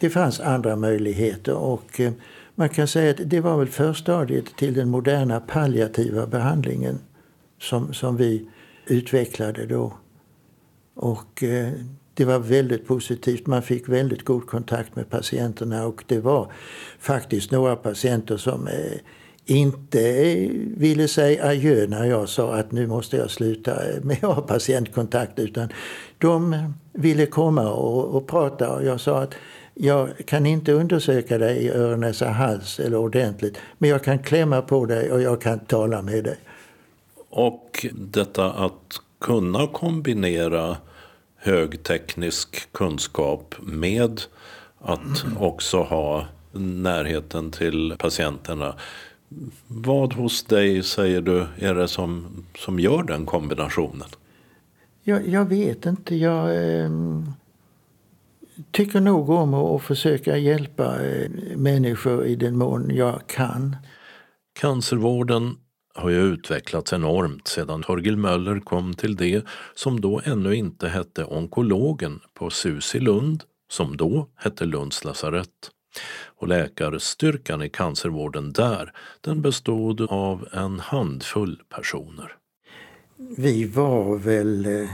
Det 0.00 0.10
fanns 0.10 0.40
andra 0.40 0.76
möjligheter 0.76 1.54
och 1.54 2.00
eh, 2.00 2.12
man 2.54 2.68
kan 2.68 2.88
säga 2.88 3.10
att 3.10 3.30
det 3.30 3.40
var 3.40 3.58
väl 3.58 3.68
förstadiet 3.68 4.56
till 4.56 4.74
den 4.74 4.88
moderna 4.88 5.40
palliativa 5.40 6.26
behandlingen 6.26 6.98
som, 7.60 7.94
som 7.94 8.16
vi 8.16 8.48
utvecklade 8.86 9.66
då. 9.66 9.92
Och 10.94 11.42
eh, 11.42 11.72
det 12.14 12.24
var 12.24 12.38
väldigt 12.38 12.86
positivt. 12.86 13.46
Man 13.46 13.62
fick 13.62 13.88
väldigt 13.88 14.24
god 14.24 14.46
kontakt 14.46 14.96
med 14.96 15.10
patienterna 15.10 15.86
och 15.86 16.04
det 16.06 16.18
var 16.20 16.52
faktiskt 16.98 17.50
några 17.50 17.76
patienter 17.76 18.36
som 18.36 18.66
eh, 18.66 18.98
inte 19.44 20.00
eh, 20.00 20.50
ville 20.76 21.08
säga 21.08 21.46
adjö 21.46 21.86
när 21.86 22.04
jag 22.04 22.28
sa 22.28 22.54
att 22.54 22.72
nu 22.72 22.86
måste 22.86 23.16
jag 23.16 23.30
sluta 23.30 23.90
eh, 23.90 24.02
med 24.02 24.16
att 24.24 24.34
ha 24.34 24.42
patientkontakt. 24.42 25.38
Utan 25.38 25.68
de 26.18 26.56
ville 26.92 27.26
komma 27.26 27.70
och, 27.70 28.04
och 28.16 28.26
prata 28.26 28.74
och 28.74 28.84
jag 28.84 29.00
sa 29.00 29.22
att 29.22 29.34
jag 29.74 30.08
kan 30.26 30.46
inte 30.46 30.72
undersöka 30.72 31.38
dig 31.38 31.58
i 31.58 31.70
öron, 31.70 32.00
näsa, 32.00 32.28
hals 32.28 32.80
eller 32.80 32.96
ordentligt. 32.96 33.58
Men 33.78 33.90
jag 33.90 34.04
kan 34.04 34.18
klämma 34.18 34.62
på 34.62 34.86
dig 34.86 35.12
och 35.12 35.22
jag 35.22 35.40
kan 35.40 35.58
tala 35.58 36.02
med 36.02 36.24
dig. 36.24 36.36
Och 37.30 37.86
detta 37.92 38.52
att 38.52 39.00
kunna 39.20 39.66
kombinera 39.66 40.76
högteknisk 41.36 42.72
kunskap 42.72 43.54
med 43.60 44.20
att 44.78 45.24
också 45.38 45.82
ha 45.82 46.26
närheten 46.52 47.50
till 47.50 47.94
patienterna. 47.98 48.74
Vad 49.66 50.12
hos 50.12 50.44
dig 50.44 50.82
säger 50.82 51.20
du 51.20 51.46
är 51.58 51.74
det 51.74 51.88
som, 51.88 52.26
som 52.58 52.80
gör 52.80 53.02
den 53.02 53.26
kombinationen? 53.26 54.08
Jag, 55.02 55.28
jag 55.28 55.44
vet 55.44 55.86
inte. 55.86 56.16
Jag 56.16 56.80
eh, 56.80 56.90
tycker 58.70 59.00
nog 59.00 59.30
om 59.30 59.54
att 59.54 59.82
försöka 59.82 60.36
hjälpa 60.36 61.06
eh, 61.06 61.30
människor 61.56 62.26
i 62.26 62.36
den 62.36 62.56
mån 62.56 62.90
jag 62.94 63.20
kan. 63.26 63.76
Cancervården 64.60 65.56
har 65.98 66.10
ju 66.10 66.20
utvecklats 66.20 66.92
enormt 66.92 67.48
sedan 67.48 67.82
Torgil 67.82 68.16
Möller 68.16 68.60
kom 68.60 68.94
till 68.94 69.16
det 69.16 69.44
som 69.74 70.00
då 70.00 70.20
ännu 70.24 70.54
inte 70.54 70.88
hette 70.88 71.24
onkologen 71.24 72.20
på 72.34 72.50
SUS 72.50 72.94
i 72.94 73.00
Lund, 73.00 73.44
som 73.70 73.96
då 73.96 74.28
hette 74.36 74.64
Lunds 74.64 75.04
lasarett. 75.04 75.70
Och 76.24 76.48
läkarstyrkan 76.48 77.62
i 77.62 77.68
cancervården 77.68 78.52
där, 78.52 78.92
den 79.20 79.42
bestod 79.42 80.00
av 80.00 80.48
en 80.52 80.80
handfull 80.80 81.62
personer. 81.68 82.36
Vi 83.36 83.64
var 83.64 84.18
väl 84.18 84.66
eh, 84.66 84.88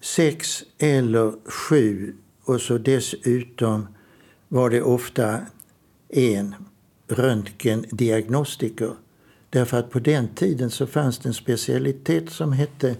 sex 0.00 0.62
eller 0.78 1.50
sju 1.50 2.14
och 2.44 2.60
så 2.60 2.78
dessutom 2.78 3.86
var 4.48 4.70
det 4.70 4.82
ofta 4.82 5.40
en 6.08 6.54
röntgendiagnostiker. 7.08 8.94
Därför 9.54 9.78
att 9.78 9.90
på 9.90 9.98
den 9.98 10.28
tiden 10.28 10.70
så 10.70 10.86
fanns 10.86 11.18
det 11.18 11.28
en 11.28 11.34
specialitet 11.34 12.30
som 12.30 12.52
hette 12.52 12.96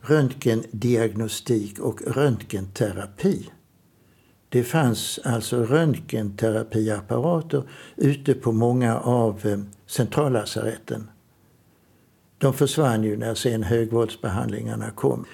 röntgendiagnostik 0.00 1.78
och 1.78 2.02
röntgenterapi. 2.06 3.50
Det 4.48 4.64
fanns 4.64 5.20
alltså 5.24 5.64
röntgenterapiapparater 5.64 7.62
ute 7.96 8.34
på 8.34 8.52
många 8.52 8.98
av 8.98 9.46
eh, 9.46 9.58
centrallasaretten. 9.86 11.10
De 12.38 12.54
försvann 12.54 13.04
ju 13.04 13.16
när 13.16 13.34
sen 13.34 13.62
högvåldsbehandlingarna 13.62 14.90
kom. 14.90 15.24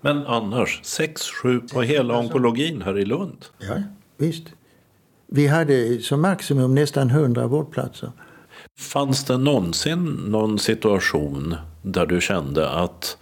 Men 0.00 0.26
annars, 0.26 0.80
sex, 0.84 1.22
sju 1.22 1.60
på 1.60 1.82
hela 1.82 2.18
onkologin 2.18 2.82
här 2.82 2.98
i 2.98 3.04
Lund? 3.04 3.46
Ja, 3.58 3.82
visst. 4.16 4.44
Vi 5.26 5.46
hade 5.46 5.98
som 5.98 6.20
maximum 6.20 6.74
nästan 6.74 7.10
100 7.10 7.46
vårdplatser. 7.46 8.12
Fanns 8.80 9.24
det 9.24 9.38
någonsin 9.38 10.04
någon 10.04 10.58
situation 10.58 11.56
där 11.82 12.06
du 12.06 12.20
kände 12.20 12.70
att 12.70 13.16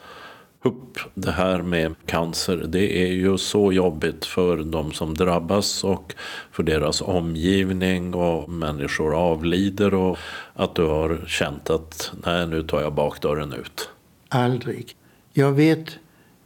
upp 0.62 0.98
det 1.14 1.30
här 1.30 1.62
med 1.62 1.94
cancer, 2.06 2.56
det 2.68 3.02
är 3.02 3.12
ju 3.12 3.38
så 3.38 3.72
jobbigt 3.72 4.24
för 4.24 4.56
de 4.56 4.92
som 4.92 5.14
drabbas 5.14 5.84
och 5.84 6.14
för 6.52 6.62
deras 6.62 7.02
omgivning 7.02 8.14
och 8.14 8.48
människor 8.48 9.14
avlider 9.14 9.94
och 9.94 10.18
att 10.54 10.74
du 10.74 10.82
har 10.82 11.24
känt 11.26 11.70
att 11.70 12.12
nej, 12.26 12.46
nu 12.46 12.62
tar 12.62 12.80
jag 12.80 12.92
bakdörren 12.92 13.52
ut? 13.52 13.90
Aldrig. 14.28 14.96
Jag 15.32 15.52
vet 15.52 15.88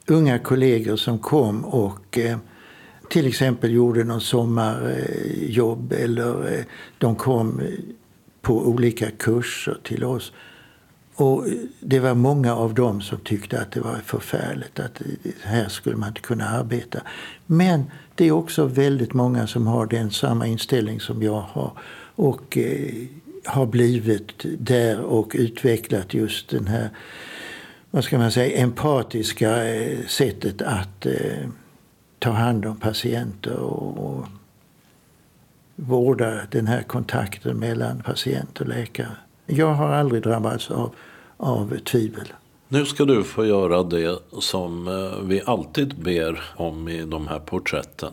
unga 0.06 0.38
kollegor 0.38 0.96
som 0.96 1.18
kom 1.18 1.64
och 1.64 2.18
eh, 2.18 2.38
till 3.08 3.26
exempel 3.26 3.72
gjorde 3.72 4.04
någon 4.04 4.20
sommarjobb 4.20 5.92
eller 5.92 6.54
eh, 6.54 6.64
de 6.98 7.16
kom 7.16 7.60
eh, 7.60 7.66
på 8.42 8.68
olika 8.68 9.10
kurser 9.10 9.78
till 9.82 10.04
oss. 10.04 10.32
Och 11.14 11.46
det 11.80 12.00
var 12.00 12.14
många 12.14 12.54
av 12.54 12.74
dem 12.74 13.00
som 13.00 13.18
tyckte 13.18 13.60
att 13.60 13.72
det 13.72 13.80
var 13.80 13.96
förfärligt 14.04 14.80
att 14.80 15.02
här 15.42 15.68
skulle 15.68 15.96
man 15.96 16.08
inte 16.08 16.20
kunna 16.20 16.48
arbeta. 16.48 17.02
Men 17.46 17.84
det 18.14 18.24
är 18.24 18.32
också 18.32 18.64
väldigt 18.64 19.14
många 19.14 19.46
som 19.46 19.66
har 19.66 19.86
den 19.86 20.10
samma 20.10 20.46
inställning 20.46 21.00
som 21.00 21.22
jag 21.22 21.40
har 21.40 21.72
och 22.14 22.58
eh, 22.58 23.06
har 23.44 23.66
blivit 23.66 24.44
där 24.58 25.00
och 25.00 25.32
utvecklat 25.34 26.14
just 26.14 26.48
den 26.48 26.66
här 26.66 26.90
vad 27.90 28.04
ska 28.04 28.18
man 28.18 28.32
säga, 28.32 28.62
empatiska 28.62 29.74
eh, 29.74 30.06
sättet 30.06 30.62
att 30.62 31.06
eh, 31.06 31.48
ta 32.18 32.30
hand 32.30 32.66
om 32.66 32.76
patienter 32.76 33.56
och, 33.56 33.98
och 33.98 34.26
vårda 35.86 36.40
den 36.50 36.66
här 36.66 36.82
kontakten 36.82 37.58
mellan 37.58 38.02
patient 38.02 38.60
och 38.60 38.68
läkare. 38.68 39.16
Jag 39.46 39.74
har 39.74 39.88
aldrig 39.88 40.22
drabbats 40.22 40.70
av, 40.70 40.94
av 41.36 41.78
tvivel. 41.78 42.32
Nu 42.68 42.84
ska 42.84 43.04
du 43.04 43.24
få 43.24 43.46
göra 43.46 43.82
det 43.82 44.18
som 44.40 44.88
eh, 44.88 45.24
vi 45.24 45.42
alltid 45.46 45.94
ber 46.02 46.40
om 46.56 46.88
i 46.88 47.04
de 47.04 47.26
här 47.26 47.38
porträtten. 47.38 48.12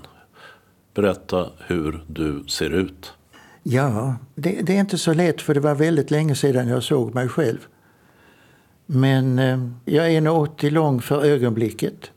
Berätta 0.94 1.50
hur 1.68 2.04
du 2.08 2.44
ser 2.48 2.70
ut. 2.70 3.14
Ja, 3.64 4.16
det, 4.36 4.62
det 4.62 4.76
är 4.76 4.80
inte 4.80 4.98
så 4.98 5.14
lätt 5.14 5.42
för 5.42 5.54
det 5.54 5.60
var 5.60 5.76
väldigt 5.76 6.12
länge 6.12 6.36
sedan 6.36 6.68
jag 6.68 6.84
såg 6.84 7.16
mig 7.16 7.28
själv. 7.28 7.68
Men 8.86 9.40
eh, 9.40 9.70
jag 9.86 10.12
är 10.12 10.22
1,80 10.22 10.70
lång 10.70 11.02
för 11.02 11.26
ögonblicket. 11.26 12.12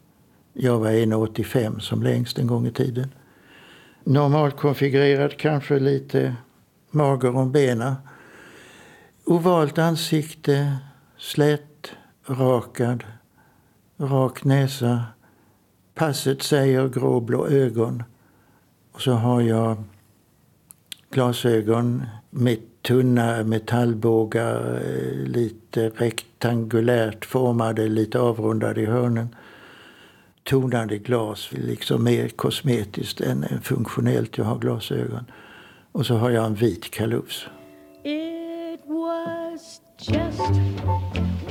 Jag 0.52 0.78
var 0.78 0.90
1,85 0.90 1.78
som 1.78 2.02
längst 2.02 2.38
en 2.38 2.46
gång 2.46 2.66
i 2.66 2.72
tiden. 2.72 3.08
Normalt 4.04 4.56
konfigurerad, 4.56 5.36
kanske 5.36 5.78
lite 5.78 6.34
mager 6.90 7.36
om 7.36 7.52
benen. 7.52 7.94
Ovalt 9.24 9.78
ansikte, 9.78 10.76
slätt, 11.18 11.92
rakad, 12.26 13.04
rak 13.98 14.44
näsa. 14.44 15.04
Passet 15.94 16.42
säger 16.42 16.88
gråblå 16.88 17.46
ögon. 17.46 18.02
Och 18.92 19.00
så 19.00 19.12
har 19.12 19.40
jag 19.40 19.84
glasögon 21.10 22.02
med 22.30 22.58
tunna 22.82 23.42
metallbågar, 23.42 24.80
eh, 24.84 25.26
lite 25.26 25.88
rektangulärt 25.88 27.24
formade, 27.24 27.88
lite 27.88 28.20
avrundade 28.20 28.80
i 28.80 28.86
hörnen. 28.86 29.28
Tonande 30.44 30.98
glas, 30.98 31.48
liksom 31.52 32.04
mer 32.04 32.28
kosmetiskt 32.28 33.20
än 33.20 33.44
än 33.44 33.60
funktionellt. 33.60 34.38
Jag 34.38 34.44
har 34.44 34.58
glasögon. 34.58 35.24
Och 35.92 36.06
så 36.06 36.16
har 36.16 36.30
jag 36.30 36.44
en 36.46 36.54
vit 36.54 36.90
kalufs. 36.90 37.46
It 38.04 38.80
was 38.86 39.80
just 39.98 40.40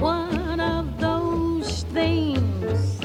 one 0.01 0.59
of 0.59 0.99
those 0.99 1.85
things 1.93 3.01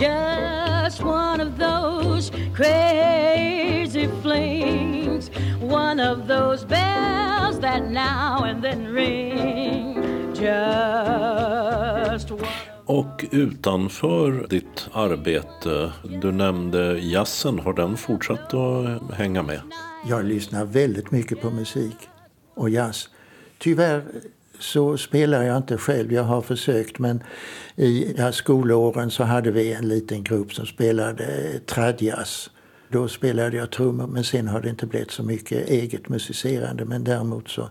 Just 0.00 1.02
one 1.02 1.40
of 1.40 1.58
those 1.58 2.30
crazy 2.54 4.08
flings 4.22 5.30
One 5.60 5.98
of 5.98 6.28
those 6.28 6.64
bells 6.64 7.60
that 7.60 7.82
now 7.90 8.44
and 8.44 8.62
then 8.62 8.86
ring 8.92 10.32
Just 10.34 12.30
one 12.30 12.63
och 12.86 13.24
utanför 13.32 14.46
ditt 14.50 14.88
arbete, 14.92 15.92
du 16.22 16.32
nämnde 16.32 16.98
jazzen, 16.98 17.58
har 17.58 17.72
den 17.72 17.96
fortsatt 17.96 18.54
att 18.54 19.14
hänga 19.14 19.42
med? 19.42 19.60
Jag 20.08 20.24
lyssnar 20.24 20.64
väldigt 20.64 21.10
mycket 21.10 21.40
på 21.40 21.50
musik 21.50 21.96
och 22.54 22.70
jazz. 22.70 23.08
Tyvärr 23.58 24.02
så 24.58 24.96
spelar 24.96 25.42
jag 25.42 25.56
inte 25.56 25.78
själv. 25.78 26.12
Jag 26.12 26.22
har 26.22 26.42
försökt 26.42 26.98
men 26.98 27.22
i 27.76 28.14
skolåren 28.32 29.10
så 29.10 29.24
hade 29.24 29.50
vi 29.50 29.72
en 29.72 29.88
liten 29.88 30.24
grupp 30.24 30.52
som 30.52 30.66
spelade 30.66 31.58
tradjazz. 31.66 32.50
Då 32.88 33.08
spelade 33.08 33.56
jag 33.56 33.70
trummor 33.70 34.06
men 34.06 34.24
sen 34.24 34.48
har 34.48 34.60
det 34.60 34.70
inte 34.70 34.86
blivit 34.86 35.10
så 35.10 35.22
mycket 35.22 35.68
eget 35.68 36.08
musicerande. 36.08 36.84
Men 36.84 37.04
däremot 37.04 37.48
så 37.48 37.70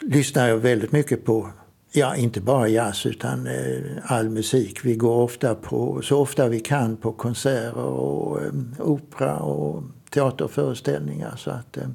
lyssnar 0.00 0.48
jag 0.48 0.58
väldigt 0.58 0.92
mycket 0.92 1.24
på, 1.24 1.50
ja 1.92 2.16
inte 2.16 2.40
bara 2.40 2.68
jazz 2.68 3.06
utan 3.06 3.46
eh, 3.46 3.80
all 4.02 4.28
musik. 4.28 4.84
Vi 4.84 4.94
går 4.94 5.14
ofta 5.14 5.54
på, 5.54 6.02
så 6.02 6.18
ofta 6.18 6.48
vi 6.48 6.60
kan 6.60 6.96
på 6.96 7.12
konserter 7.12 7.78
och 7.78 8.42
eh, 8.42 8.52
opera 8.78 9.36
och 9.36 9.82
teaterföreställningar. 10.10 11.36
Så 11.36 11.50
att 11.50 11.76
eh, 11.76 11.88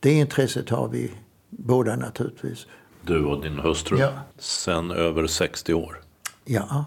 det 0.00 0.12
intresset 0.12 0.70
har 0.70 0.88
vi 0.88 1.10
båda 1.50 1.96
naturligtvis. 1.96 2.66
Du 3.02 3.24
och 3.24 3.42
din 3.42 3.58
hustru? 3.58 3.98
Ja. 3.98 4.12
Sen 4.38 4.90
över 4.90 5.26
60 5.26 5.74
år? 5.74 6.00
Ja. 6.44 6.84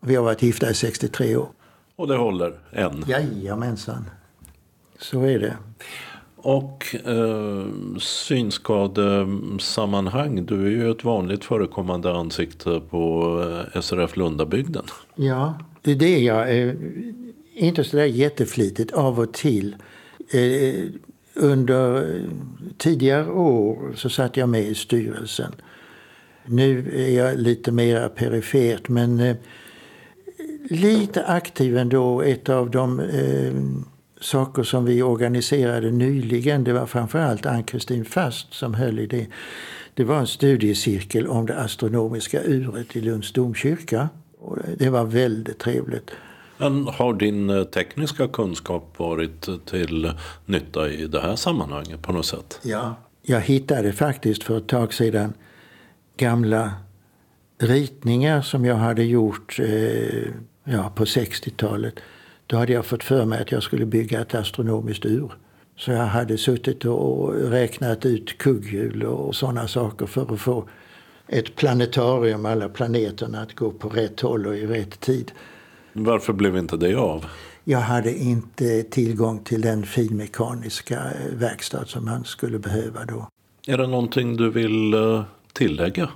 Vi 0.00 0.14
har 0.14 0.22
varit 0.22 0.42
gifta 0.42 0.70
i 0.70 0.74
63 0.74 1.36
år. 1.36 1.48
Och 1.96 2.08
det 2.08 2.16
håller 2.16 2.58
än? 2.72 3.04
Jajamensan. 3.06 4.10
Så 4.98 5.22
är 5.22 5.38
det. 5.38 5.56
Och 6.44 6.96
eh, 7.06 7.66
synskadesammanhang, 7.98 10.46
du 10.46 10.66
är 10.66 10.70
ju 10.70 10.90
ett 10.90 11.04
vanligt 11.04 11.44
förekommande 11.44 12.12
ansikte 12.12 12.80
på 12.90 13.36
eh, 13.74 13.80
SRF 13.80 14.16
Lundabygden. 14.16 14.84
Ja, 15.14 15.58
det 15.82 15.90
är 15.90 15.96
det 15.96 16.18
jag 16.18 16.50
är 16.50 16.76
inte 17.54 17.84
så 17.84 17.96
där 17.96 18.04
jätteflitigt 18.04 18.92
av 18.92 19.20
och 19.20 19.32
till. 19.32 19.76
Eh, 20.32 20.74
under 21.34 22.20
tidigare 22.78 23.30
år 23.30 23.92
så 23.94 24.08
satt 24.08 24.36
jag 24.36 24.48
med 24.48 24.62
i 24.62 24.74
styrelsen. 24.74 25.52
Nu 26.46 26.92
är 26.94 27.10
jag 27.10 27.38
lite 27.38 27.72
mer 27.72 28.08
perifert 28.08 28.88
men 28.88 29.20
eh, 29.20 29.36
lite 30.70 31.24
aktiv 31.24 31.76
ändå. 31.76 32.22
Ett 32.22 32.48
av 32.48 32.70
de 32.70 33.00
eh, 33.00 33.52
saker 34.22 34.62
som 34.62 34.84
vi 34.84 35.02
organiserade 35.02 35.90
nyligen, 35.90 36.64
det 36.64 36.72
var 36.72 36.86
framförallt 36.86 37.46
Ann-Kristin 37.46 38.04
Fast 38.04 38.54
som 38.54 38.74
höll 38.74 38.98
i 38.98 39.06
det. 39.06 39.26
Det 39.94 40.04
var 40.04 40.18
en 40.18 40.26
studiecirkel 40.26 41.26
om 41.26 41.46
det 41.46 41.58
astronomiska 41.58 42.42
uret 42.42 42.96
i 42.96 43.00
Lunds 43.00 43.32
domkyrka. 43.32 44.08
Och 44.38 44.58
det 44.78 44.90
var 44.90 45.04
väldigt 45.04 45.58
trevligt. 45.58 46.10
Men 46.58 46.86
har 46.86 47.14
din 47.14 47.50
eh, 47.50 47.64
tekniska 47.64 48.28
kunskap 48.28 48.94
varit 48.96 49.48
till 49.66 50.12
nytta 50.46 50.88
i 50.90 51.06
det 51.06 51.20
här 51.20 51.36
sammanhanget 51.36 52.02
på 52.02 52.12
något 52.12 52.26
sätt? 52.26 52.60
Ja, 52.62 52.94
jag 53.22 53.40
hittade 53.40 53.92
faktiskt 53.92 54.42
för 54.42 54.58
ett 54.58 54.66
tag 54.66 54.94
sedan 54.94 55.32
gamla 56.16 56.72
ritningar 57.58 58.42
som 58.42 58.64
jag 58.64 58.76
hade 58.76 59.04
gjort 59.04 59.58
eh, 59.58 60.28
ja, 60.64 60.92
på 60.94 61.04
60-talet. 61.04 61.94
Då 62.52 62.58
hade 62.58 62.72
jag 62.72 62.86
fått 62.86 63.04
för 63.04 63.24
mig 63.24 63.42
att 63.42 63.52
jag 63.52 63.62
skulle 63.62 63.86
bygga 63.86 64.20
ett 64.20 64.34
astronomiskt 64.34 65.06
ur. 65.06 65.32
Så 65.76 65.90
jag 65.90 66.06
hade 66.06 66.38
suttit 66.38 66.84
och 66.84 67.34
räknat 67.34 68.06
ut 68.06 68.38
kugghjul 68.38 69.02
och 69.02 69.34
sådana 69.34 69.68
saker 69.68 70.06
för 70.06 70.34
att 70.34 70.40
få 70.40 70.68
ett 71.28 71.56
planetarium, 71.56 72.46
alla 72.46 72.68
planeterna, 72.68 73.40
att 73.40 73.54
gå 73.54 73.70
på 73.70 73.88
rätt 73.88 74.20
håll 74.20 74.46
och 74.46 74.56
i 74.56 74.66
rätt 74.66 75.00
tid. 75.00 75.32
Varför 75.92 76.32
blev 76.32 76.56
inte 76.56 76.76
det 76.76 76.94
av? 76.94 77.24
Jag 77.64 77.80
hade 77.80 78.18
inte 78.18 78.82
tillgång 78.82 79.38
till 79.44 79.60
den 79.60 79.86
finmekaniska 79.86 81.02
verkstad 81.32 81.84
som 81.86 82.04
man 82.04 82.24
skulle 82.24 82.58
behöva 82.58 83.04
då. 83.04 83.28
Är 83.66 83.78
det 83.78 83.86
någonting 83.86 84.36
du 84.36 84.50
vill 84.50 84.94
eh, 84.94 85.22
tillägga? 85.52 86.08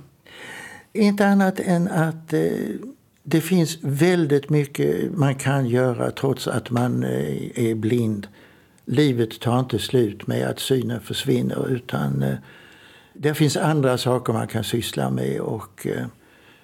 Inte 0.93 1.27
annat 1.27 1.59
än 1.59 1.87
att 1.87 2.33
eh, 2.33 2.41
det 3.29 3.41
finns 3.41 3.77
väldigt 3.81 4.49
mycket 4.49 5.17
man 5.17 5.35
kan 5.35 5.67
göra 5.67 6.11
trots 6.11 6.47
att 6.47 6.71
man 6.71 7.03
eh, 7.03 7.69
är 7.69 7.75
blind. 7.75 8.27
Livet 8.85 9.39
tar 9.39 9.59
inte 9.59 9.79
slut 9.79 10.27
med 10.27 10.47
att 10.47 10.59
synen 10.59 11.01
försvinner 11.01 11.69
utan 11.69 12.23
eh, 12.23 12.35
det 13.13 13.33
finns 13.33 13.57
andra 13.57 13.97
saker 13.97 14.33
man 14.33 14.47
kan 14.47 14.63
syssla 14.63 15.09
med 15.09 15.39
och 15.39 15.87
eh, 15.87 16.05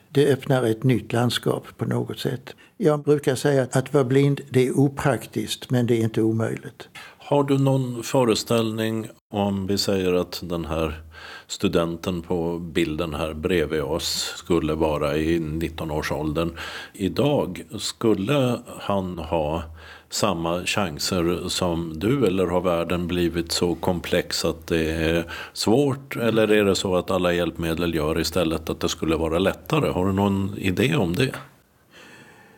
det 0.09 0.33
öppnar 0.33 0.63
ett 0.63 0.83
nytt 0.83 1.13
landskap 1.13 1.67
på 1.77 1.85
något 1.85 2.19
sätt. 2.19 2.55
Jag 2.77 3.03
brukar 3.03 3.35
säga 3.35 3.67
att 3.71 3.93
vara 3.93 4.03
blind 4.03 4.41
det 4.49 4.67
är 4.67 4.79
opraktiskt 4.79 5.69
men 5.69 5.87
det 5.87 5.95
är 5.95 6.03
inte 6.03 6.21
omöjligt. 6.21 6.89
Har 7.17 7.43
du 7.43 7.57
någon 7.57 8.03
föreställning 8.03 9.07
om 9.29 9.67
vi 9.67 9.77
säger 9.77 10.13
att 10.13 10.39
den 10.43 10.65
här 10.65 11.01
studenten 11.47 12.21
på 12.21 12.59
bilden 12.59 13.13
här 13.13 13.33
bredvid 13.33 13.81
oss 13.81 14.33
skulle 14.37 14.73
vara 14.73 15.17
i 15.17 15.39
19-årsåldern. 15.39 16.51
Idag, 16.93 17.63
skulle 17.77 18.59
han 18.79 19.17
ha 19.17 19.63
samma 20.09 20.65
chanser 20.65 21.49
som 21.49 21.99
du 21.99 22.25
eller 22.25 22.47
har 22.47 22.61
världen 22.61 23.07
blivit 23.07 23.51
så 23.51 23.75
komplex 23.75 24.45
att 24.45 24.67
det 24.67 24.91
är 24.91 25.25
svårt? 25.53 26.15
Eller 26.15 26.51
är 26.51 26.65
det 26.65 26.75
så 26.75 26.95
att 26.95 27.11
alla 27.11 27.33
hjälpmedel 27.33 27.95
gör 27.95 28.19
istället 28.19 28.69
att 28.69 28.79
det 28.79 28.89
skulle 28.89 29.15
vara 29.15 29.39
lättare? 29.39 29.89
Har 29.89 30.05
du 30.05 30.13
någon 30.13 30.57
idé 30.57 30.95
om 30.95 31.15
det? 31.15 31.31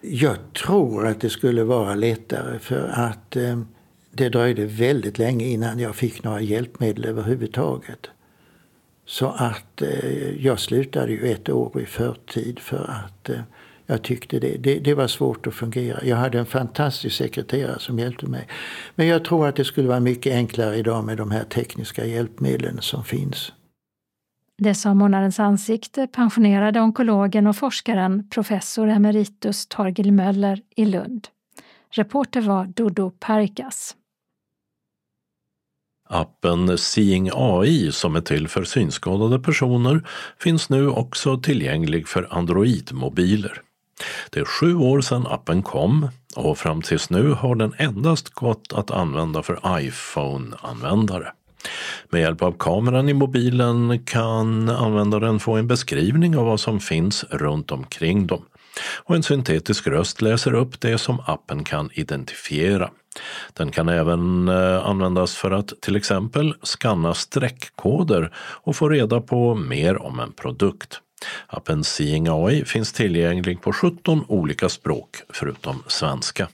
Jag 0.01 0.35
tror 0.65 1.07
att 1.07 1.21
det 1.21 1.29
skulle 1.29 1.63
vara 1.63 1.95
lättare 1.95 2.59
för 2.59 2.87
att 2.87 3.35
eh, 3.35 3.59
det 4.11 4.29
dröjde 4.29 4.65
väldigt 4.65 5.17
länge 5.17 5.45
innan 5.45 5.79
jag 5.79 5.95
fick 5.95 6.23
några 6.23 6.41
hjälpmedel 6.41 7.05
överhuvudtaget. 7.05 8.09
Så 9.05 9.27
att 9.27 9.81
eh, 9.81 10.45
jag 10.45 10.59
slutade 10.59 11.11
ju 11.11 11.31
ett 11.31 11.49
år 11.49 11.81
i 11.81 11.85
förtid 11.85 12.59
för 12.59 12.91
att 12.91 13.29
eh, 13.29 13.39
jag 13.85 14.01
tyckte 14.01 14.39
det, 14.39 14.57
det, 14.57 14.79
det, 14.79 14.93
var 14.93 15.07
svårt 15.07 15.47
att 15.47 15.53
fungera. 15.53 15.99
Jag 16.03 16.17
hade 16.17 16.39
en 16.39 16.45
fantastisk 16.45 17.15
sekreterare 17.15 17.79
som 17.79 17.99
hjälpte 17.99 18.25
mig. 18.25 18.47
Men 18.95 19.07
jag 19.07 19.25
tror 19.25 19.47
att 19.47 19.55
det 19.55 19.65
skulle 19.65 19.87
vara 19.87 19.99
mycket 19.99 20.33
enklare 20.33 20.75
idag 20.75 21.03
med 21.03 21.17
de 21.17 21.31
här 21.31 21.43
tekniska 21.43 22.05
hjälpmedlen 22.05 22.81
som 22.81 23.03
finns. 23.03 23.53
Det 24.57 24.75
sa 24.75 24.93
Månadens 24.93 25.39
ansikte 25.39 26.07
pensionerade 26.07 26.81
onkologen 26.81 27.47
och 27.47 27.55
forskaren 27.55 28.29
professor 28.29 28.87
emeritus 28.87 29.67
Torgil 29.67 30.11
Möller 30.11 30.61
i 30.75 30.85
Lund. 30.85 31.27
Reporter 31.91 32.41
var 32.41 32.65
Dodo 32.65 33.11
Perkas. 33.11 33.95
Appen 36.09 36.77
Seeing 36.77 37.29
AI 37.33 37.91
som 37.91 38.15
är 38.15 38.21
till 38.21 38.47
för 38.47 38.63
synskadade 38.63 39.39
personer 39.39 40.07
finns 40.39 40.69
nu 40.69 40.89
också 40.89 41.37
tillgänglig 41.37 42.07
för 42.07 42.27
Android-mobiler. 42.31 43.61
Det 44.29 44.39
är 44.39 44.45
sju 44.45 44.75
år 44.75 45.01
sedan 45.01 45.27
appen 45.27 45.63
kom 45.63 46.09
och 46.35 46.57
fram 46.57 46.81
tills 46.81 47.09
nu 47.09 47.31
har 47.31 47.55
den 47.55 47.73
endast 47.77 48.29
gått 48.29 48.73
att 48.73 48.91
använda 48.91 49.43
för 49.43 49.79
iPhone-användare. 49.79 51.31
Med 52.09 52.21
hjälp 52.21 52.41
av 52.41 52.55
kameran 52.59 53.09
i 53.09 53.13
mobilen 53.13 54.05
kan 54.05 54.69
användaren 54.69 55.39
få 55.39 55.55
en 55.55 55.67
beskrivning 55.67 56.37
av 56.37 56.45
vad 56.45 56.59
som 56.59 56.79
finns 56.79 57.23
runt 57.23 57.71
omkring 57.71 58.27
dem 58.27 58.45
och 59.03 59.15
en 59.15 59.23
syntetisk 59.23 59.87
röst 59.87 60.21
läser 60.21 60.53
upp 60.53 60.81
det 60.81 60.97
som 60.97 61.19
appen 61.25 61.63
kan 61.63 61.89
identifiera. 61.93 62.89
Den 63.53 63.71
kan 63.71 63.89
även 63.89 64.47
eh, 64.47 64.85
användas 64.85 65.35
för 65.35 65.51
att 65.51 65.73
till 65.81 65.95
exempel 65.95 66.55
skanna 66.63 67.13
streckkoder 67.13 68.33
och 68.37 68.75
få 68.75 68.89
reda 68.89 69.21
på 69.21 69.55
mer 69.55 70.01
om 70.01 70.19
en 70.19 70.31
produkt. 70.31 71.01
Appen 71.47 71.83
Seeing 71.83 72.27
AI 72.29 72.65
finns 72.65 72.93
tillgänglig 72.93 73.61
på 73.61 73.73
17 73.73 74.25
olika 74.27 74.69
språk 74.69 75.17
förutom 75.29 75.83
svenska. 75.87 76.47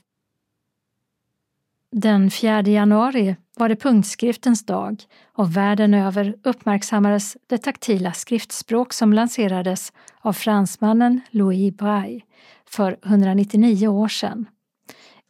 Den 1.92 2.30
4 2.30 2.62
januari 2.62 3.36
var 3.56 3.68
det 3.68 3.76
punktskriftens 3.76 4.66
dag 4.66 5.02
och 5.32 5.56
världen 5.56 5.94
över 5.94 6.34
uppmärksammades 6.44 7.36
det 7.46 7.58
taktila 7.58 8.12
skriftspråk 8.12 8.92
som 8.92 9.12
lanserades 9.12 9.92
av 10.20 10.32
fransmannen 10.32 11.20
Louis 11.30 11.76
Braille 11.76 12.20
för 12.68 12.96
199 13.04 13.88
år 13.88 14.08
sedan. 14.08 14.46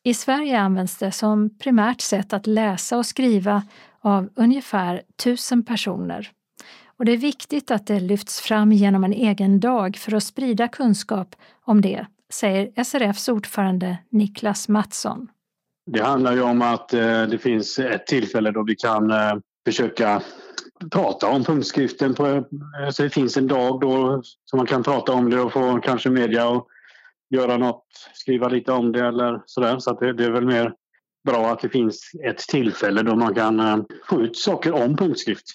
I 0.05 0.15
Sverige 0.15 0.61
används 0.61 0.99
det 0.99 1.13
som 1.13 1.59
primärt 1.59 2.01
sätt 2.01 2.33
att 2.33 2.47
läsa 2.47 2.99
och 2.99 3.07
skriva 3.07 3.63
av 4.01 4.29
ungefär 4.37 5.03
tusen 5.25 5.65
personer. 5.65 6.31
Och 6.97 7.05
det 7.05 7.13
är 7.13 7.17
viktigt 7.17 7.71
att 7.71 7.87
det 7.87 8.01
lyfts 8.01 8.41
fram 8.41 8.73
genom 8.73 9.05
en 9.05 9.13
egen 9.13 9.61
dag 9.61 9.97
för 9.97 10.15
att 10.15 10.23
sprida 10.23 10.69
kunskap 10.69 11.35
om 11.65 11.81
det, 11.81 12.07
säger 12.33 12.85
SRFs 12.85 13.29
ordförande 13.29 13.99
Niklas 14.11 14.69
Mattsson. 14.69 15.29
Det 15.87 16.03
handlar 16.03 16.33
ju 16.33 16.43
om 16.43 16.63
att 16.63 16.95
eh, 16.95 17.23
det 17.23 17.39
finns 17.39 17.79
ett 17.79 18.07
tillfälle 18.07 18.51
då 18.51 18.65
vi 18.65 18.75
kan 18.77 19.11
eh, 19.11 19.35
försöka 19.67 20.23
prata 20.91 21.27
om 21.27 21.45
punktskriften. 21.45 22.15
På, 22.15 22.27
eh, 22.27 22.91
så 22.91 23.03
det 23.03 23.11
finns 23.11 23.37
en 23.37 23.47
dag 23.47 23.81
då 23.81 24.23
som 24.45 24.57
man 24.57 24.67
kan 24.67 24.83
prata 24.83 25.13
om 25.13 25.31
det 25.31 25.41
och 25.41 25.53
få 25.53 25.81
kanske 25.81 26.11
media 26.11 26.49
och 26.49 26.69
göra 27.33 27.57
något, 27.57 27.87
skriva 28.15 28.49
lite 28.49 28.73
om 28.73 28.93
det 28.93 29.07
eller 29.07 29.43
sådär. 29.47 29.79
Så 29.79 29.91
att 29.91 30.01
det, 30.01 30.13
det 30.13 30.25
är 30.25 30.31
väl 30.31 30.47
mer 30.47 30.75
bra 31.25 31.53
att 31.53 31.61
det 31.61 31.69
finns 31.69 32.11
ett 32.29 32.39
tillfälle 32.39 33.03
då 33.03 33.17
man 33.17 33.35
kan 33.35 33.61
eh, 33.61 33.79
få 34.09 34.23
ut 34.23 34.37
saker 34.37 34.73
om 34.73 34.97
punktskrift. 34.97 35.47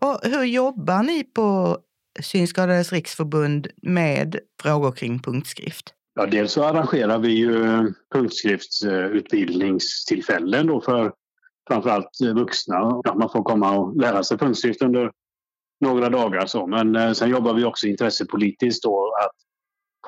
Och 0.00 0.20
hur 0.22 0.44
jobbar 0.44 1.02
ni 1.02 1.24
på 1.24 1.78
Synskadades 2.20 2.92
riksförbund 2.92 3.68
med 3.82 4.38
frågor 4.62 4.92
kring 4.92 5.22
punktskrift? 5.22 5.94
Ja, 6.14 6.26
dels 6.26 6.52
så 6.52 6.64
arrangerar 6.64 7.18
vi 7.18 7.28
ju 7.28 7.64
eh, 7.64 7.82
punktskriftsutbildningstillfällen 8.14 10.66
då 10.66 10.80
för 10.80 11.12
framförallt 11.68 12.10
vuxna. 12.34 13.00
Ja, 13.04 13.14
man 13.14 13.30
får 13.30 13.42
komma 13.42 13.78
och 13.78 13.96
lära 13.96 14.24
sig 14.24 14.38
punktskrift 14.38 14.82
under 14.82 15.10
några 15.80 16.08
dagar. 16.08 16.46
Så. 16.46 16.66
Men 16.66 16.96
eh, 16.96 17.12
sen 17.12 17.30
jobbar 17.30 17.54
vi 17.54 17.64
också 17.64 17.86
intressepolitiskt 17.86 18.82
då 18.82 19.14
att 19.24 19.47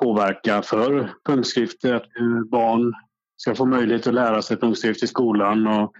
påverka 0.01 0.61
för 0.61 1.13
punktskrift. 1.25 1.85
Att 1.85 2.05
barn 2.51 2.93
ska 3.37 3.55
få 3.55 3.65
möjlighet 3.65 4.07
att 4.07 4.13
lära 4.13 4.41
sig 4.41 4.57
punktskrift 4.57 5.03
i 5.03 5.07
skolan 5.07 5.67
och 5.67 5.93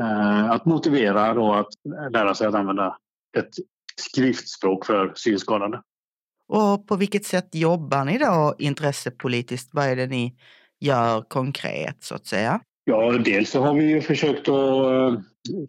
eh, 0.00 0.50
att 0.50 0.64
motivera 0.64 1.34
då 1.34 1.52
att 1.52 1.68
lära 2.12 2.34
sig 2.34 2.46
att 2.46 2.54
använda 2.54 2.96
ett 3.38 3.50
skriftspråk 3.96 4.86
för 4.86 5.12
synskadade. 5.14 5.82
Och 6.48 6.86
på 6.86 6.96
vilket 6.96 7.24
sätt 7.24 7.54
jobbar 7.54 8.04
ni 8.04 8.18
då 8.18 8.54
intressepolitiskt? 8.58 9.70
Vad 9.72 9.86
är 9.86 9.96
det 9.96 10.06
ni 10.06 10.36
gör 10.80 11.22
konkret 11.22 11.96
så 12.00 12.14
att 12.14 12.26
säga? 12.26 12.60
Ja, 12.84 13.12
dels 13.12 13.50
så 13.50 13.62
har 13.62 13.74
vi 13.74 14.00
försökt 14.00 14.48
att 14.48 15.20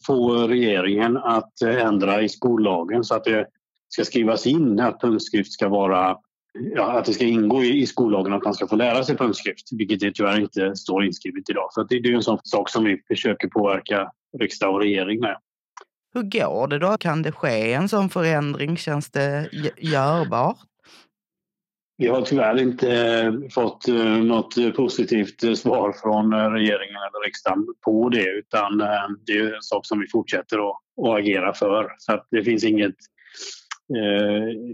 få 0.05 0.47
regeringen 0.47 1.17
att 1.17 1.61
ändra 1.61 2.21
i 2.21 2.30
skollagen 2.30 3.03
så 3.03 3.15
att 3.15 3.24
det 3.24 3.47
ska 3.89 4.05
skrivas 4.05 4.47
in 4.47 4.80
att 4.80 5.01
punktskrift 5.01 5.51
ska 5.51 5.69
vara 5.69 6.17
ja, 6.54 6.91
att 6.91 7.06
det 7.06 7.14
ska 7.14 7.26
ingå 7.26 7.64
i, 7.64 7.86
skollagen 7.86 8.34
att 8.34 8.43
man 8.43 8.54
ska 8.54 8.68
få 8.68 8.76
lära 8.76 9.04
sig 9.04 9.18
punktskrift, 9.18 9.68
vilket 9.72 9.99
det 9.99 10.12
tyvärr 10.12 10.39
inte 10.39 10.76
står 10.76 11.06
inskrivet 11.06 11.49
idag. 11.49 11.68
Så 11.72 11.84
det, 11.84 11.99
det 11.99 12.10
är 12.10 12.14
en 12.14 12.24
sån 12.24 12.39
sak 12.43 12.70
som 12.70 12.84
vi 12.84 13.01
försöker 13.08 13.47
påverka 13.47 14.12
riksdag 14.39 14.74
och 14.74 14.82
regering 14.82 15.20
med. 15.20 15.38
Hur 16.14 16.24
går 16.24 16.68
det 16.68 16.80
då? 16.80 16.97
Kan 16.97 17.22
det 17.22 17.32
ske 17.32 17.74
en 17.74 17.89
sån 17.89 18.10
förändring? 18.10 18.78
Känns 18.78 19.12
det 19.12 19.49
görbart? 19.78 20.58
Vi 21.97 22.08
har 22.08 22.22
tyvärr 22.22 22.62
inte 22.62 22.91
eh, 22.91 23.34
fått 23.51 23.88
eh, 23.88 24.18
något 24.24 24.76
positivt 24.76 25.58
svar 25.58 25.91
från 26.01 26.34
eh, 26.34 26.49
regeringen 26.49 26.95
eller 26.95 27.26
riksdagen 27.26 27.66
på 27.86 28.10
det 28.10 28.30
utan 28.30 28.78
det 29.26 29.34
är 29.34 29.56
en 29.56 29.62
sak 29.62 29.86
som 29.86 29.99
vi 29.99 30.08
fortsätter 30.08 30.70
att, 30.70 30.78
agera 31.20 31.54
för. 31.54 31.95
Så 31.97 32.24
det 32.32 32.43
finns 32.43 32.64
inget 32.64 32.89
eh, 32.89 33.12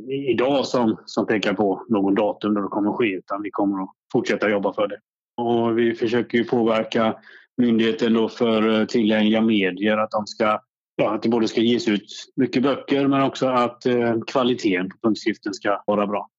idag 0.09 0.65
som, 0.65 0.97
som 1.05 1.25
pekar 1.25 1.53
på 1.53 1.85
någon 1.89 2.15
datum 2.15 2.53
då 2.53 2.61
det 2.61 2.67
kommer 2.67 2.89
att 2.89 2.97
ske 2.97 3.13
utan 3.13 3.41
vi 3.41 3.51
kommer 3.51 3.83
att 3.83 3.89
fortsätta 4.11 4.49
jobba 4.49 4.73
för 4.73 4.87
det. 4.87 4.99
Och 5.41 5.77
vi 5.77 5.95
försöker 5.95 6.37
ju 6.37 6.43
påverka 6.43 7.15
myndigheten 7.57 8.13
då 8.13 8.29
för 8.29 8.85
tillgängliga 8.85 9.41
medier 9.41 9.97
att 9.97 10.11
de 10.11 10.27
ska 10.27 10.59
ja, 10.99 11.15
att 11.15 11.23
det 11.23 11.29
både 11.29 11.47
ska 11.47 11.61
ges 11.61 11.87
ut 11.87 12.31
mycket 12.35 12.63
böcker 12.63 13.07
men 13.07 13.21
också 13.21 13.47
att 13.47 13.85
eh, 13.85 14.15
kvaliteten 14.27 14.89
på 14.89 14.97
punktskriften 15.03 15.53
ska 15.53 15.83
vara 15.87 16.07
bra. 16.07 16.29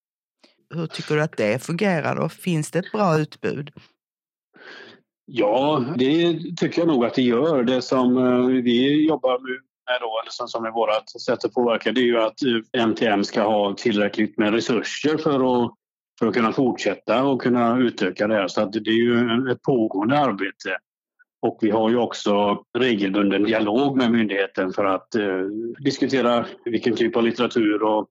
Hur 0.75 0.87
tycker 0.87 1.15
du 1.15 1.23
att 1.23 1.37
det 1.37 1.63
fungerar 1.63 2.17
då? 2.17 2.29
Finns 2.29 2.71
det 2.71 2.79
ett 2.79 2.93
bra 2.93 3.19
utbud? 3.19 3.71
Ja, 5.25 5.85
det 5.97 6.39
tycker 6.57 6.81
jag 6.81 6.89
nog 6.89 7.05
att 7.05 7.15
det 7.15 7.23
gör. 7.23 7.65
Det 7.65 7.83
som 7.83 8.17
eh, 8.17 8.63
vi 8.63 9.07
jobbar 9.09 9.39
med 9.39 9.70
då, 10.01 10.21
eller 10.23 10.47
som 10.47 10.65
är 10.65 10.71
vårt 10.71 11.21
sätt 11.27 11.45
att 11.45 11.55
påverka, 11.55 11.93
det 11.93 12.01
är 12.01 12.05
ju 12.05 12.21
att 12.21 12.43
eh, 12.43 12.83
MTM 12.83 13.25
ska 13.25 13.43
ha 13.43 13.75
tillräckligt 13.75 14.39
med 14.39 14.55
resurser 14.55 15.17
för 15.17 15.65
att, 15.65 15.73
för 16.19 16.27
att 16.27 16.35
kunna 16.35 16.53
fortsätta 16.53 17.25
och 17.25 17.43
kunna 17.43 17.79
utöka 17.79 18.27
det 18.27 18.35
här. 18.35 18.49
Så 18.49 18.61
att 18.61 18.73
det 18.73 18.91
är 18.91 18.93
ju 18.93 19.51
ett 19.53 19.63
pågående 19.63 20.19
arbete. 20.19 20.79
Och 21.43 21.59
vi 21.61 21.71
har 21.71 21.91
ju 21.91 21.97
också 21.97 22.65
regelbunden 22.79 23.45
dialog 23.45 23.97
med 23.97 24.13
myndigheten 24.13 24.73
för 24.73 24.85
att 24.85 25.15
eh, 25.15 25.43
diskutera 25.85 26.47
vilken 26.65 26.97
typ 26.97 27.17
av 27.17 27.23
litteratur 27.23 27.83
och 27.83 28.09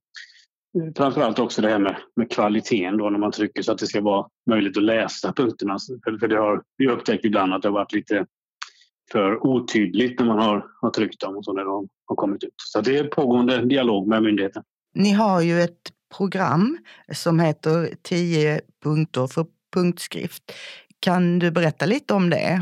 eh, 0.78 0.94
framförallt 0.98 1.40
också 1.40 1.62
det 1.62 1.70
här 1.70 1.80
med, 1.80 1.96
med 2.16 2.32
kvaliteten 2.32 2.98
då 2.98 3.10
när 3.10 3.20
man 3.20 3.32
trycker 3.32 3.62
så 3.62 3.72
att 3.72 3.78
det 3.78 3.88
ska 3.88 4.02
vara 4.02 4.28
möjligt 4.50 4.78
att 4.78 4.84
läsa 4.84 5.34
punkterna. 5.34 5.78
För, 6.04 6.18
för 6.18 6.28
det 6.28 6.38
har 6.38 6.64
vi 6.78 6.90
upptäckt 6.90 7.26
ibland 7.26 7.54
att 7.54 7.62
det 7.62 7.68
har 7.68 7.74
varit 7.74 7.94
lite 7.94 8.26
för 9.12 9.46
otydligt 9.46 10.20
när 10.20 10.28
man 10.28 10.40
har, 10.40 10.66
har 10.82 10.90
tryckt 10.90 11.22
dem 11.22 11.38
och 11.38 11.46
så 11.46 11.54
när 11.54 11.66
de 11.66 11.88
har 12.06 12.16
kommit 12.16 12.44
ut. 12.44 12.54
Så 12.58 12.82
det 12.82 12.98
är 12.98 13.04
pågående 13.04 13.66
dialog 13.66 14.08
med 14.08 14.24
myndigheten. 14.24 14.64
Ni 14.94 15.12
har 15.12 15.42
ju 15.42 15.62
ett 15.62 15.92
program 16.18 16.78
som 17.14 17.40
heter 17.40 17.90
10 18.02 18.62
punkter 18.84 19.28
för 19.28 19.46
punktskrift. 19.74 20.44
Kan 21.00 21.40
du 21.40 21.52
berätta 21.52 21.86
lite 21.86 22.14
om 22.14 22.30
det? 22.30 22.62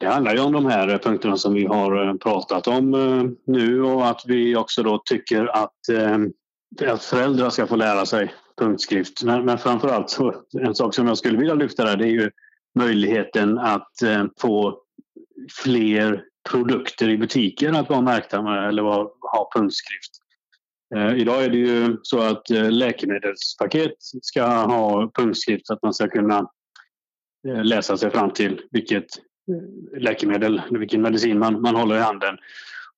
Det 0.00 0.06
handlar 0.06 0.34
ju 0.34 0.40
om 0.40 0.52
de 0.52 0.66
här 0.66 0.98
punkterna 0.98 1.36
som 1.36 1.54
vi 1.54 1.66
har 1.66 2.08
eh, 2.08 2.14
pratat 2.14 2.68
om 2.68 2.94
eh, 2.94 3.24
nu 3.46 3.82
och 3.82 4.06
att 4.06 4.22
vi 4.26 4.56
också 4.56 4.82
då 4.82 5.02
tycker 5.04 5.46
att, 5.46 5.88
eh, 5.92 6.92
att 6.92 7.04
föräldrar 7.04 7.50
ska 7.50 7.66
få 7.66 7.76
lära 7.76 8.06
sig 8.06 8.34
punktskrift. 8.58 9.22
Men, 9.22 9.44
men 9.44 9.58
framförallt 9.58 10.10
så, 10.10 10.34
en 10.60 10.74
sak 10.74 10.94
som 10.94 11.06
jag 11.06 11.18
skulle 11.18 11.38
vilja 11.38 11.54
lyfta 11.54 11.84
där 11.84 11.96
det 11.96 12.04
är 12.04 12.10
ju 12.10 12.30
möjligheten 12.78 13.58
att 13.58 13.92
få 14.40 14.78
fler 15.64 16.24
produkter 16.50 17.08
i 17.08 17.18
butiken 17.18 17.76
att 17.76 17.88
vara 17.88 18.00
märkta 18.00 18.42
med 18.42 18.68
eller 18.68 18.82
ha 18.82 19.50
punktskrift. 19.54 20.10
Eh, 20.94 21.14
idag 21.16 21.44
är 21.44 21.48
det 21.48 21.56
ju 21.56 21.96
så 22.02 22.20
att 22.20 22.50
eh, 22.50 22.70
läkemedelspaket 22.70 23.94
ska 24.22 24.44
ha 24.46 25.10
punktskrift 25.14 25.66
så 25.66 25.74
att 25.74 25.82
man 25.82 25.94
ska 25.94 26.08
kunna 26.08 26.38
eh, 27.48 27.64
läsa 27.64 27.96
sig 27.96 28.10
fram 28.10 28.30
till 28.30 28.60
vilket 28.70 29.06
läkemedel, 29.98 30.62
vilken 30.70 31.02
medicin 31.02 31.38
man, 31.38 31.60
man 31.60 31.76
håller 31.76 31.96
i 31.96 32.00
handen. 32.00 32.36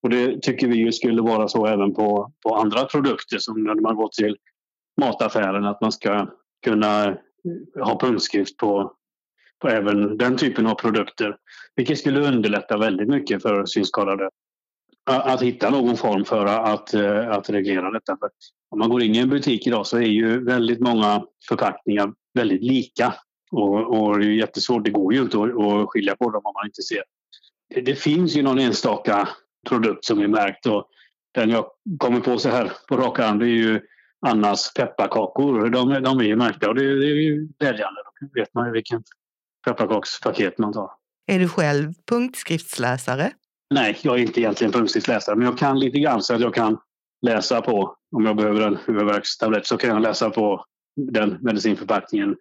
Och 0.01 0.09
det 0.09 0.41
tycker 0.41 0.67
vi 0.67 0.75
ju 0.75 0.91
skulle 0.91 1.21
vara 1.21 1.47
så 1.47 1.65
även 1.65 1.93
på, 1.93 2.33
på 2.43 2.55
andra 2.55 2.85
produkter 2.85 3.37
som 3.37 3.63
när 3.63 3.75
man 3.75 3.95
går 3.95 4.09
till 4.17 4.37
mataffären 5.01 5.65
att 5.65 5.81
man 5.81 5.91
ska 5.91 6.27
kunna 6.65 7.17
ha 7.83 7.99
punktskrift 7.99 8.57
på, 8.57 8.93
på 9.61 9.69
även 9.69 10.17
den 10.17 10.37
typen 10.37 10.67
av 10.67 10.75
produkter. 10.75 11.37
Vilket 11.75 11.99
skulle 11.99 12.27
underlätta 12.27 12.77
väldigt 12.77 13.07
mycket 13.07 13.41
för 13.41 13.65
synskadade 13.65 14.29
att 15.09 15.41
hitta 15.41 15.69
någon 15.69 15.97
form 15.97 16.25
för 16.25 16.45
att, 16.45 16.93
eh, 16.93 17.29
att 17.29 17.49
reglera 17.49 17.91
detta. 17.91 18.17
För 18.19 18.29
om 18.69 18.79
man 18.79 18.89
går 18.89 19.01
in 19.01 19.15
i 19.15 19.17
en 19.17 19.29
butik 19.29 19.67
idag 19.67 19.87
så 19.87 19.97
är 19.97 20.01
ju 20.01 20.45
väldigt 20.45 20.79
många 20.79 21.23
förpackningar 21.47 22.13
väldigt 22.33 22.63
lika. 22.63 23.13
Och, 23.51 23.99
och 23.99 24.19
det 24.19 24.25
är 24.25 24.29
jättesvårt, 24.29 24.83
det 24.83 24.91
går 24.91 25.13
ju 25.13 25.21
inte 25.21 25.37
att, 25.37 25.57
att 25.57 25.89
skilja 25.89 26.15
på 26.15 26.31
dem 26.31 26.41
om 26.45 26.53
man 26.55 26.65
inte 26.65 26.81
ser. 26.81 27.03
Det, 27.75 27.81
det, 27.81 27.95
finns 27.95 28.35
ju 28.35 28.43
någon 28.43 28.59
enstaka 28.59 29.29
produkt 29.69 30.05
som 30.05 30.19
är 30.19 30.27
märkt 30.27 30.65
och 30.65 30.87
den 31.31 31.49
jag 31.49 31.65
kommer 31.97 32.19
på 32.19 32.37
så 32.37 32.49
här 32.49 32.71
på 32.89 32.97
rak 32.97 33.19
arm 33.19 33.39
det 33.39 33.45
är 33.45 33.47
ju 33.47 33.81
Annas 34.27 34.73
pepparkakor. 34.73 35.69
De, 35.69 36.03
de 36.03 36.19
är 36.19 36.23
ju 36.23 36.35
märkta 36.35 36.69
och 36.69 36.75
det, 36.75 36.99
det 36.99 37.05
är 37.05 37.15
ju 37.15 37.47
glädjande. 37.59 38.01
Då 38.21 38.27
vet 38.39 38.53
man 38.53 38.65
ju 38.67 38.71
vilken 38.71 39.03
pepparkakspaket 39.73 40.57
man 40.57 40.73
tar. 40.73 40.91
Är 41.27 41.39
du 41.39 41.49
själv 41.49 41.93
punktskriftsläsare? 42.09 43.31
Nej, 43.73 43.97
jag 44.01 44.15
är 44.15 44.21
inte 44.21 44.41
egentligen 44.41 44.73
punktskriftsläsare 44.73 45.35
men 45.35 45.45
jag 45.45 45.57
kan 45.57 45.79
lite 45.79 45.99
grann 45.99 46.23
så 46.23 46.33
att 46.33 46.41
jag 46.41 46.53
kan 46.53 46.77
läsa 47.21 47.61
på, 47.61 47.95
om 48.15 48.25
jag 48.25 48.35
behöver 48.35 48.61
en 48.61 48.77
huvudvärkstablett 48.85 49.65
så 49.65 49.77
kan 49.77 49.89
jag 49.89 50.01
läsa 50.01 50.29
på 50.29 50.65
den 50.95 51.37
medicinförpackningen 51.41 52.35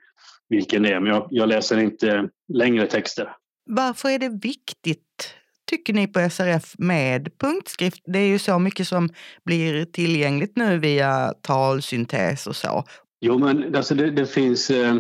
vilken 0.49 0.83
det 0.83 0.93
är, 0.93 1.01
men 1.01 1.13
jag, 1.13 1.29
jag 1.31 1.49
läser 1.49 1.79
inte 1.79 2.29
längre 2.53 2.87
texter. 2.87 3.33
Varför 3.71 4.09
är 4.09 4.19
det 4.19 4.29
viktigt, 4.29 5.35
tycker 5.71 5.93
ni 5.93 6.07
på 6.07 6.31
SRF, 6.31 6.75
med 6.79 7.39
punktskrift? 7.39 8.03
Det 8.05 8.19
är 8.19 8.27
ju 8.27 8.39
så 8.39 8.59
mycket 8.59 8.89
som 8.89 9.09
blir 9.45 9.85
tillgängligt 9.85 10.57
nu 10.57 10.79
via 10.79 11.35
talsyntes 11.43 12.47
och 12.47 12.57
så. 12.57 12.85
Jo, 13.21 13.39
men 13.39 13.75
alltså 13.77 13.95
det, 13.95 14.11
det 14.11 14.27
finns, 14.27 14.71
eh, 14.71 14.97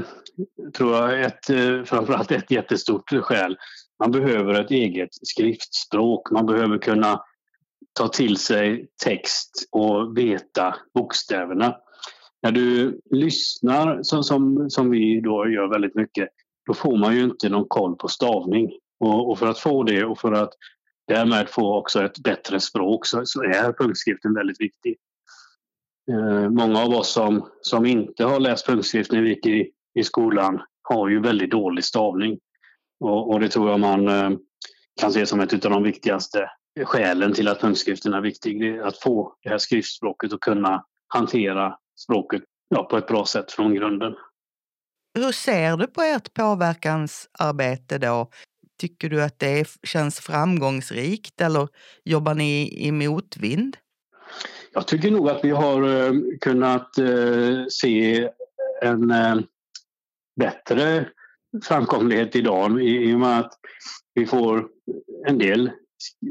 tror 0.77 0.95
jag, 0.95 1.23
ett, 1.23 1.51
eh, 1.51 1.83
framförallt 1.85 2.31
ett 2.31 2.51
jättestort 2.51 3.11
skäl. 3.11 3.57
Man 3.99 4.11
behöver 4.11 4.61
ett 4.61 4.71
eget 4.71 5.09
skriftspråk. 5.13 6.31
Man 6.31 6.47
behöver 6.47 6.79
kunna 6.79 7.23
ta 7.93 8.09
till 8.09 8.37
sig 8.37 8.89
text 9.05 9.69
och 9.71 10.19
veta 10.19 10.75
bokstäverna 10.95 11.77
när 12.43 12.53
du 12.53 13.01
lyssnar 13.11 14.03
som, 14.03 14.25
som, 14.25 14.71
som 14.71 14.91
vi 14.91 15.21
då 15.21 15.49
gör 15.49 15.69
väldigt 15.69 15.95
mycket, 15.95 16.29
då 16.67 16.75
får 16.75 16.97
man 16.97 17.17
ju 17.17 17.25
inte 17.25 17.49
någon 17.49 17.69
koll 17.69 17.97
på 17.97 18.09
stavning. 18.09 18.71
Och, 19.01 19.31
och 19.31 19.39
för 19.39 19.47
att 19.47 19.59
få 19.59 19.83
det 19.83 20.05
och 20.05 20.19
för 20.19 20.33
att 20.33 20.51
därmed 21.07 21.49
få 21.49 21.79
också 21.79 22.03
ett 22.03 22.19
bättre 22.19 22.61
språk 22.61 23.07
så, 23.07 23.27
så 23.27 23.43
är 23.43 23.73
punktskriften 23.73 24.35
väldigt 24.35 24.61
viktig. 24.61 24.97
Eh, 26.11 26.51
många 26.51 26.83
av 26.83 26.91
oss 26.91 27.13
som, 27.13 27.49
som 27.61 27.87
inte 27.87 28.25
har 28.25 28.41
läst 28.41 28.67
punktskriften 28.67 29.27
gick 29.27 29.47
i, 29.47 29.71
i 29.99 30.05
skolan 30.05 30.61
har 30.83 31.09
ju 31.09 31.21
väldigt 31.21 31.51
dålig 31.51 31.85
stavning. 31.85 32.39
Och, 33.01 33.31
och 33.31 33.41
det 33.41 33.49
tror 33.49 33.71
jag 33.71 33.81
man 33.81 34.09
eh, 34.09 34.31
kan 35.01 35.13
se 35.13 35.27
som 35.27 35.41
ett 35.41 35.65
av 35.65 35.71
de 35.71 35.83
viktigaste 35.83 36.51
skälen 36.85 37.33
till 37.33 37.49
att 37.49 37.61
punktskriften 37.61 38.15
är 38.15 38.21
viktig. 38.21 38.61
Det 38.61 38.69
är 38.69 38.83
att 38.83 38.99
få 38.99 39.35
det 39.43 39.51
här 39.51 39.59
skriftspråket 39.59 40.33
och 40.33 40.43
kunna 40.43 40.85
hantera 41.09 41.77
språket 42.05 42.43
ja, 42.69 42.85
på 42.85 42.97
ett 42.97 43.07
bra 43.07 43.27
sätt 43.27 43.53
från 43.53 43.75
grunden. 43.75 44.15
Hur 45.15 45.33
ser 45.33 45.77
du 45.77 45.87
på 45.87 46.03
ert 46.03 46.35
påverkansarbete 46.35 47.99
då? 47.99 48.31
Tycker 48.81 49.09
du 49.09 49.23
att 49.23 49.39
det 49.39 49.69
känns 49.83 50.21
framgångsrikt 50.21 51.41
eller 51.41 51.69
jobbar 52.05 52.35
ni 52.35 52.85
i 52.87 52.93
motvind? 52.93 53.77
Jag 54.73 54.87
tycker 54.87 55.11
nog 55.11 55.29
att 55.29 55.45
vi 55.45 55.51
har 55.51 55.83
eh, 55.83 56.13
kunnat 56.41 56.99
eh, 56.99 57.65
se 57.71 58.29
en 58.83 59.11
bättre 60.39 61.09
framkomlighet 61.65 62.37
idag 62.37 62.83
i 62.83 63.15
och 63.15 63.21
med 63.21 63.41
att 63.41 63.53
vi 64.15 64.27
får 64.27 64.69
en 65.27 65.39
del 65.39 65.71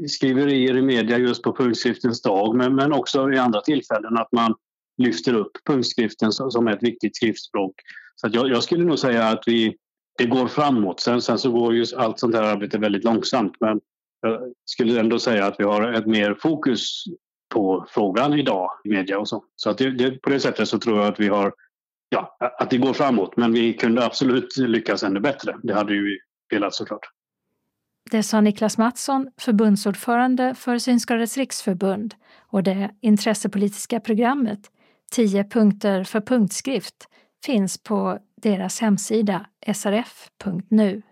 skriverier 0.08 0.76
i 0.76 0.82
media 0.82 1.18
just 1.18 1.42
på 1.42 1.56
punktskriftens 1.56 2.22
dag 2.22 2.56
men, 2.56 2.92
också 2.92 3.32
i 3.32 3.38
andra 3.38 3.60
tillfällen 3.60 4.16
att 4.16 4.32
man 4.32 4.54
lyfter 5.02 5.34
upp 5.34 5.50
punktskriften 5.66 6.32
som 6.32 6.68
ett 6.68 6.82
viktigt 6.82 7.16
skriftspråk. 7.16 7.74
Så 8.16 8.28
jag, 8.32 8.48
jag, 8.48 8.62
skulle 8.62 8.84
nog 8.84 8.98
säga 8.98 9.28
att 9.28 9.42
vi, 9.46 9.76
det 10.18 10.26
går 10.26 10.46
framåt. 10.46 11.00
Sen, 11.00 11.22
sen 11.22 11.38
så 11.38 11.52
går 11.52 11.74
ju 11.74 11.84
allt 11.96 12.18
sånt 12.18 12.34
här 12.34 12.42
arbete 12.42 12.78
väldigt 12.78 13.04
långsamt 13.04 13.56
men 13.60 13.80
jag 14.20 14.40
skulle 14.64 15.00
ändå 15.00 15.18
säga 15.18 15.46
att 15.46 15.54
vi 15.58 15.64
har 15.64 15.92
ett 15.92 16.06
mer 16.06 16.34
fokus 16.34 17.04
på 17.06 17.16
på 17.48 17.86
frågan 17.88 18.34
idag 18.34 18.70
i 18.84 18.88
media 18.88 19.18
och 19.18 19.28
så. 19.28 19.44
Så 19.56 19.70
att 19.70 19.78
det, 19.78 19.90
det, 19.90 20.10
på 20.10 20.30
det 20.30 20.40
sättet 20.40 20.68
så 20.68 20.78
tror 20.78 20.98
jag 20.98 21.06
att 21.06 21.20
vi 21.20 21.28
har, 21.28 21.52
ja, 22.08 22.36
att 22.58 22.70
det 22.70 22.78
går 22.78 22.92
framåt. 22.92 23.36
Men 23.36 23.52
vi 23.52 23.74
kunde 23.74 24.04
absolut 24.04 24.56
lyckas 24.56 25.02
ännu 25.02 25.20
bättre. 25.20 25.56
Det 25.62 25.74
hade 25.74 25.94
ju 25.94 26.18
velat 26.50 26.74
såklart. 26.74 27.10
Det 28.10 28.22
sa 28.22 28.40
Niklas 28.40 28.78
Mattsson, 28.78 29.30
förbundsordförande 29.36 30.54
för 30.54 30.78
Synskadades 30.78 31.36
riksförbund 31.36 32.14
och 32.38 32.62
det 32.62 32.90
intressepolitiska 33.00 34.00
programmet 34.00 34.70
10 35.10 35.44
punkter 35.44 36.04
för 36.04 36.20
punktskrift 36.20 37.08
finns 37.44 37.82
på 37.82 38.18
deras 38.36 38.80
hemsida 38.80 39.46
srf.nu. 39.74 41.02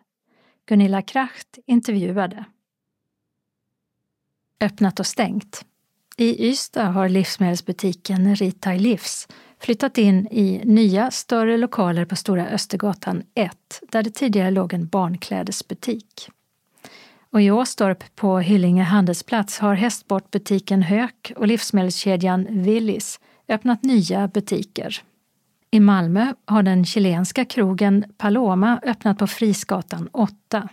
Gunilla 0.69 1.03
Kracht 1.03 1.59
intervjuade. 1.67 2.45
Öppnat 4.61 5.01
och 5.01 5.07
stängt. 5.07 5.65
I 6.17 6.49
Ystad 6.49 6.85
har 6.85 7.09
livsmedelsbutiken 7.09 8.37
Ritai 8.37 8.79
Livs 8.79 9.29
flyttat 9.67 9.99
in 9.99 10.27
i 10.31 10.61
nya 10.65 11.11
större 11.11 11.57
lokaler 11.57 12.05
på 12.05 12.17
Stora 12.17 12.47
Östergatan 12.49 13.23
1 13.35 13.53
där 13.93 14.03
det 14.03 14.11
tidigare 14.11 14.51
låg 14.51 14.75
en 14.75 14.87
barnklädesbutik. 14.87 16.29
Och 17.31 17.43
i 17.43 17.51
Åstorp 17.51 18.17
på 18.17 18.39
Hyllinge 18.39 18.83
handelsplats 18.83 19.59
har 19.59 19.75
hästsportbutiken 19.75 20.83
Hök 20.83 21.33
och 21.37 21.47
livsmedelskedjan 21.47 22.47
Willys 22.51 23.21
öppnat 23.49 23.85
nya 23.85 24.29
butiker. 24.29 25.03
I 25.71 25.81
Malmö 25.81 26.35
har 26.45 26.63
den 26.63 26.85
chilenska 26.85 27.45
krogen 27.45 28.05
Paloma 28.19 28.81
öppnat 28.83 29.19
på 29.19 29.27
Frisgatan 29.27 30.09
8. 30.13 30.69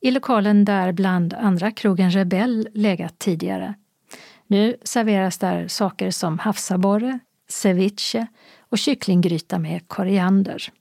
I 0.00 0.10
lokalen 0.10 0.64
där 0.64 0.92
bland 0.92 1.34
andra 1.34 1.70
krogen 1.70 2.10
Rebell 2.10 2.68
legat 2.74 3.18
tidigare. 3.18 3.74
Nu 4.46 4.76
serveras 4.82 5.38
där 5.38 5.68
saker 5.68 6.10
som 6.10 6.38
havsabborre, 6.38 7.18
ceviche 7.48 8.26
och 8.58 8.78
kycklinggryta 8.78 9.58
med 9.58 9.88
koriander. 9.88 10.72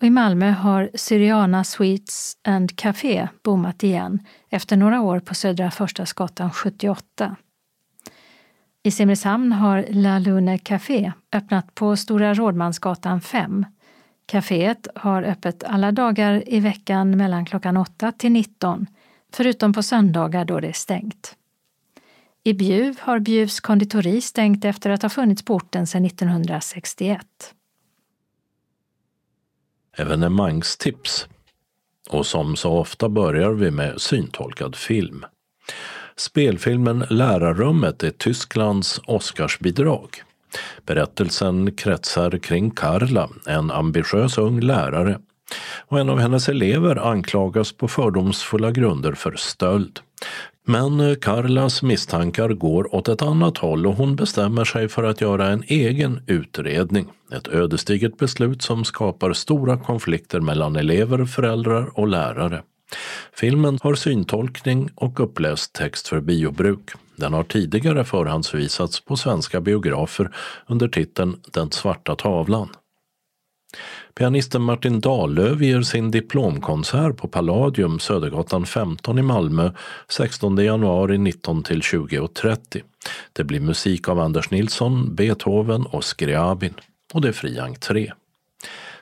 Och 0.00 0.06
I 0.06 0.10
Malmö 0.10 0.50
har 0.50 0.90
Syriana 0.94 1.64
Sweets 1.64 2.36
and 2.44 2.76
Café 2.76 3.28
bommat 3.42 3.82
igen 3.82 4.18
efter 4.50 4.76
några 4.76 5.00
år 5.00 5.20
på 5.20 5.34
Södra 5.34 5.70
Förstadsgatan 5.70 6.50
78. 6.50 7.36
I 8.82 8.90
Simrishamn 8.90 9.52
har 9.52 9.84
La 9.88 10.18
Lune 10.18 10.58
Café 10.58 11.12
öppnat 11.32 11.74
på 11.74 11.96
Stora 11.96 12.34
Rådmansgatan 12.34 13.20
5. 13.20 13.66
Caféet 14.26 14.88
har 14.94 15.22
öppet 15.22 15.64
alla 15.64 15.92
dagar 15.92 16.42
i 16.46 16.60
veckan 16.60 17.16
mellan 17.16 17.46
klockan 17.46 17.76
8 17.76 18.12
till 18.12 18.32
19, 18.32 18.86
förutom 19.32 19.72
på 19.72 19.82
söndagar 19.82 20.44
då 20.44 20.60
det 20.60 20.68
är 20.68 20.72
stängt. 20.72 21.37
I 22.44 22.54
Bjuv 22.54 22.96
har 23.00 23.18
Bjuvs 23.18 23.60
konditori 23.60 24.20
stängt 24.20 24.64
efter 24.64 24.90
att 24.90 25.02
ha 25.02 25.08
funnits 25.08 25.42
på 25.44 25.54
orten 25.54 25.86
sedan 25.86 26.04
1961. 26.04 27.54
Evenemangstips. 29.96 31.28
Och 32.10 32.26
som 32.26 32.56
så 32.56 32.72
ofta 32.72 33.08
börjar 33.08 33.50
vi 33.50 33.70
med 33.70 34.00
syntolkad 34.00 34.76
film. 34.76 35.24
Spelfilmen 36.16 37.04
Lärarrummet 37.10 38.02
är 38.02 38.10
Tysklands 38.10 39.00
Oscarsbidrag. 39.06 40.22
Berättelsen 40.86 41.72
kretsar 41.72 42.38
kring 42.38 42.70
Karla, 42.70 43.28
en 43.46 43.70
ambitiös 43.70 44.38
ung 44.38 44.60
lärare. 44.60 45.18
Och 45.86 46.00
en 46.00 46.10
av 46.10 46.18
hennes 46.18 46.48
elever 46.48 46.96
anklagas 46.96 47.72
på 47.72 47.88
fördomsfulla 47.88 48.70
grunder 48.70 49.12
för 49.12 49.36
stöld. 49.36 50.00
Men 50.70 51.00
eh, 51.00 51.14
Carlas 51.14 51.82
misstankar 51.82 52.48
går 52.48 52.94
åt 52.94 53.08
ett 53.08 53.22
annat 53.22 53.58
håll 53.58 53.86
och 53.86 53.94
hon 53.94 54.16
bestämmer 54.16 54.64
sig 54.64 54.88
för 54.88 55.04
att 55.04 55.20
göra 55.20 55.48
en 55.48 55.62
egen 55.66 56.20
utredning. 56.26 57.06
Ett 57.32 57.48
ödesdigert 57.48 58.16
beslut 58.16 58.62
som 58.62 58.84
skapar 58.84 59.32
stora 59.32 59.76
konflikter 59.76 60.40
mellan 60.40 60.76
elever, 60.76 61.24
föräldrar 61.24 61.98
och 61.98 62.08
lärare. 62.08 62.62
Filmen 63.32 63.78
har 63.82 63.94
syntolkning 63.94 64.90
och 64.94 65.20
uppläst 65.20 65.72
text 65.72 66.08
för 66.08 66.20
biobruk. 66.20 66.90
Den 67.16 67.32
har 67.32 67.44
tidigare 67.44 68.04
förhandsvisats 68.04 69.04
på 69.04 69.16
svenska 69.16 69.60
biografer 69.60 70.30
under 70.66 70.88
titeln 70.88 71.36
Den 71.52 71.70
svarta 71.70 72.16
tavlan. 72.16 72.68
Pianisten 74.18 74.62
Martin 74.62 75.00
Dahlöf 75.00 75.60
ger 75.60 75.82
sin 75.82 76.10
diplomkonsert 76.10 77.16
på 77.16 77.28
Palladium 77.28 77.98
Södergatan 77.98 78.66
15 78.66 79.18
i 79.18 79.22
Malmö 79.22 79.70
16 80.08 80.56
januari 80.56 81.18
19 81.18 81.62
till 81.62 81.80
20.30. 81.80 82.82
Det 83.32 83.44
blir 83.44 83.60
musik 83.60 84.08
av 84.08 84.20
Anders 84.20 84.50
Nilsson, 84.50 85.14
Beethoven 85.14 85.86
och 85.86 86.04
Skriabin. 86.04 86.74
och 87.14 87.20
det 87.20 87.28
är 87.28 87.32
fri 87.32 87.58
entré. 87.58 88.12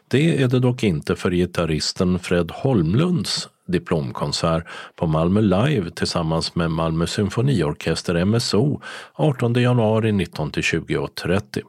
Det 0.09 0.43
är 0.43 0.49
det 0.49 0.59
dock 0.59 0.83
inte 0.83 1.17
för 1.17 1.31
gitarristen 1.31 2.19
Fred 2.19 2.51
Holmlunds 2.51 3.49
diplomkonsert 3.67 4.67
på 4.97 5.07
Malmö 5.07 5.41
Live 5.41 5.91
tillsammans 5.91 6.55
med 6.55 6.71
Malmö 6.71 7.07
symfoniorkester 7.07 8.25
MSO 8.25 8.81
18 9.15 9.55
januari 9.55 10.13
19 10.13 10.51
till 10.51 10.63
20.30. 10.63 11.63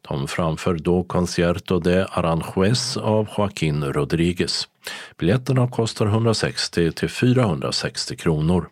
De 0.00 0.28
framför 0.28 0.74
då 0.74 1.04
Concierto 1.04 1.78
de 1.78 2.06
Aranjuez 2.10 2.96
av 2.96 3.28
Joaquin 3.36 3.84
Rodriguez. 3.84 4.68
Biljetterna 5.18 5.68
kostar 5.68 6.06
160 6.06 6.92
till 6.92 7.08
460 7.08 8.16
kronor. 8.16 8.68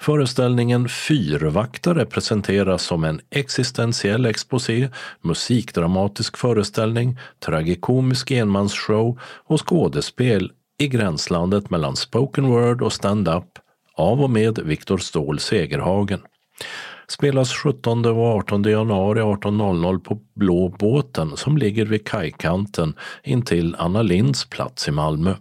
Föreställningen 0.00 0.88
Fyrvaktare 0.88 2.06
presenteras 2.06 2.82
som 2.82 3.04
en 3.04 3.20
existentiell 3.30 4.26
exposé, 4.26 4.88
musikdramatisk 5.20 6.36
föreställning, 6.36 7.18
tragikomisk 7.38 8.30
enmansshow 8.30 9.18
och 9.22 9.68
skådespel 9.68 10.52
i 10.78 10.88
gränslandet 10.88 11.70
mellan 11.70 11.96
spoken 11.96 12.46
word 12.46 12.82
och 12.82 12.92
stand-up 12.92 13.58
av 13.96 14.22
och 14.22 14.30
med 14.30 14.58
Viktor 14.58 14.98
Ståhl 14.98 15.38
Segerhagen. 15.38 16.20
Spelas 17.10 17.52
17 17.52 18.04
och 18.04 18.26
18 18.26 18.62
januari 18.62 19.20
18.00 19.20 19.98
på 19.98 20.18
Blå 20.34 20.68
båten 20.68 21.36
som 21.36 21.58
ligger 21.58 21.86
vid 21.86 22.06
kajkanten 22.06 22.94
intill 23.22 23.76
Anna 23.78 24.02
Linds 24.02 24.44
plats 24.44 24.88
i 24.88 24.90
Malmö. 24.90 25.34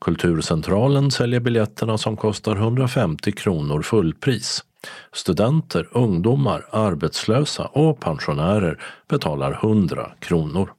Kulturcentralen 0.00 1.10
säljer 1.10 1.40
biljetterna 1.40 1.98
som 1.98 2.16
kostar 2.16 2.56
150 2.56 3.32
kronor 3.32 3.82
fullpris. 3.82 4.64
Studenter, 5.12 5.88
ungdomar, 5.92 6.66
arbetslösa 6.70 7.64
och 7.64 8.00
pensionärer 8.00 8.82
betalar 9.08 9.52
100 9.52 10.12
kronor. 10.20 10.72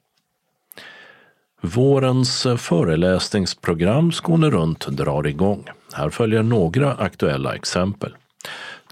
Vårens 1.61 2.47
föreläsningsprogram 2.57 4.11
Skåne 4.11 4.49
runt 4.49 4.87
drar 4.87 5.27
igång. 5.27 5.65
Här 5.93 6.09
följer 6.09 6.43
några 6.43 6.93
aktuella 6.93 7.55
exempel. 7.55 8.15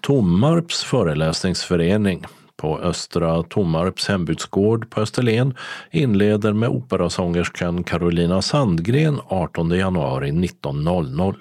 Tommarps 0.01 0.83
föreläsningsförening 0.83 2.25
på 2.57 2.79
Östra 2.79 3.43
Tommarps 3.43 4.07
hembudsgård 4.07 4.89
på 4.89 5.01
Österlen 5.01 5.55
inleder 5.91 6.53
med 6.53 6.69
operasångerskan 6.69 7.83
Carolina 7.83 8.41
Sandgren 8.41 9.19
18 9.27 9.71
januari 9.71 10.31
19.00. 10.31 11.35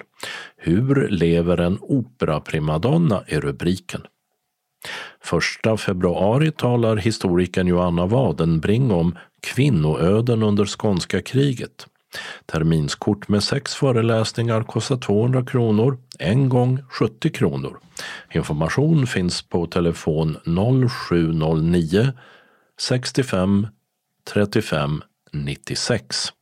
Hur 0.57 1.09
lever 1.09 1.57
en 1.57 1.77
operaprimadonna 1.81 3.23
är 3.27 3.41
rubriken. 3.41 4.01
Första 5.23 5.77
februari 5.77 6.51
talar 6.51 6.95
historikern 6.95 7.67
Joanna 7.67 8.05
Wadenbring 8.05 8.91
om 8.91 9.17
kvinnoöden 9.41 10.43
under 10.43 10.65
skånska 10.65 11.21
kriget. 11.21 11.87
Terminskort 12.45 13.27
med 13.27 13.43
sex 13.43 13.75
föreläsningar 13.75 14.63
kostar 14.63 14.97
200 14.97 15.45
kronor, 15.45 15.97
en 16.19 16.49
gång 16.49 16.83
70 16.89 17.29
kronor. 17.29 17.79
Information 18.33 19.07
finns 19.07 19.41
på 19.41 19.67
telefon 19.67 20.37
0709 21.09 22.13
65 22.79 23.67
35 24.33 25.01
96. 25.31 26.33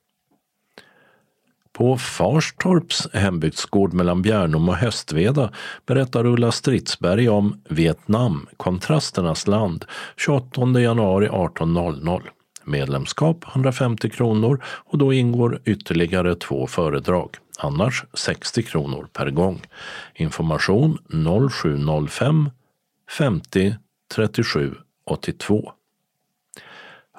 På 1.80 1.98
Farstorps 1.98 3.08
hembygdsgård 3.14 3.94
mellan 3.94 4.22
Bjärnum 4.22 4.70
och 4.70 4.76
Hästveda 4.76 5.54
berättar 5.86 6.26
Ulla 6.26 6.52
Stridsberg 6.52 7.30
om 7.30 7.62
Vietnam, 7.70 8.48
kontrasternas 8.58 9.48
land, 9.48 9.86
28 10.18 10.80
januari 10.80 11.28
18.00. 11.28 12.22
Medlemskap 12.70 13.46
150 13.48 14.10
kronor 14.10 14.64
och 14.66 14.98
då 14.98 15.14
ingår 15.14 15.62
ytterligare 15.66 16.36
två 16.36 16.68
föredrag. 16.68 17.30
Annars 17.60 18.06
60 18.14 18.64
kronor 18.64 19.08
per 19.14 19.30
gång. 19.30 19.62
Information 20.16 20.98
0705 21.52 22.50
50 23.18 23.76
37 24.16 24.76
82. 25.06 25.72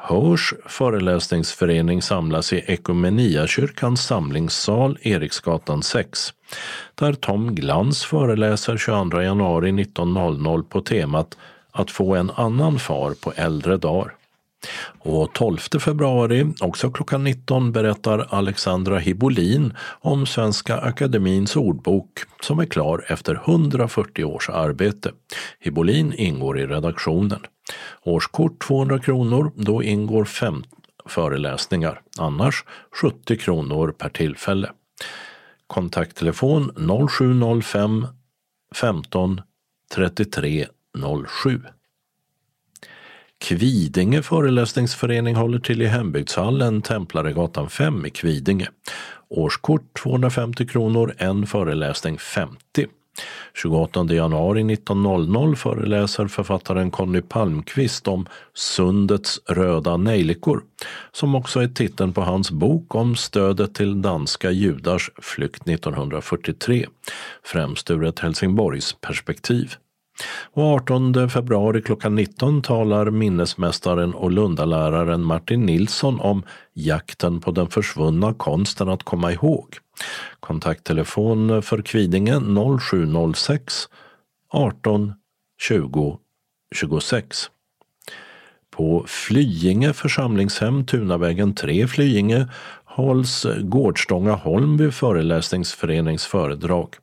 Hörs 0.03 0.55
föreläsningsförening 0.67 2.03
samlas 2.03 2.53
i 2.53 2.65
Ekumeniakyrkans 2.67 4.05
samlingssal 4.05 4.99
Eriksgatan 5.03 5.83
6 5.83 6.35
där 6.95 7.13
Tom 7.13 7.55
Glans 7.55 8.05
föreläser 8.05 8.77
22 8.77 9.23
januari 9.23 9.71
19.00 9.71 10.63
på 10.63 10.81
temat 10.81 11.39
Att 11.73 11.91
få 11.91 12.15
en 12.15 12.31
annan 12.31 12.79
far 12.79 13.15
på 13.15 13.33
äldre 13.37 13.77
dagar. 13.77 14.15
Och 14.99 15.33
12 15.35 15.57
februari, 15.59 16.53
också 16.61 16.91
klockan 16.91 17.25
19, 17.25 17.73
berättar 17.73 18.27
Alexandra 18.31 18.99
Hibolin 18.99 19.73
om 20.01 20.27
Svenska 20.27 20.77
Akademins 20.79 21.57
ordbok 21.57 22.09
som 22.43 22.59
är 22.59 22.67
klar 22.67 23.05
efter 23.09 23.35
140 23.35 24.25
års 24.25 24.49
arbete. 24.49 25.13
Hibolin 25.61 26.13
ingår 26.13 26.59
i 26.59 26.67
redaktionen. 26.67 27.41
Årskort 28.03 28.63
200 28.63 28.99
kronor, 28.99 29.53
då 29.55 29.83
ingår 29.83 30.25
fem 30.25 30.65
föreläsningar. 31.07 32.01
Annars 32.19 32.65
70 33.03 33.37
kronor 33.37 33.93
per 33.93 34.09
tillfälle. 34.09 34.71
Kontakttelefon 35.67 36.71
0705 37.09 38.07
15 38.75 39.41
33 39.95 40.67
07. 41.43 41.63
Kvidinge 43.41 44.23
föreläsningsförening 44.23 45.37
håller 45.37 45.59
till 45.59 45.83
i 45.83 45.87
hembygdshallen 45.87 46.83
Templaregatan 46.83 47.71
5 47.71 48.07
i 48.07 48.11
Kvidinge. 48.11 48.69
Årskort 49.29 49.99
250 50.03 50.67
kronor, 50.67 51.15
en 51.19 51.47
föreläsning 51.47 52.19
50. 52.19 52.87
28 53.55 54.05
januari 54.05 54.63
19.00 54.63 55.55
föreläser 55.55 56.27
författaren 56.27 56.91
Conny 56.91 57.21
Palmqvist 57.21 58.09
om 58.09 58.27
Sundets 58.55 59.41
röda 59.49 59.97
nejlikor, 59.97 60.63
som 61.13 61.35
också 61.35 61.61
är 61.61 61.69
titeln 61.69 62.13
på 62.13 62.21
hans 62.21 62.51
bok 62.51 62.95
om 62.95 63.17
stödet 63.17 63.75
till 63.75 64.03
danska 64.03 64.51
judars 64.51 65.11
flykt 65.23 65.69
1943, 65.69 66.87
främst 67.45 67.91
ur 67.91 68.05
ett 68.05 68.19
Helsingborgs 68.19 68.97
perspektiv. 69.01 69.75
Och 70.53 70.63
18 70.65 71.31
februari 71.31 71.83
klockan 71.83 72.15
19 72.15 72.63
talar 72.63 73.11
minnesmästaren 73.11 74.15
och 74.15 74.31
Lundaläraren 74.31 75.25
Martin 75.25 75.67
Nilsson 75.67 76.21
om 76.21 76.43
jakten 76.73 77.41
på 77.41 77.51
den 77.51 77.67
försvunna 77.67 78.35
konsten 78.35 78.89
att 78.89 79.03
komma 79.03 79.33
ihåg. 79.33 79.77
Kontakttelefon 80.41 81.63
för 81.63 81.83
Kvidinge 81.83 82.41
0706 82.81 83.89
18 84.53 85.13
20 85.61 86.19
26. 86.75 87.51
På 88.71 89.05
Flyinge 89.07 89.93
församlingshem 89.93 90.87
Tunavägen 90.87 91.55
3 91.55 91.87
Flyinge 91.87 92.49
hålls 92.85 93.47
Gårdstånga 93.61 94.33
Holmby 94.33 94.91
föreläsningsförenings 94.91 96.27
föredrag. 96.27 96.95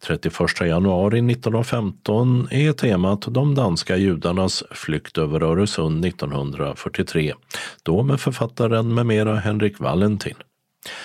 31 0.00 0.60
januari 0.60 1.18
1915 1.18 2.48
är 2.50 2.72
temat 2.72 3.24
de 3.28 3.54
danska 3.54 3.96
judarnas 3.96 4.64
flykt 4.70 5.18
över 5.18 5.42
Öresund 5.42 6.04
1943, 6.04 7.34
då 7.82 8.02
med 8.02 8.20
författaren 8.20 8.94
med 8.94 9.06
mera 9.06 9.36
Henrik 9.36 9.80
Valentin. 9.80 10.34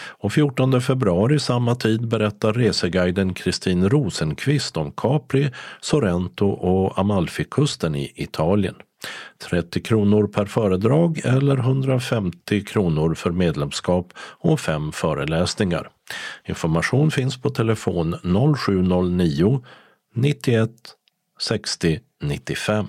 Och 0.07 0.33
14 0.33 0.81
februari 0.81 1.39
samma 1.39 1.75
tid 1.75 2.07
berättar 2.07 2.53
reseguiden 2.53 3.33
Kristin 3.33 3.89
Rosenqvist 3.89 4.77
om 4.77 4.91
Capri, 4.91 5.51
Sorrento 5.81 6.47
och 6.47 6.99
Amalfikusten 6.99 7.95
i 7.95 8.11
Italien. 8.15 8.75
30 9.49 9.81
kronor 9.81 10.27
per 10.27 10.45
föredrag 10.45 11.21
eller 11.23 11.57
150 11.57 12.63
kronor 12.65 13.13
för 13.13 13.31
medlemskap 13.31 14.13
och 14.17 14.59
fem 14.59 14.91
föreläsningar. 14.91 15.89
Information 16.45 17.11
finns 17.11 17.41
på 17.41 17.49
telefon 17.49 18.15
0709 18.23 19.63
91 20.15 20.69
60 21.39 21.99
95. 22.21 22.87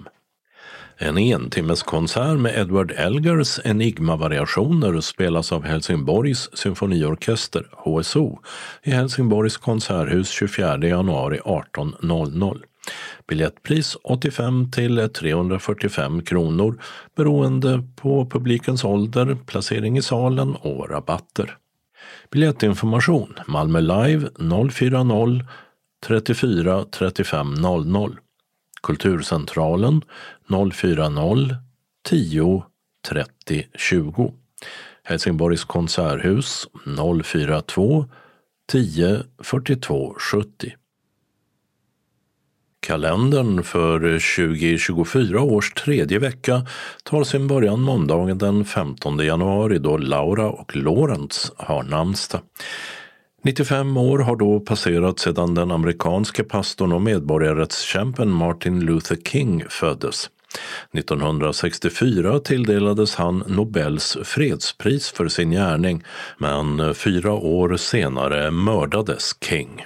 En 0.98 1.18
entimmeskonsert 1.18 2.38
med 2.38 2.58
Edward 2.58 2.90
Elgars 2.90 3.60
Enigma-variationer 3.64 5.00
spelas 5.00 5.52
av 5.52 5.64
Helsingborgs 5.64 6.50
symfoniorkester, 6.58 7.66
HSO, 7.72 8.38
i 8.82 8.90
Helsingborgs 8.90 9.56
konserthus 9.56 10.28
24 10.30 10.88
januari 10.88 11.38
18.00. 11.38 12.62
Biljettpris 13.28 13.96
85 14.04 14.70
till 14.70 15.08
345 15.08 16.22
kronor 16.22 16.78
beroende 17.16 17.82
på 17.96 18.26
publikens 18.26 18.84
ålder, 18.84 19.36
placering 19.46 19.98
i 19.98 20.02
salen 20.02 20.56
och 20.56 20.90
rabatter. 20.90 21.56
Biljettinformation 22.30 23.34
Malmö 23.46 23.80
Live 23.80 24.28
040 24.38 25.44
34 26.00 26.84
35 26.90 27.54
00 27.54 28.18
Kulturcentralen 28.80 30.02
040 30.48 31.56
10 32.10 32.62
30 33.08 33.64
20 33.78 34.32
Helsingborgs 35.04 35.64
konserthus 35.64 36.68
042 36.84 38.06
10 38.66 39.24
42 39.42 40.14
70 40.32 40.83
Kalendern 42.84 43.62
för 43.62 43.98
2024 43.98 45.42
års 45.42 45.72
tredje 45.72 46.18
vecka 46.18 46.66
tar 47.02 47.24
sin 47.24 47.46
början 47.46 47.80
måndagen 47.80 48.38
den 48.38 48.64
15 48.64 49.18
januari 49.18 49.78
då 49.78 49.96
Laura 49.96 50.50
och 50.50 50.76
Lawrence 50.76 51.52
har 51.56 51.82
namnsdag. 51.82 52.40
95 53.42 53.96
år 53.96 54.18
har 54.18 54.36
då 54.36 54.60
passerat 54.60 55.18
sedan 55.18 55.54
den 55.54 55.70
amerikanske 55.70 56.44
pastorn 56.44 56.92
och 56.92 57.02
medborgarrättskämpen 57.02 58.30
Martin 58.30 58.80
Luther 58.80 59.16
King 59.16 59.64
föddes. 59.68 60.30
1964 60.92 62.40
tilldelades 62.40 63.14
han 63.14 63.44
Nobels 63.46 64.18
fredspris 64.24 65.10
för 65.10 65.28
sin 65.28 65.50
gärning 65.50 66.02
men 66.38 66.94
fyra 66.94 67.32
år 67.32 67.76
senare 67.76 68.50
mördades 68.50 69.30
King. 69.40 69.84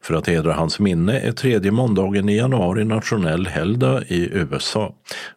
För 0.00 0.14
att 0.14 0.26
hedra 0.26 0.52
hans 0.52 0.78
minne 0.78 1.20
är 1.20 1.32
tredje 1.32 1.70
måndagen 1.70 2.28
i 2.28 2.36
januari 2.36 2.84
nationell 2.84 3.46
helgdag 3.46 4.02
i 4.08 4.28
USA. 4.32 4.94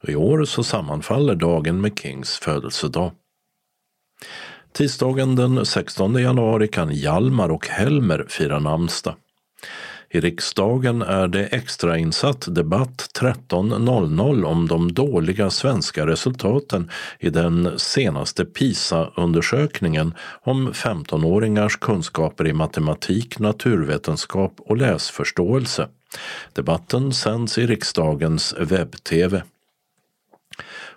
I 0.07 0.15
år 0.15 0.45
så 0.45 0.63
sammanfaller 0.63 1.35
dagen 1.35 1.81
med 1.81 1.99
Kings 1.99 2.37
födelsedag. 2.37 3.11
Tisdagen 4.73 5.35
den 5.35 5.65
16 5.65 6.15
januari 6.15 6.67
kan 6.67 6.89
Hjalmar 6.91 7.49
och 7.49 7.67
Helmer 7.67 8.25
fira 8.29 8.59
namnsdag. 8.59 9.15
I 10.09 10.19
riksdagen 10.19 11.01
är 11.01 11.27
det 11.27 11.45
extrainsatt 11.45 12.55
debatt 12.55 13.09
13.00 13.19 14.43
om 14.43 14.67
de 14.67 14.93
dåliga 14.93 15.49
svenska 15.49 16.07
resultaten 16.07 16.91
i 17.19 17.29
den 17.29 17.79
senaste 17.79 18.45
PISA-undersökningen 18.45 20.13
om 20.41 20.71
15-åringars 20.71 21.79
kunskaper 21.79 22.47
i 22.47 22.53
matematik, 22.53 23.39
naturvetenskap 23.39 24.53
och 24.57 24.77
läsförståelse. 24.77 25.87
Debatten 26.53 27.13
sänds 27.13 27.57
i 27.57 27.67
riksdagens 27.67 28.55
webb-tv 28.59 29.41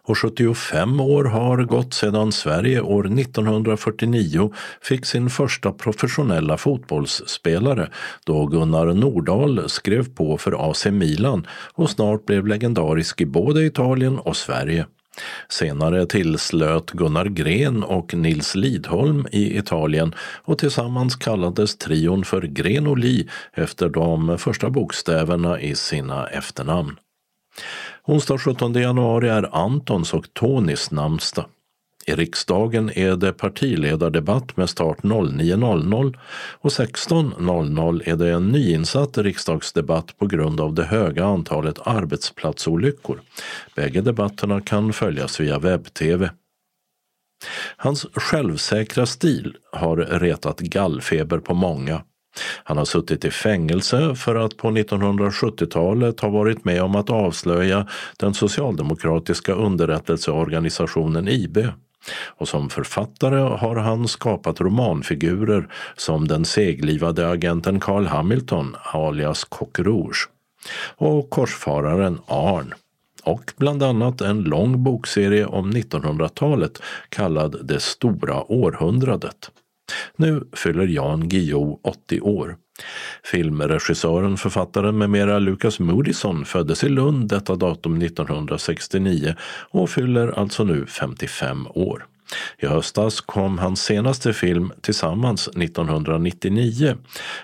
och 0.02 0.18
75 0.18 1.00
år 1.00 1.24
har 1.24 1.64
gått 1.64 1.94
sedan 1.94 2.32
Sverige 2.32 2.80
år 2.80 3.20
1949 3.20 4.52
fick 4.82 5.06
sin 5.06 5.30
första 5.30 5.72
professionella 5.72 6.56
fotbollsspelare 6.56 7.88
då 8.26 8.46
Gunnar 8.46 8.86
Nordahl 8.86 9.68
skrev 9.68 10.14
på 10.14 10.38
för 10.38 10.70
AC 10.70 10.86
Milan 10.86 11.46
och 11.74 11.90
snart 11.90 12.26
blev 12.26 12.46
legendarisk 12.46 13.20
i 13.20 13.26
både 13.26 13.64
Italien 13.64 14.18
och 14.18 14.36
Sverige. 14.36 14.86
Senare 15.48 16.06
tillslöt 16.06 16.90
Gunnar 16.90 17.26
Gren 17.26 17.82
och 17.82 18.14
Nils 18.14 18.54
Lidholm 18.54 19.26
i 19.32 19.58
Italien 19.58 20.14
och 20.44 20.58
tillsammans 20.58 21.16
kallades 21.16 21.76
trion 21.76 22.24
för 22.24 22.42
Gren 22.42 22.86
och 22.86 22.98
Li 22.98 23.28
efter 23.52 23.88
de 23.88 24.38
första 24.38 24.70
bokstäverna 24.70 25.60
i 25.60 25.74
sina 25.74 26.26
efternamn. 26.26 26.96
Onsdag 28.06 28.38
17 28.38 28.72
januari 28.72 29.28
är 29.28 29.56
Antons 29.64 30.14
och 30.14 30.34
Tonys 30.34 30.90
namnsdag. 30.90 31.44
I 32.06 32.14
riksdagen 32.14 32.90
är 32.90 33.16
det 33.16 33.32
partiledardebatt 33.32 34.56
med 34.56 34.70
start 34.70 34.98
09.00 34.98 36.18
och 36.60 36.70
16.00 36.70 38.02
är 38.04 38.16
det 38.16 38.32
en 38.32 38.48
nyinsatt 38.48 39.18
riksdagsdebatt 39.18 40.18
på 40.18 40.26
grund 40.26 40.60
av 40.60 40.74
det 40.74 40.84
höga 40.84 41.24
antalet 41.24 41.86
arbetsplatsolyckor. 41.86 43.20
Bägge 43.76 44.00
debatterna 44.00 44.60
kan 44.60 44.92
följas 44.92 45.40
via 45.40 45.58
webb-tv. 45.58 46.30
Hans 47.76 48.06
självsäkra 48.14 49.06
stil 49.06 49.56
har 49.72 49.96
retat 49.96 50.60
gallfeber 50.60 51.38
på 51.38 51.54
många 51.54 52.02
han 52.64 52.78
har 52.78 52.84
suttit 52.84 53.24
i 53.24 53.30
fängelse 53.30 54.14
för 54.14 54.34
att 54.34 54.56
på 54.56 54.68
1970-talet 54.68 56.20
ha 56.20 56.28
varit 56.28 56.64
med 56.64 56.82
om 56.82 56.96
att 56.96 57.10
avslöja 57.10 57.86
den 58.16 58.34
socialdemokratiska 58.34 59.54
underrättelseorganisationen 59.54 61.28
IB. 61.28 61.58
Och 62.26 62.48
som 62.48 62.70
författare 62.70 63.40
har 63.40 63.76
han 63.76 64.08
skapat 64.08 64.60
romanfigurer 64.60 65.68
som 65.96 66.28
den 66.28 66.44
seglivade 66.44 67.30
agenten 67.30 67.80
Carl 67.80 68.06
Hamilton 68.06 68.76
alias 68.92 69.44
Coq 69.44 69.78
Rouge 69.78 70.28
och 70.96 71.30
korsfararen 71.30 72.18
Arn 72.26 72.74
och 73.24 73.52
bland 73.56 73.82
annat 73.82 74.20
en 74.20 74.42
lång 74.42 74.82
bokserie 74.84 75.46
om 75.46 75.72
1900-talet 75.72 76.82
kallad 77.08 77.56
Det 77.62 77.80
stora 77.80 78.52
århundradet. 78.52 79.50
Nu 80.16 80.42
fyller 80.52 80.86
Jan 80.86 81.28
Guillou 81.28 81.80
80 81.84 82.20
år. 82.20 82.56
Filmregissören, 83.24 84.36
författaren 84.36 84.98
med 84.98 85.10
mera 85.10 85.38
Lucas 85.38 85.80
Moodysson 85.80 86.44
föddes 86.44 86.84
i 86.84 86.88
Lund 86.88 87.28
detta 87.28 87.56
datum 87.56 88.02
1969 88.02 89.34
och 89.70 89.90
fyller 89.90 90.38
alltså 90.38 90.64
nu 90.64 90.86
55 90.86 91.66
år. 91.66 92.06
I 92.58 92.66
höstas 92.66 93.20
kom 93.20 93.58
hans 93.58 93.82
senaste 93.82 94.32
film 94.32 94.72
Tillsammans 94.80 95.48
1999, 95.48 96.96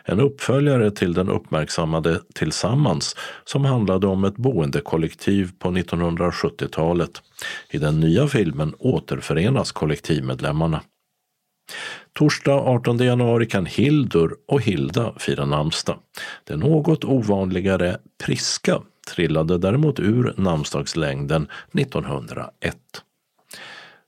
en 0.04 0.20
uppföljare 0.20 0.90
till 0.90 1.14
den 1.14 1.28
uppmärksammade 1.28 2.20
Tillsammans 2.34 3.16
som 3.44 3.64
handlade 3.64 4.06
om 4.06 4.24
ett 4.24 4.36
boendekollektiv 4.36 5.50
på 5.58 5.68
1970-talet. 5.68 7.22
I 7.70 7.78
den 7.78 8.00
nya 8.00 8.28
filmen 8.28 8.74
återförenas 8.78 9.72
kollektivmedlemmarna. 9.72 10.82
Torsdag 12.16 12.54
18 12.54 12.98
januari 12.98 13.46
kan 13.46 13.66
Hildur 13.66 14.36
och 14.48 14.62
Hilda 14.62 15.12
fira 15.18 15.44
namnsdag. 15.44 15.98
Det 16.44 16.56
något 16.56 17.04
ovanligare 17.04 17.96
Priska 18.24 18.82
trillade 19.14 19.58
däremot 19.58 20.00
ur 20.00 20.34
namnsdagslängden 20.36 21.48
1901. 21.72 22.76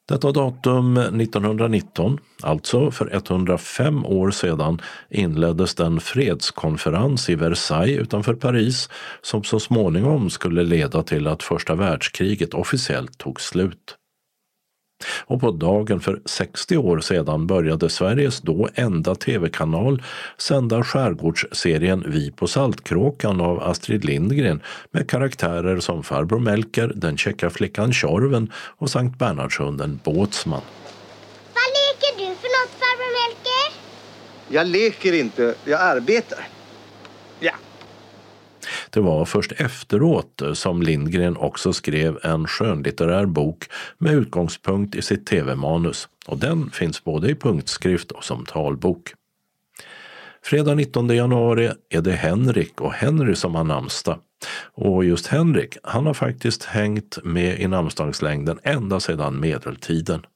Detta 0.08 0.32
datum 0.32 0.96
1919, 0.96 2.18
alltså 2.42 2.90
för 2.90 3.14
105 3.14 4.06
år 4.06 4.30
sedan, 4.30 4.80
inleddes 5.10 5.74
den 5.74 6.00
fredskonferens 6.00 7.30
i 7.30 7.34
Versailles 7.34 8.00
utanför 8.00 8.34
Paris 8.34 8.88
som 9.22 9.44
så 9.44 9.60
småningom 9.60 10.30
skulle 10.30 10.62
leda 10.62 11.02
till 11.02 11.26
att 11.26 11.42
första 11.42 11.74
världskriget 11.74 12.54
officiellt 12.54 13.18
tog 13.18 13.40
slut. 13.40 13.97
Och 15.24 15.40
på 15.40 15.50
dagen 15.50 16.00
för 16.00 16.20
60 16.24 16.76
år 16.76 17.00
sedan 17.00 17.46
började 17.46 17.90
Sveriges 17.90 18.40
då 18.40 18.68
enda 18.74 19.14
tv-kanal 19.14 20.02
sända 20.38 20.84
skärgårdsserien 20.84 22.04
Vi 22.06 22.30
på 22.30 22.46
Saltkråkan 22.46 23.40
av 23.40 23.62
Astrid 23.62 24.04
Lindgren 24.04 24.62
med 24.90 25.10
karaktärer 25.10 25.80
som 25.80 26.02
farbror 26.02 26.38
Melker, 26.38 26.92
den 26.94 27.16
käcka 27.16 27.50
flickan 27.50 27.92
Tjorven 27.92 28.52
och 28.54 28.90
Sankt 28.90 29.18
Bernhardshunden 29.18 30.00
Båtsman. 30.04 30.62
Vad 31.54 31.68
leker 31.78 32.18
du 32.18 32.34
för 32.34 32.48
något 32.62 32.74
farbror 32.80 33.28
Melker? 33.28 33.78
Jag 34.48 34.66
leker 34.66 35.12
inte, 35.12 35.54
jag 35.64 35.80
arbetar. 35.80 36.48
Ja. 37.40 37.52
Det 38.90 39.00
var 39.00 39.24
först 39.24 39.52
efteråt 39.52 40.42
som 40.54 40.82
Lindgren 40.82 41.36
också 41.36 41.72
skrev 41.72 42.18
en 42.22 42.46
skönlitterär 42.46 43.26
bok 43.26 43.64
med 43.98 44.14
utgångspunkt 44.14 44.94
i 44.94 45.02
sitt 45.02 45.26
tv-manus 45.26 46.08
och 46.26 46.38
den 46.38 46.70
finns 46.70 47.04
både 47.04 47.30
i 47.30 47.34
punktskrift 47.34 48.10
och 48.10 48.24
som 48.24 48.44
talbok. 48.44 49.14
Fredag 50.42 50.74
19 50.74 51.08
januari 51.08 51.70
är 51.90 52.00
det 52.00 52.12
Henrik 52.12 52.80
och 52.80 52.92
Henry 52.92 53.34
som 53.34 53.54
har 53.54 53.64
namnsdag. 53.64 54.18
Och 54.74 55.04
just 55.04 55.26
Henrik, 55.26 55.76
han 55.82 56.06
har 56.06 56.14
faktiskt 56.14 56.64
hängt 56.64 57.18
med 57.24 57.60
i 57.60 57.68
namnsdagslängden 57.68 58.58
ända 58.62 59.00
sedan 59.00 59.40
medeltiden. 59.40 60.26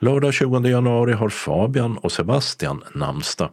Lördag 0.00 0.34
20 0.34 0.68
januari 0.68 1.12
har 1.12 1.28
Fabian 1.28 1.96
och 1.96 2.12
Sebastian 2.12 2.84
namnsdag. 2.94 3.50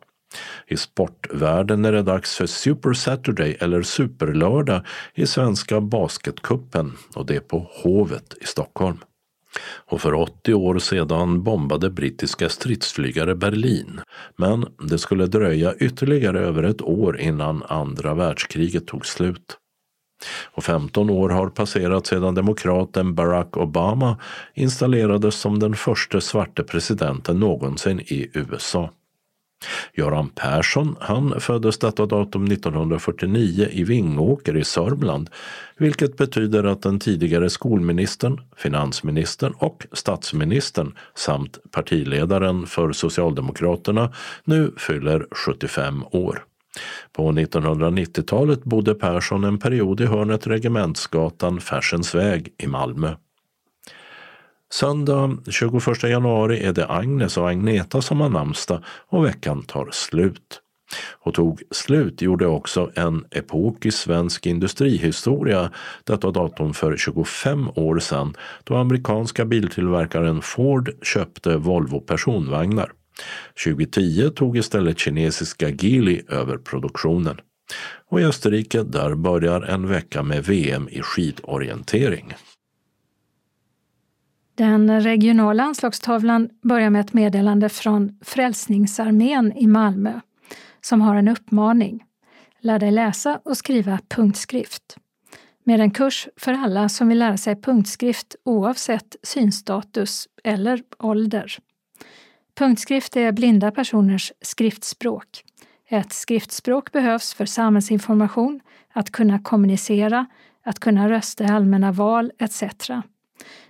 I 0.68 0.78
sportvärlden 0.78 1.86
är 1.86 1.92
det 1.92 2.02
dags 2.02 2.36
för 2.36 2.46
Super 2.46 2.94
Saturday 2.94 3.58
eller 3.60 3.82
Superlördag 3.82 4.82
i 5.16 5.28
Svenska 5.28 5.82
Basketkuppen 5.82 6.94
och 7.16 7.26
det 7.26 7.36
är 7.36 7.40
på 7.40 7.70
Hovet 7.84 8.34
i 8.42 8.46
Stockholm. 8.46 8.98
Och 9.86 10.02
för 10.02 10.14
80 10.14 10.54
år 10.54 10.80
sedan 10.80 11.44
bombade 11.44 11.90
brittiska 11.90 12.50
stridsflygare 12.50 13.36
Berlin. 13.36 14.02
Men 14.36 14.66
det 14.90 14.98
skulle 14.98 15.26
dröja 15.26 15.76
ytterligare 15.76 16.40
över 16.40 16.64
ett 16.64 16.82
år 16.82 17.20
innan 17.20 17.64
andra 17.64 18.14
världskriget 18.14 18.88
tog 18.88 19.06
slut. 19.06 19.58
Och 20.52 20.64
15 20.64 21.10
år 21.10 21.30
har 21.30 21.50
passerat 21.50 22.08
sedan 22.08 22.36
demokraten 22.36 23.16
Barack 23.16 23.58
Obama 23.58 24.18
installerades 24.54 25.36
som 25.36 25.60
den 25.60 25.76
första 25.76 26.22
svarte 26.22 26.64
presidenten 26.64 27.40
någonsin 27.40 28.00
i 28.00 28.32
USA. 28.34 28.92
Göran 29.94 30.30
Persson 30.30 30.96
han 31.00 31.40
föddes 31.40 31.78
detta 31.78 32.06
datum 32.06 32.46
1949 32.46 33.68
i 33.72 33.84
Vingåker 33.84 34.58
i 34.58 34.64
Sörmland, 34.64 35.30
vilket 35.78 36.18
betyder 36.18 36.64
att 36.64 36.82
den 36.82 37.00
tidigare 37.00 37.50
skolministern, 37.50 38.42
finansministern 38.58 39.54
och 39.58 39.86
statsministern 39.92 40.94
samt 41.16 41.58
partiledaren 41.72 42.68
för 42.68 42.92
Socialdemokraterna 42.92 44.14
nu 44.44 44.72
fyller 44.78 45.28
75 45.32 46.04
år. 46.12 46.44
På 47.14 47.32
1990-talet 47.32 48.64
bodde 48.64 48.96
Persson 48.96 49.44
en 49.44 49.60
period 49.60 50.02
i 50.02 50.06
hörnet 50.06 50.48
Regementsgatan 50.48 51.62
Färsensväg 51.62 52.54
i 52.58 52.68
Malmö. 52.68 53.16
Söndag 54.72 55.38
21 55.50 56.04
januari 56.04 56.64
är 56.64 56.74
det 56.74 56.88
Agnes 56.88 57.38
och 57.38 57.50
Agneta 57.50 58.02
som 58.02 58.22
har 58.22 58.30
namnsdag 58.30 58.84
och 59.08 59.26
veckan 59.26 59.64
tar 59.64 59.90
slut. 59.92 60.62
Och 61.20 61.34
tog 61.34 61.62
slut 61.72 62.22
gjorde 62.22 62.48
också 62.48 62.92
en 62.96 63.26
epok 63.32 63.86
i 63.86 63.92
svensk 63.92 64.46
industrihistoria 64.46 65.72
detta 66.04 66.32
datum 66.32 66.74
för 66.74 66.98
25 66.98 67.70
år 67.70 68.00
sedan 68.00 68.34
då 68.64 68.76
amerikanska 68.76 69.46
biltillverkaren 69.46 70.42
Ford 70.42 70.92
köpte 71.02 71.58
Volvo 71.58 72.00
personvagnar. 72.00 72.92
2010 73.66 74.30
tog 74.30 74.58
istället 74.58 75.00
kinesiska 75.00 75.70
Geely 75.70 76.22
över 76.28 76.58
produktionen. 76.58 77.38
Och 78.10 78.22
i 78.22 78.24
Österrike 78.24 78.84
där 78.84 79.16
börjar 79.16 79.62
en 79.62 79.88
vecka 79.88 80.24
med 80.24 80.44
VM 80.44 80.90
i 80.90 81.02
skidorientering. 81.02 82.34
Den 84.60 85.02
regionala 85.02 85.64
anslagstavlan 85.64 86.50
börjar 86.62 86.90
med 86.90 87.02
ett 87.02 87.14
meddelande 87.14 87.70
från 87.70 88.18
Frälsningsarmén 88.22 89.54
i 89.58 89.68
Malmö 89.68 90.20
som 90.82 91.02
har 91.02 91.16
en 91.16 91.28
uppmaning. 91.28 92.04
Lär 92.60 92.80
dig 92.80 92.92
läsa 92.92 93.40
och 93.46 93.58
skriva 93.58 94.00
punktskrift. 94.08 94.98
Med 95.64 95.80
en 95.80 95.92
kurs 95.92 96.28
för 96.38 96.54
alla 96.54 96.90
som 96.90 97.08
vill 97.08 97.20
lära 97.20 97.38
sig 97.38 97.62
punktskrift 97.62 98.36
oavsett 98.46 99.16
synstatus 99.24 100.28
eller 100.44 100.82
ålder. 101.00 101.58
Punktskrift 102.58 103.18
är 103.18 103.32
blinda 103.32 103.72
personers 103.72 104.34
skriftspråk. 104.42 105.44
Ett 105.90 106.14
skriftspråk 106.14 106.92
behövs 106.92 107.34
för 107.34 107.46
samhällsinformation, 107.46 108.60
att 108.94 109.12
kunna 109.12 109.40
kommunicera, 109.40 110.26
att 110.66 110.80
kunna 110.80 111.10
rösta 111.10 111.44
i 111.44 111.48
allmänna 111.48 111.92
val 111.92 112.32
etc 112.40 112.64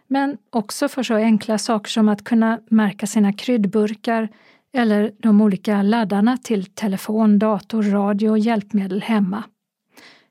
men 0.10 0.38
också 0.49 0.88
för 0.88 1.03
så 1.03 1.15
enkla 1.15 1.57
saker 1.57 1.90
som 1.90 2.10
att 2.10 2.23
kunna 2.23 2.60
märka 2.69 3.07
sina 3.07 3.34
kryddburkar 3.34 4.30
eller 4.73 5.11
de 5.18 5.41
olika 5.41 5.81
laddarna 5.81 6.38
till 6.38 6.65
telefon, 6.65 7.40
dator, 7.40 7.84
radio 7.84 8.30
och 8.30 8.40
hjälpmedel 8.40 9.02
hemma. 9.02 9.44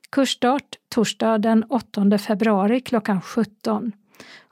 Kursstart 0.09 0.75
torsdag 0.89 1.37
den 1.37 1.63
8 1.63 2.17
februari 2.17 2.81
klockan 2.81 3.21
17 3.21 3.91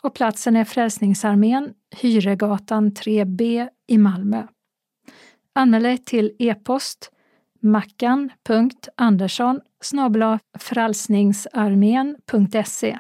och 0.02 0.14
platsen 0.14 0.56
är 0.56 0.66
Frälsningsarmén, 0.66 1.74
Hyregatan 1.96 2.92
3B 2.92 3.70
i 3.88 3.98
Malmö. 3.98 4.48
Anmäl 5.54 5.84
dig 5.84 5.98
till 5.98 6.32
e-post 6.40 7.12
mackan.andersson 7.60 9.62
frälsningsarmén.se 10.60 13.00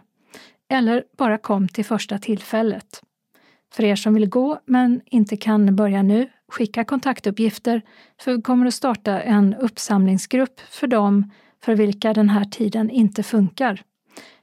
eller 0.69 1.03
bara 1.17 1.37
kom 1.37 1.67
till 1.67 1.85
första 1.85 2.17
tillfället. 2.17 3.01
För 3.73 3.83
er 3.83 3.95
som 3.95 4.13
vill 4.13 4.29
gå 4.29 4.59
men 4.65 5.01
inte 5.05 5.37
kan 5.37 5.75
börja 5.75 6.03
nu, 6.03 6.29
skicka 6.47 6.83
kontaktuppgifter 6.83 7.81
för 8.21 8.35
vi 8.35 8.41
kommer 8.41 8.65
att 8.65 8.73
starta 8.73 9.21
en 9.21 9.53
uppsamlingsgrupp 9.53 10.59
för 10.59 10.87
dem 10.87 11.31
för 11.63 11.75
vilka 11.75 12.13
den 12.13 12.29
här 12.29 12.45
tiden 12.45 12.89
inte 12.89 13.23
funkar. 13.23 13.81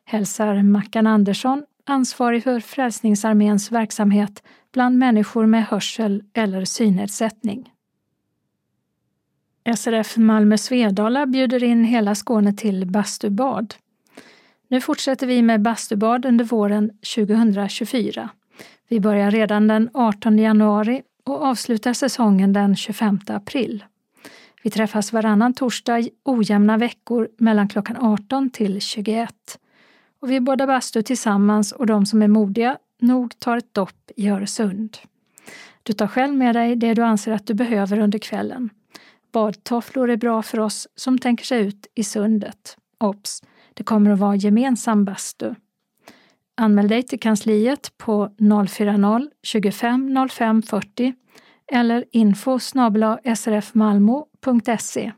Hälsar 0.04 0.62
Mackan 0.62 1.06
Andersson, 1.06 1.64
ansvarig 1.86 2.44
för 2.44 2.60
Frälsningsarméns 2.60 3.72
verksamhet 3.72 4.42
bland 4.72 4.98
människor 4.98 5.46
med 5.46 5.66
hörsel 5.66 6.22
eller 6.34 6.64
synnedsättning. 6.64 7.70
SRF 9.76 10.16
Malmö 10.16 10.58
Svedala 10.58 11.26
bjuder 11.26 11.64
in 11.64 11.84
hela 11.84 12.14
Skåne 12.14 12.52
till 12.52 12.86
bastubad. 12.86 13.74
Nu 14.74 14.80
fortsätter 14.80 15.26
vi 15.26 15.42
med 15.42 15.62
bastubad 15.62 16.24
under 16.24 16.44
våren 16.44 16.90
2024. 17.16 18.30
Vi 18.88 19.00
börjar 19.00 19.30
redan 19.30 19.68
den 19.68 19.90
18 19.94 20.38
januari 20.38 21.02
och 21.24 21.42
avslutar 21.42 21.92
säsongen 21.92 22.52
den 22.52 22.76
25 22.76 23.18
april. 23.26 23.84
Vi 24.62 24.70
träffas 24.70 25.12
varannan 25.12 25.54
torsdag 25.54 26.08
ojämna 26.24 26.76
veckor 26.76 27.28
mellan 27.38 27.68
klockan 27.68 27.96
18 27.96 28.50
till 28.50 28.80
21. 28.80 29.34
Och 30.20 30.30
vi 30.30 30.40
badar 30.40 30.66
bastu 30.66 31.02
tillsammans 31.02 31.72
och 31.72 31.86
de 31.86 32.06
som 32.06 32.22
är 32.22 32.28
modiga 32.28 32.78
nog 33.00 33.38
tar 33.38 33.56
ett 33.56 33.74
dopp 33.74 34.10
i 34.16 34.28
Öresund. 34.28 34.96
Du 35.82 35.92
tar 35.92 36.06
själv 36.06 36.34
med 36.34 36.54
dig 36.54 36.76
det 36.76 36.94
du 36.94 37.02
anser 37.02 37.32
att 37.32 37.46
du 37.46 37.54
behöver 37.54 37.98
under 37.98 38.18
kvällen. 38.18 38.70
Badtofflor 39.32 40.10
är 40.10 40.16
bra 40.16 40.42
för 40.42 40.60
oss 40.60 40.88
som 40.94 41.18
tänker 41.18 41.44
sig 41.44 41.66
ut 41.66 41.86
i 41.94 42.04
sundet. 42.04 42.76
Ops! 43.00 43.42
Det 43.74 43.84
kommer 43.84 44.10
att 44.10 44.18
vara 44.18 44.36
gemensam 44.36 45.04
bastu. 45.04 45.54
Anmäl 46.56 46.88
dig 46.88 47.02
till 47.02 47.20
kansliet 47.20 47.92
på 47.98 48.30
040 48.68 49.30
25 49.42 50.28
05 50.30 50.62
40 50.62 51.14
eller 51.72 52.04
info 52.12 52.58
srfmalmo.se 53.34 55.12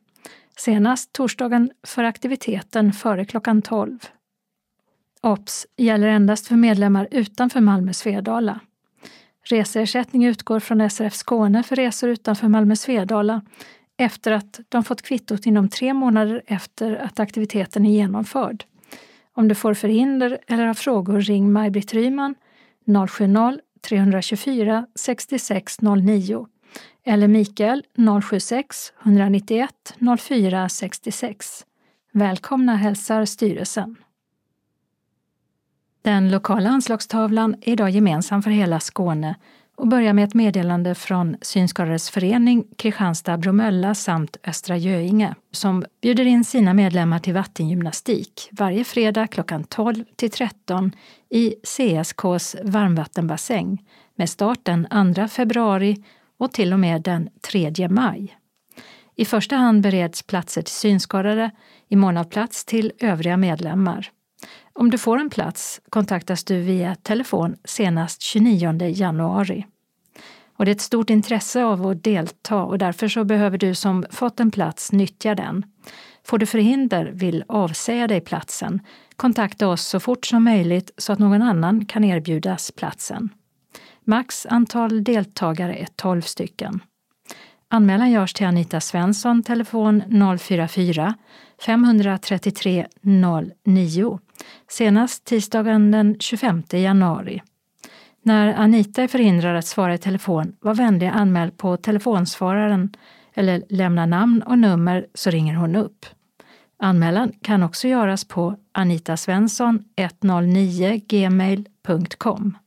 senast 0.58 1.12
torsdagen 1.12 1.70
för 1.86 2.04
aktiviteten 2.04 2.92
före 2.92 3.24
klockan 3.24 3.62
12. 3.62 3.98
OBS 5.22 5.66
gäller 5.76 6.08
endast 6.08 6.46
för 6.46 6.56
medlemmar 6.56 7.08
utanför 7.10 7.60
Malmö 7.60 7.92
Svedala. 7.92 8.60
Reseersättning 9.44 10.24
utgår 10.24 10.60
från 10.60 10.90
SRF 10.90 11.14
Skåne 11.14 11.62
för 11.62 11.76
resor 11.76 12.10
utanför 12.10 12.48
Malmö 12.48 12.76
Svedala 12.76 13.42
efter 13.96 14.32
att 14.32 14.60
de 14.68 14.84
fått 14.84 15.02
kvittot 15.02 15.46
inom 15.46 15.68
tre 15.68 15.94
månader 15.94 16.42
efter 16.46 16.96
att 16.96 17.20
aktiviteten 17.20 17.86
är 17.86 17.90
genomförd. 17.90 18.64
Om 19.32 19.48
du 19.48 19.54
får 19.54 19.74
förhinder 19.74 20.38
eller 20.46 20.66
har 20.66 20.74
frågor 20.74 21.20
ring 21.20 21.52
Maj-Britt 21.52 21.94
Ryman 21.94 22.34
070-324 22.86 24.86
6609 24.94 26.46
eller 27.04 27.28
Mikael 27.28 27.84
076 28.22 28.92
191 29.02 29.70
04 30.20 30.68
66. 30.68 31.66
Välkomna 32.12 32.76
hälsar 32.76 33.24
styrelsen. 33.24 33.96
Den 36.02 36.30
lokala 36.30 36.70
anslagstavlan 36.70 37.54
är 37.60 37.72
idag 37.72 37.90
gemensam 37.90 38.42
för 38.42 38.50
hela 38.50 38.80
Skåne 38.80 39.36
och 39.76 39.88
börjar 39.88 40.12
med 40.12 40.24
ett 40.24 40.34
meddelande 40.34 40.94
från 40.94 41.36
Synskadades 41.40 42.10
förening 42.10 42.64
Kristianstad-Bromölla 42.78 43.94
samt 43.94 44.36
Östra 44.44 44.76
Göinge 44.76 45.34
som 45.52 45.84
bjuder 46.02 46.24
in 46.24 46.44
sina 46.44 46.74
medlemmar 46.74 47.18
till 47.18 47.34
vattengymnastik 47.34 48.48
varje 48.52 48.84
fredag 48.84 49.26
klockan 49.26 49.64
12 49.64 50.04
till 50.16 50.30
13 50.30 50.92
i 51.30 51.54
CSKs 51.62 52.56
varmvattenbassäng 52.62 53.84
med 54.14 54.30
start 54.30 54.58
den 54.62 55.14
2 55.14 55.28
februari 55.28 56.04
och 56.38 56.52
till 56.52 56.72
och 56.72 56.80
med 56.80 57.02
den 57.02 57.28
3 57.50 57.88
maj. 57.88 58.36
I 59.16 59.24
första 59.24 59.56
hand 59.56 59.82
bereds 59.82 60.22
platser 60.22 60.62
till 60.62 60.74
synskadade, 60.74 61.50
i 61.88 61.96
mån 61.96 62.16
av 62.16 62.24
plats 62.24 62.64
till 62.64 62.92
övriga 62.98 63.36
medlemmar. 63.36 64.10
Om 64.78 64.90
du 64.90 64.98
får 64.98 65.18
en 65.18 65.30
plats 65.30 65.80
kontaktas 65.90 66.44
du 66.44 66.60
via 66.60 66.94
telefon 66.94 67.56
senast 67.64 68.22
29 68.22 68.88
januari. 68.88 69.66
Och 70.56 70.64
det 70.64 70.70
är 70.70 70.74
ett 70.74 70.80
stort 70.80 71.10
intresse 71.10 71.64
av 71.64 71.86
att 71.86 72.04
delta 72.04 72.62
och 72.62 72.78
därför 72.78 73.08
så 73.08 73.24
behöver 73.24 73.58
du 73.58 73.74
som 73.74 74.04
fått 74.10 74.40
en 74.40 74.50
plats 74.50 74.92
nyttja 74.92 75.34
den. 75.34 75.64
Får 76.24 76.38
du 76.38 76.46
förhinder, 76.46 77.10
vill 77.14 77.44
avsäga 77.48 78.06
dig 78.06 78.20
platsen, 78.20 78.80
kontakta 79.16 79.68
oss 79.68 79.86
så 79.86 80.00
fort 80.00 80.26
som 80.26 80.44
möjligt 80.44 80.90
så 80.96 81.12
att 81.12 81.18
någon 81.18 81.42
annan 81.42 81.86
kan 81.86 82.04
erbjudas 82.04 82.70
platsen. 82.70 83.28
Max 84.04 84.46
antal 84.46 85.04
deltagare 85.04 85.74
är 85.74 85.88
12 85.96 86.20
stycken. 86.20 86.80
Anmälan 87.68 88.10
görs 88.10 88.32
till 88.32 88.46
Anita 88.46 88.80
Svensson, 88.80 89.42
telefon 89.42 90.02
044 90.38 91.14
533 91.66 92.86
09 93.64 94.18
senast 94.68 95.24
tisdagen 95.24 95.90
den 95.90 96.16
25 96.20 96.62
januari. 96.70 97.42
När 98.22 98.54
Anita 98.54 99.02
är 99.02 99.08
förhindrad 99.08 99.56
att 99.56 99.66
svara 99.66 99.94
i 99.94 99.98
telefon, 99.98 100.56
var 100.60 100.74
vänlig 100.74 101.06
anmäl 101.06 101.50
på 101.50 101.76
telefonsvararen 101.76 102.92
eller 103.34 103.62
lämna 103.68 104.06
namn 104.06 104.42
och 104.42 104.58
nummer 104.58 105.06
så 105.14 105.30
ringer 105.30 105.54
hon 105.54 105.76
upp. 105.76 106.06
Anmälan 106.78 107.32
kan 107.42 107.62
också 107.62 107.88
göras 107.88 108.24
på 108.24 108.56
anitasvensson109 108.72 111.02
gmail.com. 111.08 112.58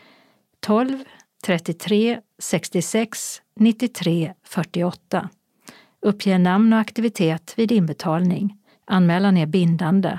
12 0.60 1.05
33 1.44 2.20
66 2.38 3.42
93 3.56 4.32
48. 4.44 5.28
Uppge 6.02 6.38
namn 6.38 6.72
och 6.72 6.78
aktivitet 6.78 7.55
vid 7.56 7.72
inbetalning. 7.72 8.56
Anmälan 8.84 9.36
är 9.36 9.46
bindande. 9.46 10.18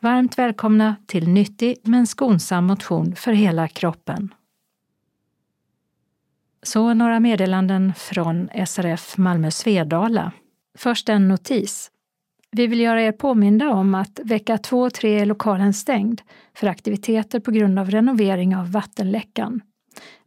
Varmt 0.00 0.38
välkomna 0.38 0.96
till 1.06 1.28
nyttig 1.28 1.76
men 1.82 2.06
skonsam 2.06 2.66
motion 2.66 3.16
för 3.16 3.32
hela 3.32 3.68
kroppen. 3.68 4.34
Så 6.62 6.94
några 6.94 7.20
meddelanden 7.20 7.92
från 7.96 8.48
SRF 8.66 9.18
Malmö 9.18 9.50
Svedala. 9.50 10.32
Först 10.78 11.08
en 11.08 11.28
notis. 11.28 11.90
Vi 12.50 12.66
vill 12.66 12.80
göra 12.80 13.02
er 13.02 13.12
påminda 13.12 13.70
om 13.70 13.94
att 13.94 14.20
vecka 14.24 14.58
2 14.58 14.80
och 14.80 14.94
3 14.94 15.20
är 15.20 15.26
lokalen 15.26 15.74
stängd 15.74 16.20
för 16.54 16.66
aktiviteter 16.66 17.40
på 17.40 17.50
grund 17.50 17.78
av 17.78 17.90
renovering 17.90 18.56
av 18.56 18.72
vattenläckan. 18.72 19.60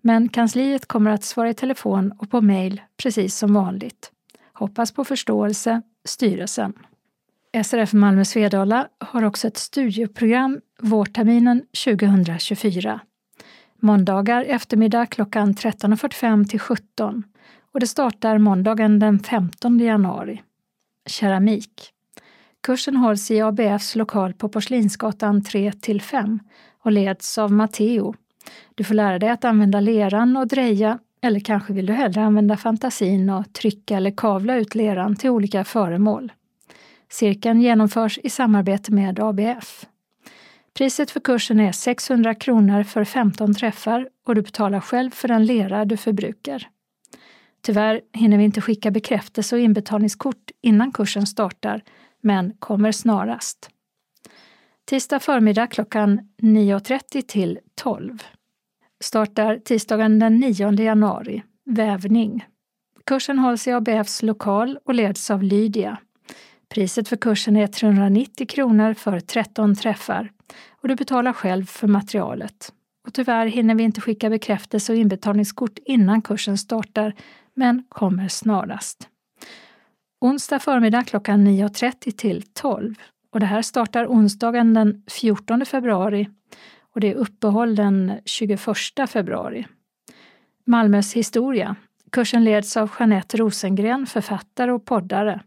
Men 0.02 0.30
kansliet 0.30 0.86
kommer 0.86 1.12
att 1.12 1.24
svara 1.24 1.50
i 1.50 1.54
telefon 1.54 2.14
och 2.18 2.32
på 2.32 2.42
mejl 2.42 2.82
precis 2.98 3.38
som 3.38 3.54
vanligt. 3.54 4.12
Hoppas 4.54 4.92
på 4.92 5.06
förståelse, 5.06 5.82
styrelsen. 6.06 6.74
SRF 7.64 7.94
Malmö 7.94 8.26
Svedala 8.26 8.88
har 9.00 9.24
också 9.24 9.48
ett 9.48 9.58
studieprogram 9.58 10.62
vårterminen 10.82 11.62
2024. 11.86 13.00
Måndagar 13.80 14.44
eftermiddag 14.44 15.06
klockan 15.06 15.54
13.45 15.54 16.46
till 16.46 16.60
17 16.60 17.24
och 17.72 17.80
det 17.80 17.88
startar 17.88 18.38
måndagen 18.38 19.00
den 19.00 19.20
15 19.20 19.80
januari. 19.80 20.42
Keramik. 21.10 21.92
Kursen 22.64 22.96
hålls 22.96 23.32
i 23.32 23.42
ABFs 23.42 23.96
lokal 23.96 24.34
på 24.34 24.50
Porslinsgatan 24.50 25.44
3 25.44 25.72
till 25.72 26.02
5 26.02 26.40
och 26.84 26.92
leds 26.92 27.38
av 27.38 27.52
Matteo. 27.52 28.14
Du 28.76 28.84
får 28.84 28.96
lära 28.96 29.20
dig 29.20 29.30
att 29.30 29.46
använda 29.46 29.80
leran 29.80 30.38
och 30.38 30.48
dreja 30.48 31.00
eller 31.22 31.40
kanske 31.40 31.74
vill 31.74 31.86
du 31.86 31.94
hellre 31.94 32.24
använda 32.24 32.58
fantasin 32.58 33.30
och 33.30 33.54
trycka 33.54 33.98
eller 33.98 34.12
kavla 34.12 34.56
ut 34.56 34.76
leran 34.76 35.16
till 35.16 35.30
olika 35.30 35.64
föremål. 35.64 36.32
Cirkeln 37.10 37.62
genomförs 37.62 38.20
i 38.24 38.30
samarbete 38.30 38.94
med 38.94 39.20
ABF. 39.20 39.86
Priset 40.78 41.12
för 41.12 41.20
kursen 41.20 41.60
är 41.60 41.72
600 41.72 42.36
kronor 42.36 42.84
för 42.84 43.04
15 43.04 43.54
träffar 43.54 44.10
och 44.26 44.36
du 44.36 44.42
betalar 44.42 44.80
själv 44.80 45.12
för 45.12 45.28
den 45.28 45.46
lera 45.46 45.86
du 45.86 45.98
förbrukar. 45.98 46.68
Tyvärr 47.62 48.02
hinner 48.14 48.38
vi 48.38 48.44
inte 48.44 48.62
skicka 48.62 48.92
bekräftelse 48.92 49.56
och 49.56 49.62
inbetalningskort 49.62 50.52
innan 50.62 50.92
kursen 50.92 51.28
startar, 51.28 51.82
men 52.22 52.54
kommer 52.60 52.92
snarast. 52.92 53.70
Tisdag 54.86 55.20
förmiddag 55.20 55.68
klockan 55.68 56.30
9.30 56.42 57.22
till 57.22 57.60
12. 57.76 58.24
Startar 59.04 59.58
tisdagen 59.58 60.20
den 60.20 60.40
9 60.40 60.72
januari. 60.72 61.44
Vävning. 61.66 62.46
Kursen 63.06 63.40
hålls 63.40 63.68
i 63.68 63.72
ABFs 63.72 64.24
lokal 64.24 64.80
och 64.86 64.96
leds 64.96 65.32
av 65.32 65.44
Lydia. 65.44 65.98
Priset 66.70 67.08
för 67.08 67.16
kursen 67.16 67.56
är 67.56 67.68
390 67.68 68.48
kronor 68.48 68.94
för 68.94 69.20
13 69.20 69.76
träffar 69.76 70.32
och 70.82 70.88
du 70.88 70.96
betalar 70.96 71.34
själv 71.34 71.66
för 71.66 71.88
materialet. 71.88 72.74
Och 73.08 73.14
tyvärr 73.14 73.48
hinner 73.48 73.76
vi 73.76 73.84
inte 73.84 74.02
skicka 74.02 74.30
bekräftelse 74.30 74.92
och 74.92 74.98
inbetalningskort 74.98 75.80
innan 75.86 76.22
kursen 76.22 76.58
startar, 76.58 77.14
men 77.54 77.84
kommer 77.90 78.28
snarast. 78.28 79.10
Onsdag 80.22 80.60
förmiddag 80.60 81.04
klockan 81.04 81.48
9.30 81.48 82.12
till 82.12 82.44
12 82.54 82.96
och 83.32 83.40
det 83.40 83.46
här 83.46 83.62
startar 83.62 84.06
onsdagen 84.06 84.74
den 84.74 85.04
14 85.08 85.66
februari 85.66 86.30
och 86.94 87.00
det 87.00 87.12
är 87.12 87.16
uppehåll 87.16 87.76
den 87.76 88.14
21 88.26 88.60
februari. 89.08 89.68
Malmös 90.66 91.14
historia. 91.14 91.76
Kursen 92.12 92.44
leds 92.44 92.78
av 92.78 92.92
Jeanette 93.00 93.38
Rosengren, 93.38 94.06
författare 94.06 94.72
och 94.72 94.86
poddare 94.86 95.42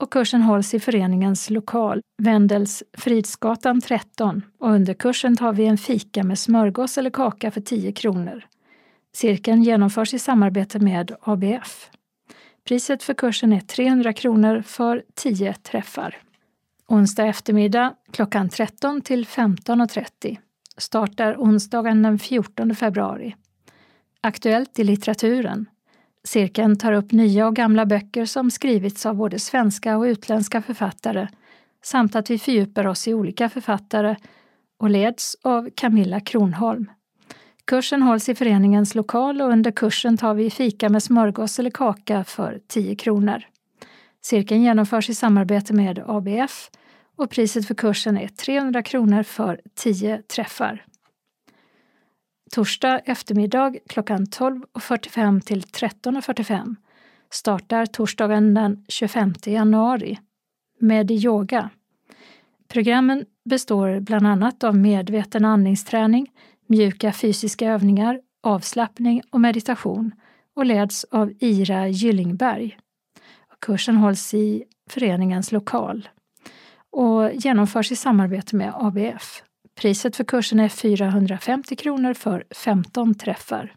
och 0.00 0.12
kursen 0.12 0.42
hålls 0.42 0.74
i 0.74 0.80
föreningens 0.80 1.50
lokal, 1.50 2.00
Wendels 2.22 2.82
Fridsgatan 2.92 3.80
13 3.80 4.42
och 4.58 4.70
under 4.70 4.94
kursen 4.94 5.36
tar 5.36 5.52
vi 5.52 5.66
en 5.66 5.78
fika 5.78 6.24
med 6.24 6.38
smörgås 6.38 6.98
eller 6.98 7.10
kaka 7.10 7.50
för 7.50 7.60
10 7.60 7.92
kronor. 7.92 8.46
Cirkeln 9.12 9.62
genomförs 9.62 10.14
i 10.14 10.18
samarbete 10.18 10.78
med 10.78 11.12
ABF. 11.20 11.90
Priset 12.64 13.02
för 13.02 13.14
kursen 13.14 13.52
är 13.52 13.60
300 13.60 14.12
kronor 14.12 14.62
för 14.62 15.02
10 15.14 15.54
träffar. 15.54 16.16
Onsdag 16.88 17.26
eftermiddag 17.26 17.94
klockan 18.10 18.48
13 18.48 19.00
till 19.00 19.26
15.30. 19.26 20.38
Startar 20.76 21.36
onsdagen 21.36 22.02
den 22.02 22.18
14 22.18 22.74
februari. 22.74 23.36
Aktuellt 24.20 24.78
i 24.78 24.84
litteraturen. 24.84 25.66
Cirkeln 26.24 26.78
tar 26.78 26.92
upp 26.92 27.12
nya 27.12 27.46
och 27.46 27.56
gamla 27.56 27.86
böcker 27.86 28.24
som 28.24 28.50
skrivits 28.50 29.06
av 29.06 29.16
både 29.16 29.38
svenska 29.38 29.96
och 29.96 30.02
utländska 30.02 30.62
författare 30.62 31.28
samt 31.82 32.16
att 32.16 32.30
vi 32.30 32.38
fördjupar 32.38 32.86
oss 32.86 33.08
i 33.08 33.14
olika 33.14 33.48
författare 33.48 34.16
och 34.78 34.90
leds 34.90 35.36
av 35.42 35.70
Camilla 35.74 36.20
Kronholm. 36.20 36.90
Kursen 37.64 38.02
hålls 38.02 38.28
i 38.28 38.34
föreningens 38.34 38.94
lokal 38.94 39.42
och 39.42 39.52
under 39.52 39.70
kursen 39.70 40.16
tar 40.16 40.34
vi 40.34 40.50
fika 40.50 40.88
med 40.88 41.02
smörgås 41.02 41.58
eller 41.58 41.70
kaka 41.70 42.24
för 42.24 42.60
10 42.68 42.96
kronor. 42.96 43.42
Cirkeln 44.22 44.62
genomförs 44.62 45.10
i 45.10 45.14
samarbete 45.14 45.74
med 45.74 46.02
ABF 46.06 46.70
och 47.16 47.30
priset 47.30 47.66
för 47.66 47.74
kursen 47.74 48.18
är 48.18 48.28
300 48.28 48.82
kronor 48.82 49.22
för 49.22 49.60
10 49.74 50.22
träffar. 50.22 50.84
Torsdag 52.54 53.00
eftermiddag 53.04 53.76
klockan 53.88 54.26
12.45 54.26 55.40
till 55.40 55.62
13.45 55.62 56.76
startar 57.30 57.86
torsdagen 57.86 58.54
den 58.54 58.84
25 58.88 59.34
januari 59.46 60.18
med 60.78 61.10
yoga. 61.10 61.70
Programmen 62.68 63.24
består 63.44 64.00
bland 64.00 64.26
annat 64.26 64.64
av 64.64 64.76
medveten 64.76 65.44
andningsträning, 65.44 66.30
mjuka 66.66 67.12
fysiska 67.12 67.70
övningar, 67.70 68.20
avslappning 68.42 69.22
och 69.30 69.40
meditation 69.40 70.12
och 70.56 70.66
leds 70.66 71.04
av 71.04 71.32
Ira 71.40 71.88
Gyllingberg. 71.88 72.78
Kursen 73.60 73.96
hålls 73.96 74.34
i 74.34 74.64
föreningens 74.90 75.52
lokal 75.52 76.08
och 76.90 77.32
genomförs 77.34 77.92
i 77.92 77.96
samarbete 77.96 78.56
med 78.56 78.72
ABF. 78.76 79.42
Priset 79.80 80.16
för 80.16 80.24
kursen 80.24 80.60
är 80.60 80.68
450 80.68 81.76
kronor 81.76 82.14
för 82.14 82.44
15 82.50 83.14
träffar. 83.14 83.74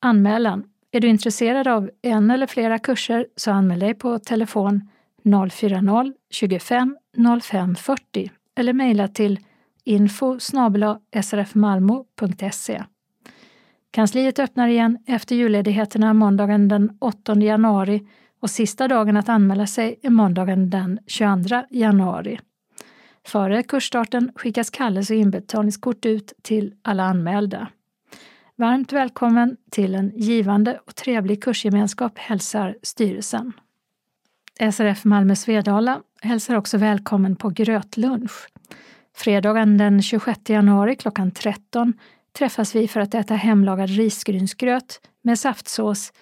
Anmälan. 0.00 0.64
Är 0.92 1.00
du 1.00 1.08
intresserad 1.08 1.68
av 1.68 1.90
en 2.02 2.30
eller 2.30 2.46
flera 2.46 2.78
kurser 2.78 3.26
så 3.36 3.50
anmäl 3.50 3.78
dig 3.78 3.94
på 3.94 4.18
telefon 4.18 4.88
040 5.50 6.12
25 6.30 6.96
05 7.42 7.74
40 7.74 8.30
eller 8.56 8.72
mejla 8.72 9.08
till 9.08 9.38
info 9.84 10.38
srfmalmo.se. 11.22 12.84
Kansliet 13.90 14.38
öppnar 14.38 14.68
igen 14.68 14.98
efter 15.06 15.36
julledigheterna 15.36 16.14
måndagen 16.14 16.68
den 16.68 16.96
8 17.00 17.34
januari 17.34 18.06
och 18.40 18.50
sista 18.50 18.88
dagen 18.88 19.16
att 19.16 19.28
anmäla 19.28 19.66
sig 19.66 20.00
är 20.02 20.10
måndagen 20.10 20.70
den 20.70 20.98
22 21.06 21.62
januari. 21.70 22.38
Före 23.26 23.62
kursstarten 23.62 24.32
skickas 24.36 24.70
kallelse 24.70 25.14
och 25.14 25.20
inbetalningskort 25.20 26.06
ut 26.06 26.32
till 26.42 26.74
alla 26.82 27.02
anmälda. 27.02 27.68
Varmt 28.56 28.92
välkommen 28.92 29.56
till 29.70 29.94
en 29.94 30.12
givande 30.16 30.80
och 30.86 30.94
trevlig 30.94 31.42
kursgemenskap 31.42 32.18
hälsar 32.18 32.76
styrelsen. 32.82 33.52
SRF 34.72 35.04
Malmö 35.04 35.36
Svedala 35.36 36.02
hälsar 36.22 36.54
också 36.54 36.78
välkommen 36.78 37.36
på 37.36 37.48
grötlunch. 37.48 38.48
Fredagen 39.16 39.78
den 39.78 40.02
26 40.02 40.40
januari 40.48 40.96
klockan 40.96 41.30
13 41.30 41.92
träffas 42.38 42.74
vi 42.74 42.88
för 42.88 43.00
att 43.00 43.14
äta 43.14 43.34
hemlagad 43.34 43.90
risgrynsgröt 43.90 45.00
med 45.22 45.38
saftsås 45.38 46.12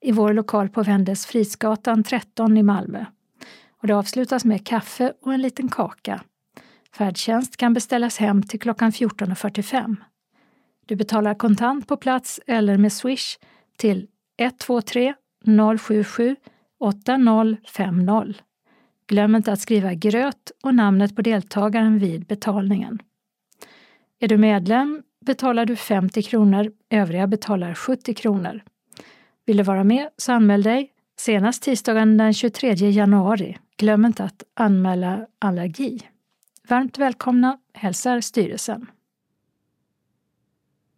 i 0.00 0.12
vår 0.12 0.32
lokal 0.32 0.68
på 0.68 0.82
Vendes 0.82 1.26
Frisgatan 1.26 2.04
13 2.04 2.56
i 2.56 2.62
Malmö. 2.62 3.04
Och 3.80 3.86
det 3.86 3.96
avslutas 3.96 4.44
med 4.44 4.66
kaffe 4.66 5.12
och 5.22 5.34
en 5.34 5.42
liten 5.42 5.68
kaka. 5.68 6.20
Färdtjänst 6.96 7.56
kan 7.56 7.74
beställas 7.74 8.18
hem 8.18 8.42
till 8.42 8.60
klockan 8.60 8.90
14.45. 8.90 9.96
Du 10.86 10.96
betalar 10.96 11.34
kontant 11.34 11.88
på 11.88 11.96
plats 11.96 12.40
eller 12.46 12.78
med 12.78 12.92
Swish 12.92 13.38
till 13.76 14.06
123 14.38 15.14
077 15.78 16.36
8050. 16.80 18.34
Glöm 19.06 19.36
inte 19.36 19.52
att 19.52 19.60
skriva 19.60 19.94
gröt 19.94 20.52
och 20.62 20.74
namnet 20.74 21.16
på 21.16 21.22
deltagaren 21.22 21.98
vid 21.98 22.26
betalningen. 22.26 22.98
Är 24.20 24.28
du 24.28 24.36
medlem 24.36 25.02
betalar 25.20 25.66
du 25.66 25.76
50 25.76 26.22
kronor, 26.22 26.72
övriga 26.90 27.26
betalar 27.26 27.74
70 27.74 28.14
kronor. 28.14 28.62
Vill 29.46 29.56
du 29.56 29.62
vara 29.62 29.84
med 29.84 30.08
så 30.16 30.32
anmäl 30.32 30.62
dig 30.62 30.90
senast 31.18 31.62
tisdagen 31.62 32.16
den 32.16 32.34
23 32.34 32.74
januari. 32.74 33.58
Glöm 33.76 34.04
inte 34.04 34.24
att 34.24 34.42
anmäla 34.54 35.26
allergi. 35.38 36.00
Varmt 36.68 36.98
välkomna 36.98 37.58
hälsar 37.72 38.20
styrelsen. 38.20 38.86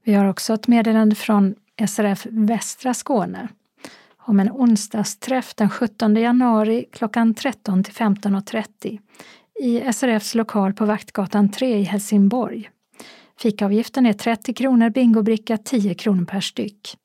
Vi 0.04 0.14
har 0.14 0.24
också 0.24 0.54
ett 0.54 0.68
meddelande 0.68 1.14
från 1.14 1.54
SRF 1.88 2.26
Västra 2.30 2.94
Skåne 2.94 3.48
om 4.18 4.40
en 4.40 4.50
onsdagsträff 4.50 5.54
den 5.54 5.70
17 5.70 6.16
januari 6.16 6.84
klockan 6.92 7.34
13 7.34 7.84
till 7.84 7.94
15.30 7.94 8.98
i 9.60 9.92
SRFs 9.92 10.34
lokal 10.34 10.72
på 10.72 10.84
Vaktgatan 10.84 11.48
3 11.48 11.78
i 11.78 11.82
Helsingborg. 11.82 12.70
Fikaavgiften 13.38 14.06
är 14.06 14.12
30 14.12 14.54
kronor, 14.54 14.90
bingobricka 14.90 15.56
10 15.56 15.94
kronor 15.94 16.24
per 16.24 16.40
styck. 16.40 16.96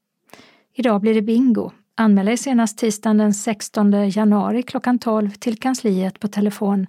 Idag 0.74 1.02
blir 1.02 1.14
det 1.14 1.22
bingo. 1.22 1.72
Anmäl 1.96 2.26
dig 2.26 2.38
senast 2.38 2.78
tisdagen 2.78 3.18
den 3.18 3.34
16 3.34 4.10
januari 4.10 4.64
klockan 4.64 5.00
12 5.00 5.30
till 5.30 5.60
kansliet 5.60 6.20
på 6.20 6.28
telefon 6.28 6.88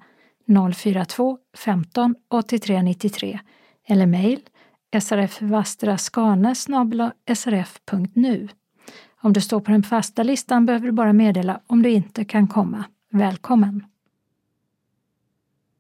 042 0.75 1.39
15 1.57 2.15
83 2.29 2.83
93 2.83 3.41
eller 3.89 4.07
mejl 4.07 4.41
srfvastraskane 5.01 6.55
srf.nu. 7.35 8.49
Om 9.23 9.33
du 9.33 9.41
står 9.41 9.61
på 9.61 9.71
den 9.71 9.83
fasta 9.83 10.23
listan 10.23 10.67
behöver 10.67 10.87
du 10.87 10.93
bara 10.93 11.13
meddela 11.13 11.61
om 11.67 11.83
du 11.83 11.91
inte 11.91 12.25
kan 12.25 12.49
komma. 12.49 12.85
Välkommen! 13.11 13.85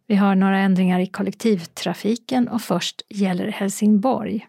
Vi 0.07 0.17
har 0.17 0.35
några 0.35 0.59
ändringar 0.59 1.01
i 1.01 1.07
kollektivtrafiken 1.07 2.49
och 2.49 2.63
först 2.63 3.03
gäller 3.09 3.49
Helsingborg. 3.49 4.47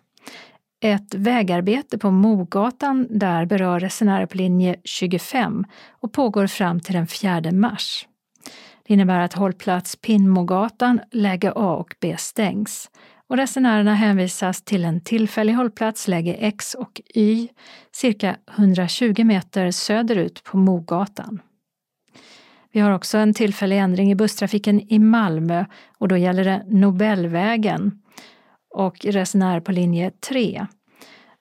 Ett 0.84 1.14
vägarbete 1.14 1.98
på 1.98 2.12
Mogatan 2.12 3.08
där 3.10 3.46
berör 3.46 3.80
resenärer 3.80 4.26
på 4.26 4.38
linje 4.38 4.76
25 4.84 5.66
och 5.90 6.14
pågår 6.14 6.48
fram 6.48 6.80
till 6.80 6.94
den 6.94 7.08
4 7.08 7.52
mars. 7.52 8.08
Innebär 8.92 9.20
att 9.20 9.34
hållplats 9.34 9.96
Pinnmogatan, 9.96 11.02
läge 11.12 11.52
A 11.56 11.76
och 11.76 11.96
B 12.02 12.16
stängs 12.18 12.92
och 13.28 13.38
resenärerna 13.38 13.96
hänvisas 13.96 14.62
till 14.62 14.86
en 14.86 15.02
tillfällig 15.02 15.54
hållplats, 15.54 16.08
läge 16.08 16.34
X 16.34 16.74
och 16.74 17.02
Y, 17.16 17.48
cirka 17.92 18.36
120 18.58 19.24
meter 19.24 19.72
söderut 19.72 20.44
på 20.44 20.58
Mogatan. 20.58 21.42
Vi 22.72 22.80
har 22.80 22.92
också 22.92 23.18
en 23.18 23.34
tillfällig 23.34 23.78
ändring 23.78 24.12
i 24.12 24.16
busstrafiken 24.16 24.94
i 24.94 25.00
Malmö 25.00 25.66
och 25.98 26.08
då 26.08 26.18
gäller 26.18 26.44
det 26.44 26.64
Nobelvägen 26.68 28.02
och 28.76 29.06
resenärer 29.06 29.60
på 29.60 29.72
linje 29.72 30.12
3 30.30 30.66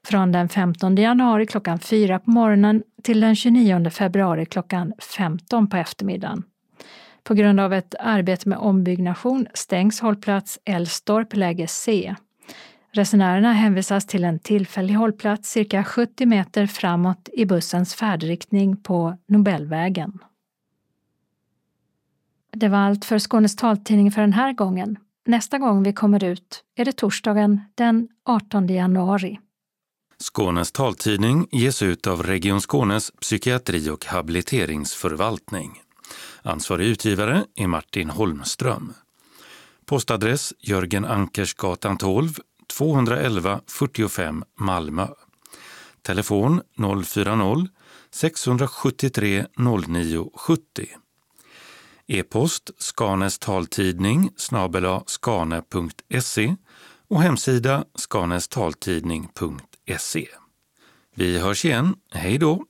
från 0.06 0.32
den 0.32 0.48
15 0.48 0.96
januari 0.96 1.46
klockan 1.46 1.78
4 1.78 2.18
på 2.18 2.30
morgonen 2.30 2.82
till 3.02 3.20
den 3.20 3.36
29 3.36 3.90
februari 3.90 4.46
klockan 4.46 4.92
15 5.16 5.68
på 5.68 5.76
eftermiddagen. 5.76 6.44
På 7.30 7.34
grund 7.34 7.60
av 7.60 7.72
ett 7.72 7.94
arbete 8.00 8.48
med 8.48 8.58
ombyggnation 8.58 9.46
stängs 9.54 10.00
hållplats 10.00 10.58
Älvstorp 10.64 11.36
läge 11.36 11.66
C. 11.66 12.14
Resenärerna 12.92 13.52
hänvisas 13.52 14.06
till 14.06 14.24
en 14.24 14.38
tillfällig 14.38 14.94
hållplats 14.94 15.50
cirka 15.50 15.84
70 15.84 16.26
meter 16.26 16.66
framåt 16.66 17.28
i 17.32 17.44
bussens 17.46 17.94
färdriktning 17.94 18.76
på 18.76 19.18
Nobelvägen. 19.28 20.18
Det 22.52 22.68
var 22.68 22.78
allt 22.78 23.04
för 23.04 23.18
Skånes 23.18 23.56
taltidning 23.56 24.12
för 24.12 24.20
den 24.20 24.32
här 24.32 24.52
gången. 24.52 24.96
Nästa 25.26 25.58
gång 25.58 25.82
vi 25.82 25.92
kommer 25.92 26.24
ut 26.24 26.64
är 26.76 26.84
det 26.84 26.92
torsdagen 26.92 27.60
den 27.74 28.08
18 28.24 28.68
januari. 28.68 29.38
Skånes 30.18 30.72
taltidning 30.72 31.46
ges 31.52 31.82
ut 31.82 32.06
av 32.06 32.22
Region 32.22 32.60
Skånes 32.60 33.10
psykiatri 33.10 33.90
och 33.90 34.06
habiliteringsförvaltning. 34.06 35.80
Ansvarig 36.42 36.86
utgivare 36.86 37.44
är 37.56 37.66
Martin 37.66 38.10
Holmström. 38.10 38.92
Postadress 39.86 40.52
Jörgen 40.58 41.04
Ankersgatan 41.04 41.98
12, 41.98 42.38
211 42.66 43.60
45 43.66 44.44
Malmö. 44.58 45.06
Telefon 46.02 46.62
040-673 46.76 49.46
0970. 49.58 50.88
E-post 52.06 52.70
Skanes 52.78 53.38
taltidning 53.38 54.30
snabela 54.36 55.02
skane.se 55.06 56.56
och 57.08 57.22
hemsida 57.22 57.84
skanestaltidning.se. 57.94 60.28
Vi 61.14 61.38
hörs 61.38 61.64
igen. 61.64 61.94
Hej 62.12 62.38
då! 62.38 62.64